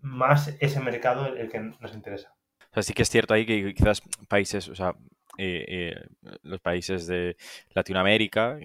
más 0.00 0.54
ese 0.60 0.80
mercado 0.80 1.26
el 1.26 1.48
que 1.48 1.60
nos 1.60 1.94
interesa. 1.94 2.34
O 2.70 2.74
sea, 2.74 2.82
sí 2.82 2.92
que 2.92 3.02
es 3.02 3.10
cierto 3.10 3.34
ahí 3.34 3.46
que 3.46 3.72
quizás 3.74 4.02
países, 4.28 4.68
o 4.68 4.74
sea, 4.74 4.94
eh, 5.38 5.64
eh, 5.68 5.94
los 6.42 6.60
países 6.60 7.06
de 7.06 7.36
Latinoamérica 7.70 8.58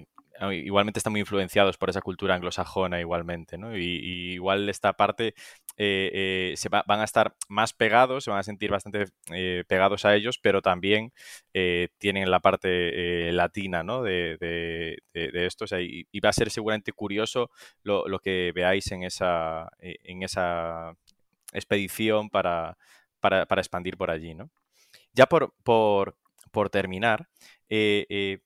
igualmente 0.51 0.99
están 0.99 1.11
muy 1.11 1.19
influenciados 1.19 1.77
por 1.77 1.89
esa 1.89 2.01
cultura 2.01 2.35
anglosajona 2.35 2.99
igualmente, 2.99 3.57
¿no? 3.57 3.77
Y, 3.77 4.33
igual 4.33 4.69
esta 4.69 4.93
parte 4.93 5.33
eh, 5.79 6.53
se 6.57 6.69
van 6.69 6.99
a 6.99 7.03
estar 7.03 7.33
más 7.47 7.73
pegados, 7.73 8.25
se 8.25 8.29
van 8.29 8.39
a 8.39 8.43
sentir 8.43 8.69
bastante 8.69 9.07
pegados 9.67 10.05
a 10.05 10.15
ellos, 10.15 10.37
pero 10.37 10.61
también 10.61 11.11
tienen 11.97 12.29
la 12.29 12.39
parte 12.39 13.31
latina, 13.31 13.81
¿no? 13.83 14.03
De, 14.03 14.97
esto, 15.13 15.65
y, 15.79 16.19
va 16.19 16.29
a 16.29 16.33
ser 16.33 16.51
seguramente 16.51 16.91
curioso 16.91 17.49
lo, 17.83 18.19
que 18.19 18.51
veáis 18.53 18.91
en 18.91 19.03
esa, 19.03 19.69
en 19.79 20.23
esa 20.23 20.93
expedición 21.53 22.29
para, 22.29 22.77
para, 23.19 23.45
para 23.45 23.61
expandir 23.61 23.97
por 23.97 24.11
allí, 24.11 24.35
¿no? 24.35 24.49
Ya 25.13 25.25
por, 25.25 25.53
por, 25.63 26.15
por 26.51 26.69
terminar, 26.69 27.27
eh, 27.69 28.05
eh, 28.09 28.39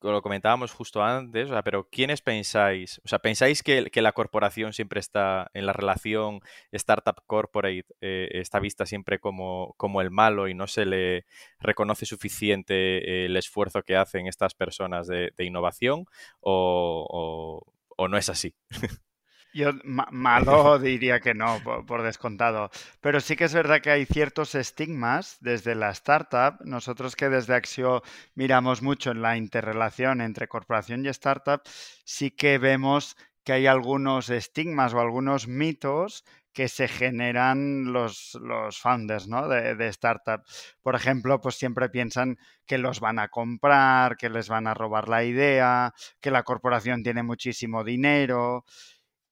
lo 0.00 0.22
comentábamos 0.22 0.72
justo 0.72 1.02
antes, 1.02 1.50
pero 1.64 1.88
¿quiénes 1.90 2.22
pensáis? 2.22 3.00
O 3.04 3.08
sea, 3.08 3.18
¿pensáis 3.18 3.62
que, 3.62 3.90
la 3.94 4.12
corporación 4.12 4.72
siempre 4.72 5.00
está 5.00 5.50
en 5.54 5.66
la 5.66 5.72
relación 5.72 6.40
startup-corporate, 6.72 7.86
eh, 8.00 8.28
está 8.32 8.60
vista 8.60 8.86
siempre 8.86 9.18
como, 9.18 9.74
como, 9.76 10.00
el 10.00 10.10
malo 10.10 10.48
y 10.48 10.54
no 10.54 10.66
se 10.66 10.86
le 10.86 11.24
reconoce 11.58 12.06
suficiente 12.06 13.24
el 13.24 13.36
esfuerzo 13.36 13.82
que 13.82 13.96
hacen 13.96 14.26
estas 14.26 14.54
personas 14.54 15.06
de, 15.08 15.32
innovación? 15.38 16.06
O, 16.40 17.64
o, 17.96 18.08
no 18.08 18.16
es 18.16 18.28
así? 18.28 18.54
Yo 19.54 19.72
malo 19.84 20.78
diría 20.78 21.20
que 21.20 21.34
no, 21.34 21.60
por, 21.86 22.02
descontado. 22.02 22.70
Pero 23.00 23.20
sí 23.20 23.36
que 23.36 23.44
es 23.44 23.54
verdad 23.54 23.80
que 23.80 23.90
hay 23.90 24.06
ciertos 24.06 24.54
estigmas 24.54 25.38
desde 25.40 25.74
la 25.74 25.90
startup. 25.90 26.60
Nosotros 26.64 27.16
que 27.16 27.28
desde 27.28 27.54
Axio 27.54 28.02
miramos 28.34 28.82
mucho 28.82 29.10
en 29.10 29.22
la 29.22 29.36
interrelación 29.36 30.20
entre 30.20 30.48
corporación 30.48 31.04
y 31.04 31.08
startup, 31.08 31.62
sí 32.04 32.30
que 32.30 32.58
vemos 32.58 33.16
que 33.44 33.52
hay 33.54 33.66
algunos 33.66 34.28
estigmas 34.28 34.92
o 34.92 35.00
algunos 35.00 35.48
mitos 35.48 36.24
que 36.52 36.68
se 36.68 36.88
generan 36.88 37.92
los, 37.92 38.36
los 38.42 38.80
founders 38.80 39.28
¿no? 39.28 39.48
de, 39.48 39.76
de, 39.76 39.88
startup. 39.88 40.42
Por 40.82 40.96
ejemplo, 40.96 41.40
pues 41.40 41.54
siempre 41.54 41.88
piensan 41.88 42.36
que 42.66 42.78
los 42.78 42.98
van 42.98 43.20
a 43.20 43.28
comprar, 43.28 44.16
que 44.16 44.28
les 44.28 44.48
van 44.48 44.66
a 44.66 44.74
robar 44.74 45.08
la 45.08 45.22
idea, 45.24 45.94
que 46.20 46.32
la 46.32 46.42
corporación 46.42 47.02
tiene 47.02 47.22
muchísimo 47.22 47.84
dinero. 47.84 48.64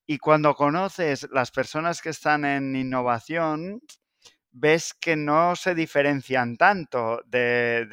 Y 0.07 0.19
cuando 0.19 0.55
conoces 0.55 1.27
las 1.33 1.51
personas 1.51 2.01
que 2.01 2.11
están 2.11 2.45
en 2.45 2.77
innovación, 2.77 3.81
ves 4.59 4.95
que 4.95 5.17
no 5.17 5.55
se 5.55 5.75
diferencian 5.75 6.57
tanto 6.57 7.21
del, 7.27 7.89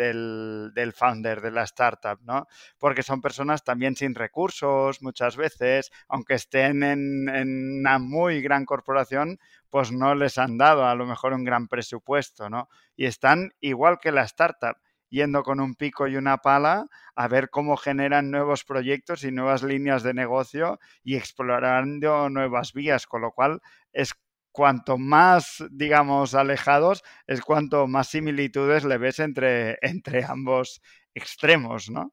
del, 0.74 0.94
founder 0.94 1.42
de 1.42 1.52
la 1.52 1.64
startup, 1.64 2.20
¿no? 2.22 2.48
Porque 2.78 3.04
son 3.04 3.20
personas 3.20 3.64
también 3.64 3.96
sin 3.96 4.16
recursos 4.16 5.02
muchas 5.02 5.36
veces, 5.36 5.92
aunque 6.08 6.36
estén 6.36 6.84
en, 6.84 7.28
en, 7.28 7.80
una 7.80 8.00
muy 8.00 8.42
gran 8.42 8.64
corporación, 8.66 9.40
pues 9.70 9.92
no 9.92 10.16
les 10.16 10.38
han 10.38 10.58
dado 10.58 10.86
a 10.86 10.96
lo 10.96 11.06
mejor 11.06 11.34
un 11.34 11.44
gran 11.44 11.68
presupuesto, 11.68 12.50
¿no? 12.50 12.70
Y 12.96 13.08
están 13.08 13.52
igual 13.60 13.98
que 14.00 14.14
la 14.14 14.24
startup 14.24 14.78
yendo 15.14 15.44
con 15.44 15.60
un 15.60 15.76
pico 15.76 16.08
y 16.08 16.16
una 16.16 16.40
pala 16.40 16.88
a 17.16 17.28
ver 17.28 17.52
cómo 17.52 17.78
generan 17.78 18.32
nuevos 18.32 18.64
proyectos 18.66 19.24
y 19.24 19.32
nuevas 19.32 19.62
líneas 19.62 20.02
de 20.02 20.16
negocio 20.16 20.80
y 21.04 21.16
explorando 21.18 22.30
nuevas 22.32 22.74
vías, 22.74 23.06
con 23.06 23.22
lo 23.22 23.32
cual 23.32 23.62
es 23.92 24.16
cuanto 24.52 24.98
más, 24.98 25.64
digamos, 25.70 26.34
alejados, 26.34 27.04
es 27.28 27.42
cuanto 27.42 27.86
más 27.86 28.08
similitudes 28.08 28.86
le 28.86 28.98
ves 28.98 29.20
entre, 29.20 29.78
entre 29.84 30.24
ambos 30.26 30.82
extremos, 31.14 31.92
¿no? 31.92 32.12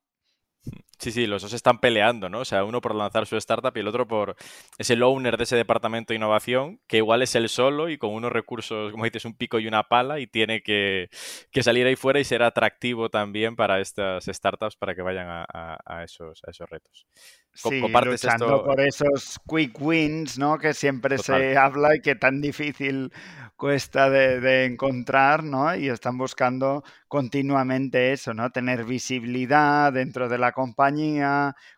Sí, 1.01 1.13
sí, 1.13 1.27
los 1.27 1.41
dos 1.41 1.55
están 1.55 1.81
peleando, 1.81 2.29
¿no? 2.29 2.41
O 2.41 2.45
sea, 2.45 2.63
uno 2.63 2.83
por 2.83 2.95
lanzar 2.95 3.27
su 3.27 3.35
startup 3.39 3.73
y 3.75 3.81
el 3.81 3.89
otro 3.89 4.07
por 4.07 4.37
es 4.77 4.91
el 4.91 5.03
owner 5.03 5.39
de 5.39 5.45
ese 5.45 5.57
departamento 5.57 6.13
de 6.13 6.17
innovación, 6.17 6.79
que 6.87 6.99
igual 6.99 7.23
es 7.23 7.35
él 7.35 7.49
solo 7.49 7.89
y 7.89 7.97
con 7.97 8.11
unos 8.11 8.31
recursos, 8.31 8.93
como 8.93 9.05
dices, 9.05 9.25
un 9.25 9.35
pico 9.35 9.59
y 9.59 9.67
una 9.67 9.85
pala 9.85 10.21
y 10.21 10.27
tiene 10.27 10.63
que, 10.63 11.09
salir 11.63 11.87
ahí 11.87 11.97
fuera 11.97 12.21
y 12.21 12.25
ser 12.25 12.43
atractivo 12.43 13.09
también 13.09 13.57
para 13.57 13.81
estas 13.81 14.27
startups 14.27 14.77
para 14.77 14.95
que 14.95 15.01
vayan 15.01 15.27
a, 15.27 16.05
esos, 16.05 16.43
a 16.47 16.51
esos 16.51 16.69
retos. 16.69 17.07
Sí, 17.53 17.81
luchando 17.81 18.65
por 18.65 18.81
esos 18.81 19.39
quick 19.47 19.81
wins, 19.81 20.39
¿no? 20.39 20.59
Que 20.59 20.73
siempre 20.73 21.19
se 21.19 21.57
habla 21.57 21.97
y 21.97 22.01
que 22.01 22.15
tan 22.15 22.41
difícil 22.41 23.13
cuesta 23.57 24.09
de, 24.09 24.65
encontrar, 24.65 25.45
¿no? 25.45 25.75
Y 25.75 25.89
están 25.89 26.17
buscando 26.17 26.83
continuamente 27.09 28.13
eso, 28.13 28.33
¿no? 28.33 28.51
Tener 28.51 28.85
visibilidad 28.85 29.93
dentro 29.93 30.29
de 30.29 30.39
la 30.39 30.53
compañía, 30.53 30.90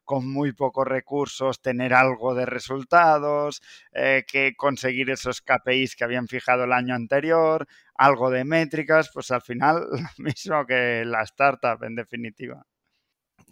con 0.05 0.31
muy 0.31 0.53
pocos 0.53 0.87
recursos, 0.87 1.61
tener 1.61 1.95
algo 1.95 2.35
de 2.35 2.47
resultados, 2.47 3.63
eh, 3.93 4.25
que 4.27 4.55
conseguir 4.57 5.11
esos 5.11 5.41
KPIs 5.41 5.97
que 5.97 6.05
habían 6.05 6.29
fijado 6.29 6.65
el 6.65 6.73
año 6.73 6.95
anterior, 6.95 7.67
algo 7.95 8.31
de 8.31 8.45
métricas, 8.45 9.11
pues 9.13 9.31
al 9.31 9.43
final 9.43 9.87
lo 10.19 10.25
mismo 10.25 10.67
que 10.67 11.05
la 11.05 11.23
startup 11.23 11.83
en 11.85 11.95
definitiva. 11.95 12.67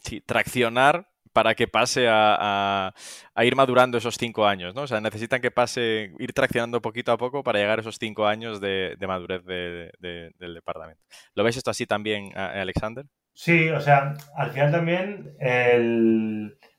Sí, 0.03 0.21
traccionar 0.21 1.11
para 1.33 1.55
que 1.55 1.69
pase 1.69 2.07
a, 2.09 2.93
ir 3.37 3.57
madurando 3.57 3.99
esos 3.99 4.17
cinco 4.17 4.47
años, 4.47 4.75
¿no? 4.75 4.83
O 4.83 4.87
sea, 4.87 5.01
necesitan 5.01 5.41
que 5.41 5.51
pase, 5.51 6.13
ir 6.19 6.33
traccionando 6.33 6.83
poquito 6.83 7.13
a 7.13 7.19
poco 7.19 7.43
para 7.43 7.59
llegar 7.59 7.79
a 7.79 7.83
esos 7.83 7.97
cinco 8.01 8.27
años 8.27 8.61
de, 8.61 8.97
madurez 9.07 9.45
del 9.45 10.55
departamento. 10.55 11.03
¿Lo 11.35 11.45
ves 11.45 11.57
esto 11.57 11.71
así 11.71 11.87
también, 11.87 12.37
Alexander? 12.37 13.07
Sí, 13.43 13.71
o 13.71 13.81
sea, 13.81 14.13
al 14.37 14.51
final 14.51 14.71
también 14.71 15.35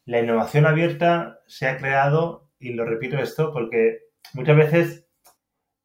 la 0.06 0.20
innovación 0.20 0.68
abierta 0.68 1.40
se 1.48 1.68
ha 1.68 1.78
creado, 1.78 2.52
y 2.60 2.74
lo 2.74 2.86
repito 2.86 3.18
esto, 3.18 3.52
porque 3.52 4.02
muchas 4.36 4.56
veces 4.56 5.08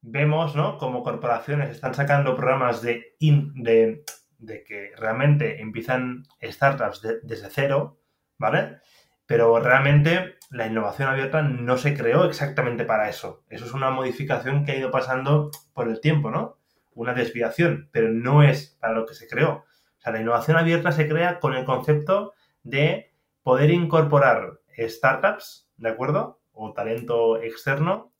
vemos, 0.03 0.55
¿no? 0.55 0.77
Como 0.77 1.03
corporaciones 1.03 1.71
están 1.71 1.95
sacando 1.95 2.37
programas 2.37 2.83
de, 2.83 3.17
de, 3.19 4.65
que 4.65 4.93
realmente 4.99 5.63
empiezan 5.63 6.25
startups 6.43 7.01
desde 7.23 7.49
cero, 7.49 7.99
¿vale? 8.37 8.77
Pero 9.25 9.59
realmente 9.59 10.35
la 10.51 10.67
innovación 10.67 11.09
abierta 11.09 11.41
no 11.41 11.79
se 11.79 11.97
creó 11.97 12.27
exactamente 12.27 12.85
para 12.85 13.09
eso. 13.09 13.47
Eso 13.49 13.65
es 13.65 13.73
una 13.73 13.89
modificación 13.89 14.67
que 14.67 14.73
ha 14.73 14.77
ido 14.77 14.91
pasando 14.91 15.51
por 15.73 15.89
el 15.89 16.03
tiempo, 16.03 16.31
¿no? 16.31 16.59
Una 16.93 17.15
desviación, 17.15 17.89
pero 17.93 18.11
no 18.11 18.43
es 18.43 18.77
para 18.79 18.93
lo 18.93 19.07
que 19.07 19.15
se 19.15 19.27
creó. 19.27 19.66
La 20.13 20.21
innovación 20.21 20.57
abierta 20.57 20.93
se 20.93 21.09
crea 21.09 21.41
con 21.41 21.55
el 21.55 21.65
concepto 21.65 22.35
de 22.63 23.13
poder 23.43 23.71
incorporar 23.71 24.61
startups, 24.79 25.69
¿de 25.77 25.89
acuerdo? 25.89 26.41
O 26.53 26.73
talento 26.73 27.41
externo. 27.43 28.13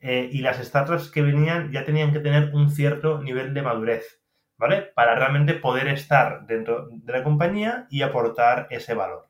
Eh, 0.00 0.28
y 0.30 0.42
las 0.42 0.58
startups 0.58 1.10
que 1.10 1.22
venían 1.22 1.72
ya 1.72 1.84
tenían 1.84 2.12
que 2.12 2.20
tener 2.20 2.54
un 2.54 2.70
cierto 2.70 3.20
nivel 3.20 3.52
de 3.52 3.62
madurez, 3.62 4.22
¿vale? 4.56 4.82
Para 4.94 5.16
realmente 5.16 5.54
poder 5.54 5.88
estar 5.88 6.46
dentro 6.46 6.88
de 6.90 7.12
la 7.12 7.24
compañía 7.24 7.86
y 7.90 8.02
aportar 8.02 8.68
ese 8.70 8.94
valor. 8.94 9.28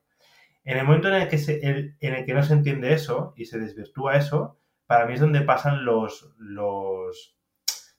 En 0.65 0.77
el 0.77 0.85
momento 0.85 1.09
en 1.09 1.15
el, 1.15 1.29
que 1.29 1.97
en 2.01 2.15
el 2.15 2.27
que 2.27 2.35
no 2.35 2.43
se 2.43 2.53
entiende 2.53 2.93
eso 2.93 3.33
y 3.35 3.47
se 3.47 3.59
desvirtúa 3.59 4.17
eso, 4.17 4.59
para 4.87 5.07
mí 5.07 5.15
es 5.15 5.21
donde 5.21 5.41
pasan 5.41 5.85
los, 5.85 6.35
los, 6.37 7.39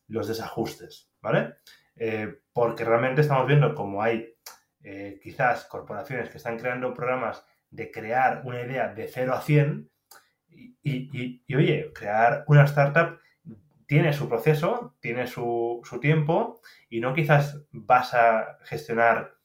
los 0.07 0.27
desajustes, 0.27 1.09
¿vale? 1.21 1.55
Eh, 1.99 2.39
porque 2.53 2.85
realmente 2.85 3.21
estamos 3.21 3.45
viendo 3.45 3.75
como 3.75 4.01
hay 4.01 4.33
eh, 4.83 5.19
quizás 5.21 5.65
corporaciones 5.65 6.29
que 6.29 6.37
están 6.37 6.57
creando 6.57 6.93
programas 6.93 7.45
de 7.69 7.91
crear 7.91 8.41
una 8.45 8.61
idea 8.61 8.87
de 8.93 9.07
0 9.07 9.33
a 9.33 9.41
100 9.41 9.91
y, 10.81 11.41
y, 11.45 11.55
oye, 11.55 11.91
crear 11.93 12.45
una 12.47 12.63
startup 12.63 13.19
tiene 13.85 14.13
su 14.13 14.29
proceso, 14.29 14.95
tiene 15.01 15.27
su, 15.27 15.81
su 15.83 15.99
tiempo 15.99 16.61
y 16.89 17.01
no 17.01 17.13
quizás 17.13 17.65
vas 17.71 18.13
a 18.13 18.57
gestionar 18.63 19.35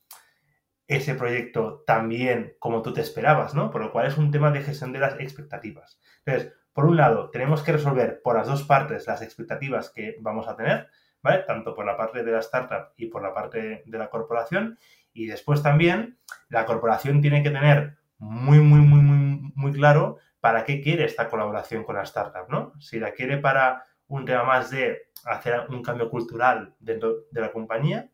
ese 0.87 1.15
proyecto 1.15 1.83
tan 1.87 2.09
bien 2.09 2.55
como 2.59 2.83
tú 2.83 2.93
te 2.93 3.01
esperabas, 3.01 3.55
¿no? 3.55 3.71
Por 3.71 3.83
lo 3.83 3.91
cual 3.91 4.07
es 4.07 4.17
un 4.17 4.31
tema 4.31 4.51
de 4.51 4.63
gestión 4.63 4.93
de 4.93 5.01
las 5.01 5.19
expectativas. 5.19 6.01
Entonces, 6.25 6.53
por 6.73 6.85
un 6.85 6.97
lado, 6.97 7.31
tenemos 7.31 7.63
que 7.63 7.73
resolver 7.73 8.21
por 8.23 8.37
las 8.37 8.47
dos 8.47 8.65
partes 8.65 9.07
las 9.07 9.23
expectativas 9.23 9.91
que 9.91 10.17
vamos 10.21 10.47
a 10.47 10.57
tener, 10.57 10.89
¿vale? 11.25 11.43
Tanto 11.45 11.75
por 11.75 11.87
la 11.87 11.97
parte 11.97 12.23
de 12.23 12.31
la 12.31 12.41
startup 12.41 12.93
y 12.99 13.07
por 13.07 13.23
la 13.23 13.33
parte 13.33 13.83
de 13.87 13.99
la 13.99 14.11
corporación. 14.11 14.79
Y 15.15 15.27
después 15.27 15.63
también, 15.63 16.19
la 16.51 16.67
corporación 16.67 17.23
tiene 17.23 17.43
que 17.43 17.51
tener 17.51 17.97
muy, 18.19 18.59
muy, 18.59 18.81
muy, 18.81 19.01
muy, 19.01 19.53
muy 19.55 19.73
claro 19.73 20.19
para 20.41 20.65
qué 20.65 20.83
quiere 20.83 21.07
esta 21.07 21.31
colaboración 21.31 21.83
con 21.83 21.97
la 21.97 22.03
startup, 22.03 22.51
¿no? 22.51 22.75
Si 22.79 23.01
la 23.01 23.13
quiere 23.13 23.39
para 23.39 23.87
un 24.07 24.27
tema 24.27 24.45
más 24.45 24.71
de 24.71 25.09
hacer 25.25 25.65
un 25.71 25.83
cambio 25.83 26.11
cultural 26.11 26.75
dentro 26.79 27.23
de 27.31 27.41
la 27.41 27.51
compañía, 27.51 28.11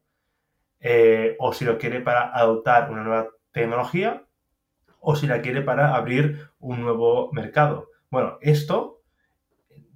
eh, 0.79 1.35
o 1.41 1.53
si 1.53 1.65
lo 1.65 1.79
quiere 1.79 2.01
para 2.01 2.33
adoptar 2.33 2.93
una 2.93 3.03
nueva 3.03 3.29
tecnología, 3.51 4.25
o 5.01 5.17
si 5.17 5.27
la 5.27 5.43
quiere 5.43 5.63
para 5.63 5.97
abrir 5.97 6.49
un 6.61 6.81
nuevo 6.81 7.33
mercado. 7.33 7.89
Bueno, 8.09 8.39
esto 8.41 9.00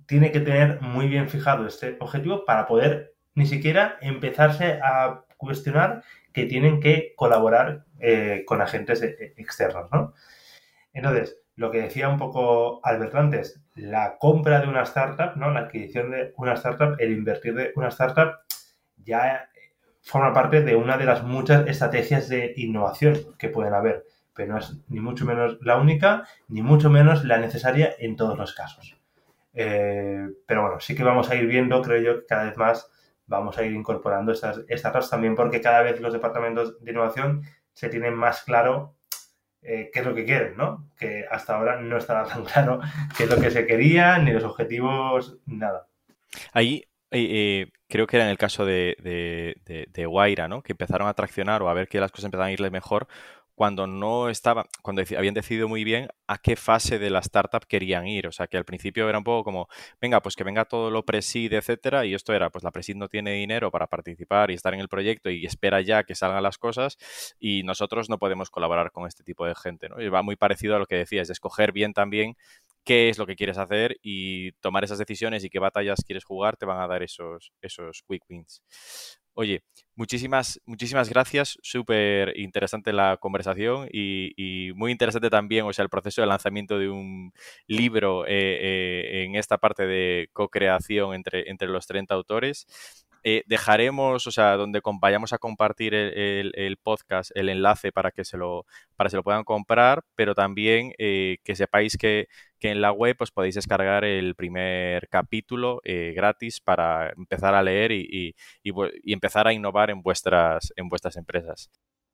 tiene 0.07 0.33
que 0.33 0.41
tener 0.41 0.81
muy 0.81 1.09
bien 1.09 1.29
fijado 1.29 1.67
este 1.67 1.97
objetivo 2.01 2.45
para 2.45 2.67
poder 2.67 3.15
ni 3.35 3.47
siquiera 3.47 3.99
empezarse 4.01 4.81
a 4.83 5.25
cuestionar 5.37 6.03
que 6.33 6.47
tienen 6.47 6.81
que 6.81 7.13
colaborar 7.17 7.85
eh, 8.01 8.45
con 8.47 8.61
agentes 8.61 9.03
e, 9.03 9.35
externos, 9.37 9.91
¿no? 9.93 10.15
Entonces, 10.93 11.39
lo 11.57 11.71
que 11.71 11.83
decía 11.83 12.09
un 12.09 12.19
poco 12.19 12.81
Albert 12.85 13.15
antes, 13.15 13.61
la 13.75 14.17
compra 14.19 14.61
de 14.61 14.69
una 14.69 14.83
startup, 14.83 15.37
¿no? 15.37 15.51
La 15.51 15.61
adquisición 15.61 16.11
de 16.11 16.33
una 16.37 16.55
startup, 16.55 16.97
el 16.99 17.13
invertir 17.13 17.55
de 17.55 17.73
una 17.77 17.89
startup, 17.89 18.39
ya 18.97 19.49
forma 20.03 20.33
parte 20.33 20.63
de 20.63 20.77
una 20.77 20.99
de 20.99 21.07
las 21.07 21.23
muchas 21.23 21.67
estrategias 21.67 22.29
de 22.29 22.53
innovación 22.57 23.37
que 23.39 23.49
pueden 23.49 23.75
haber, 23.75 24.05
pero 24.35 24.53
no 24.53 24.59
es 24.59 24.77
ni 24.89 25.01
mucho 25.01 25.25
menos 25.25 25.59
la 25.63 25.77
única, 25.77 26.25
ni 26.49 26.63
mucho 26.63 26.91
menos 26.91 27.25
la 27.25 27.39
necesaria 27.39 27.95
en 27.99 28.17
todos 28.17 28.37
los 28.37 28.55
casos. 28.55 28.97
Eh, 29.55 30.27
pero 30.47 30.63
bueno, 30.63 30.81
sí 30.81 30.95
que 30.95 31.05
vamos 31.05 31.31
a 31.31 31.37
ir 31.37 31.47
viendo, 31.47 31.81
creo 31.81 32.03
yo, 32.03 32.21
que 32.21 32.27
cada 32.27 32.45
vez 32.45 32.57
más 32.57 32.91
vamos 33.27 33.57
a 33.57 33.65
ir 33.65 33.73
incorporando 33.73 34.33
estas 34.33 34.65
startups 34.69 35.11
también 35.11 35.35
porque 35.35 35.61
cada 35.61 35.83
vez 35.83 36.01
los 36.01 36.13
departamentos 36.13 36.83
de 36.85 36.91
innovación 36.91 37.43
se 37.73 37.89
tienen 37.89 38.15
más 38.15 38.43
claro 38.43 38.97
eh, 39.63 39.91
qué 39.93 40.01
es 40.01 40.07
lo 40.07 40.15
que 40.15 40.27
quieren, 40.27 40.57
¿no? 40.57 40.91
Que 40.99 41.25
hasta 41.31 41.57
ahora 41.57 41.81
no 41.81 41.97
estaba 41.97 42.27
tan 42.27 42.45
claro 42.53 42.81
qué 43.17 43.25
es 43.25 43.31
lo 43.31 43.41
que 43.41 43.51
se 43.51 43.67
quería, 43.67 44.19
ni 44.19 44.33
los 44.33 44.45
objetivos, 44.45 45.39
nada. 45.47 45.89
Ahí 46.53 46.85
eh, 47.11 47.69
creo 47.89 48.07
que 48.07 48.17
era 48.17 48.27
en 48.27 48.31
el 48.31 48.39
caso 48.39 48.67
de, 48.67 48.97
de, 49.65 50.07
Guaira, 50.07 50.49
¿no? 50.49 50.63
Que 50.63 50.73
empezaron 50.73 51.09
a 51.09 51.15
traccionar 51.15 51.63
o 51.63 51.69
a 51.69 51.75
ver 51.75 51.89
que 51.89 52.01
las 52.01 52.11
cosas 52.11 52.27
empezaban 52.27 52.49
a 52.49 52.53
irle 52.53 52.71
mejor 52.71 53.07
cuando 53.55 53.87
no 53.87 54.29
estaba, 54.29 54.67
cuando 54.83 55.03
habían 55.17 55.35
decidido 55.35 55.69
muy 55.69 55.85
bien 55.85 56.09
a 56.27 56.39
qué 56.39 56.57
fase 56.57 56.99
de 56.99 57.11
la 57.11 57.21
startup 57.21 57.67
querían 57.67 58.07
ir. 58.07 58.27
O 58.27 58.33
sea, 58.33 58.47
que 58.47 58.57
al 58.57 58.65
principio 58.65 59.09
era 59.09 59.19
un 59.19 59.25
poco 59.25 59.45
como, 59.45 59.69
venga, 60.01 60.21
pues 60.23 60.35
que 60.37 60.45
venga 60.45 60.65
todo 60.65 60.91
lo 60.91 61.05
presid, 61.05 61.53
etcétera, 61.53 62.05
y 62.05 62.15
esto 62.15 62.33
era, 62.33 62.51
pues 62.51 62.65
la 62.65 62.71
presid 62.73 62.97
no 62.97 63.09
tiene 63.09 63.33
dinero 63.33 63.71
para 63.71 63.87
participar 63.87 64.51
y 64.51 64.55
estar 64.55 64.75
en 64.75 64.81
el 64.81 64.89
proyecto 64.89 65.31
y 65.31 65.47
espera 65.47 65.81
ya 65.81 66.05
que 66.05 66.15
salgan 66.15 66.43
las 66.43 66.59
cosas 66.59 66.99
y 67.39 67.63
nosotros 67.63 68.11
no 68.11 68.19
podemos 68.19 68.51
colaborar 68.51 68.91
con 68.91 69.07
este 69.07 69.23
tipo 69.25 69.47
de 69.47 69.55
gente, 69.55 69.89
¿no? 69.89 70.01
Y 70.01 70.09
va 70.09 70.23
muy 70.23 70.37
parecido 70.37 70.77
a 70.77 70.79
lo 70.79 70.87
que 70.87 70.97
decías, 70.97 71.29
de 71.29 71.33
escoger 71.33 71.73
bien 71.73 71.93
también 71.93 72.37
qué 72.85 73.09
es 73.09 73.19
lo 73.19 73.27
que 73.27 73.37
quieres 73.37 73.59
hacer 73.59 73.97
y 74.03 74.53
tomar 74.61 74.85
esas 74.85 74.99
decisiones 74.99 75.45
y 75.45 75.51
qué 75.51 75.59
batallas 75.59 76.03
quieres 76.05 76.25
jugar 76.25 76.57
te 76.57 76.67
van 76.67 76.81
a 76.81 76.87
dar 76.87 77.03
esos, 77.03 77.53
esos 77.63 78.03
quick 78.07 78.23
wins. 78.29 78.63
Oye, 79.37 79.63
muchísimas, 79.97 80.61
muchísimas 80.65 81.09
gracias. 81.11 81.59
Súper 81.61 82.39
interesante 82.39 82.93
la 82.93 83.17
conversación 83.17 83.89
y, 83.93 84.71
muy 84.77 84.93
interesante 84.93 85.29
también, 85.29 85.67
o 85.67 85.73
sea, 85.73 85.83
el 85.83 85.89
proceso 85.89 86.21
de 86.21 86.29
lanzamiento 86.29 86.79
de 86.79 86.89
un 86.89 87.33
libro 87.67 88.27
eh, 88.27 88.31
eh, 88.31 89.25
en 89.25 89.35
esta 89.35 89.59
parte 89.59 89.87
de 89.87 90.29
co-creación 90.33 91.15
entre, 91.15 91.51
entre 91.51 91.69
los 91.69 91.87
30 91.89 92.15
autores. 92.15 92.67
Eh, 93.27 93.43
dejaremos, 93.47 94.27
o 94.27 94.31
sea, 94.31 94.57
donde 94.57 94.83
vayamos 95.01 95.33
a 95.33 95.39
compartir 95.39 95.95
el, 95.95 96.77
podcast, 96.83 97.31
el 97.35 97.49
enlace 97.49 97.91
para 97.91 98.11
que 98.11 98.23
se 98.23 98.37
lo, 98.37 98.67
para 98.97 99.09
que 99.09 99.13
se 99.13 99.17
lo 99.17 99.23
puedan 99.23 99.45
comprar, 99.45 100.03
pero 100.15 100.35
también 100.35 100.93
eh, 100.99 101.39
que 101.43 101.57
sepáis 101.57 101.97
que, 101.97 102.29
en 102.61 102.81
la 102.81 102.93
web 102.93 103.17
pues, 103.17 103.31
podéis 103.31 103.55
descargar 103.55 104.05
el 104.05 104.35
primer 104.35 105.09
capítulo 105.09 105.81
eh, 105.85 106.13
gratis 106.17 106.61
para 106.61 107.11
empezar 107.11 107.55
a 107.55 107.63
leer 107.63 107.93
y, 107.93 108.35
empezar 109.05 109.47
a 109.47 109.53
innovar 109.53 109.91
en 109.91 110.03
vuestras, 110.03 110.73
en 110.77 110.89
vuestras 110.91 111.17
empresas. 111.17 111.71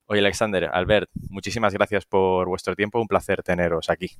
Oye, 0.06 0.20
Alexander, 0.20 0.70
Albert, 0.72 1.10
muchísimas 1.28 1.72
gracias 1.72 2.04
por 2.04 2.48
vuestro 2.48 2.74
tiempo. 2.74 3.00
Un 3.00 3.06
placer 3.08 3.42
teneros 3.42 3.90
aquí. 3.90 4.10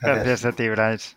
Gracias 0.00 0.44
a 0.44 0.52
ti, 0.52 0.68
Bryce. 0.68 1.16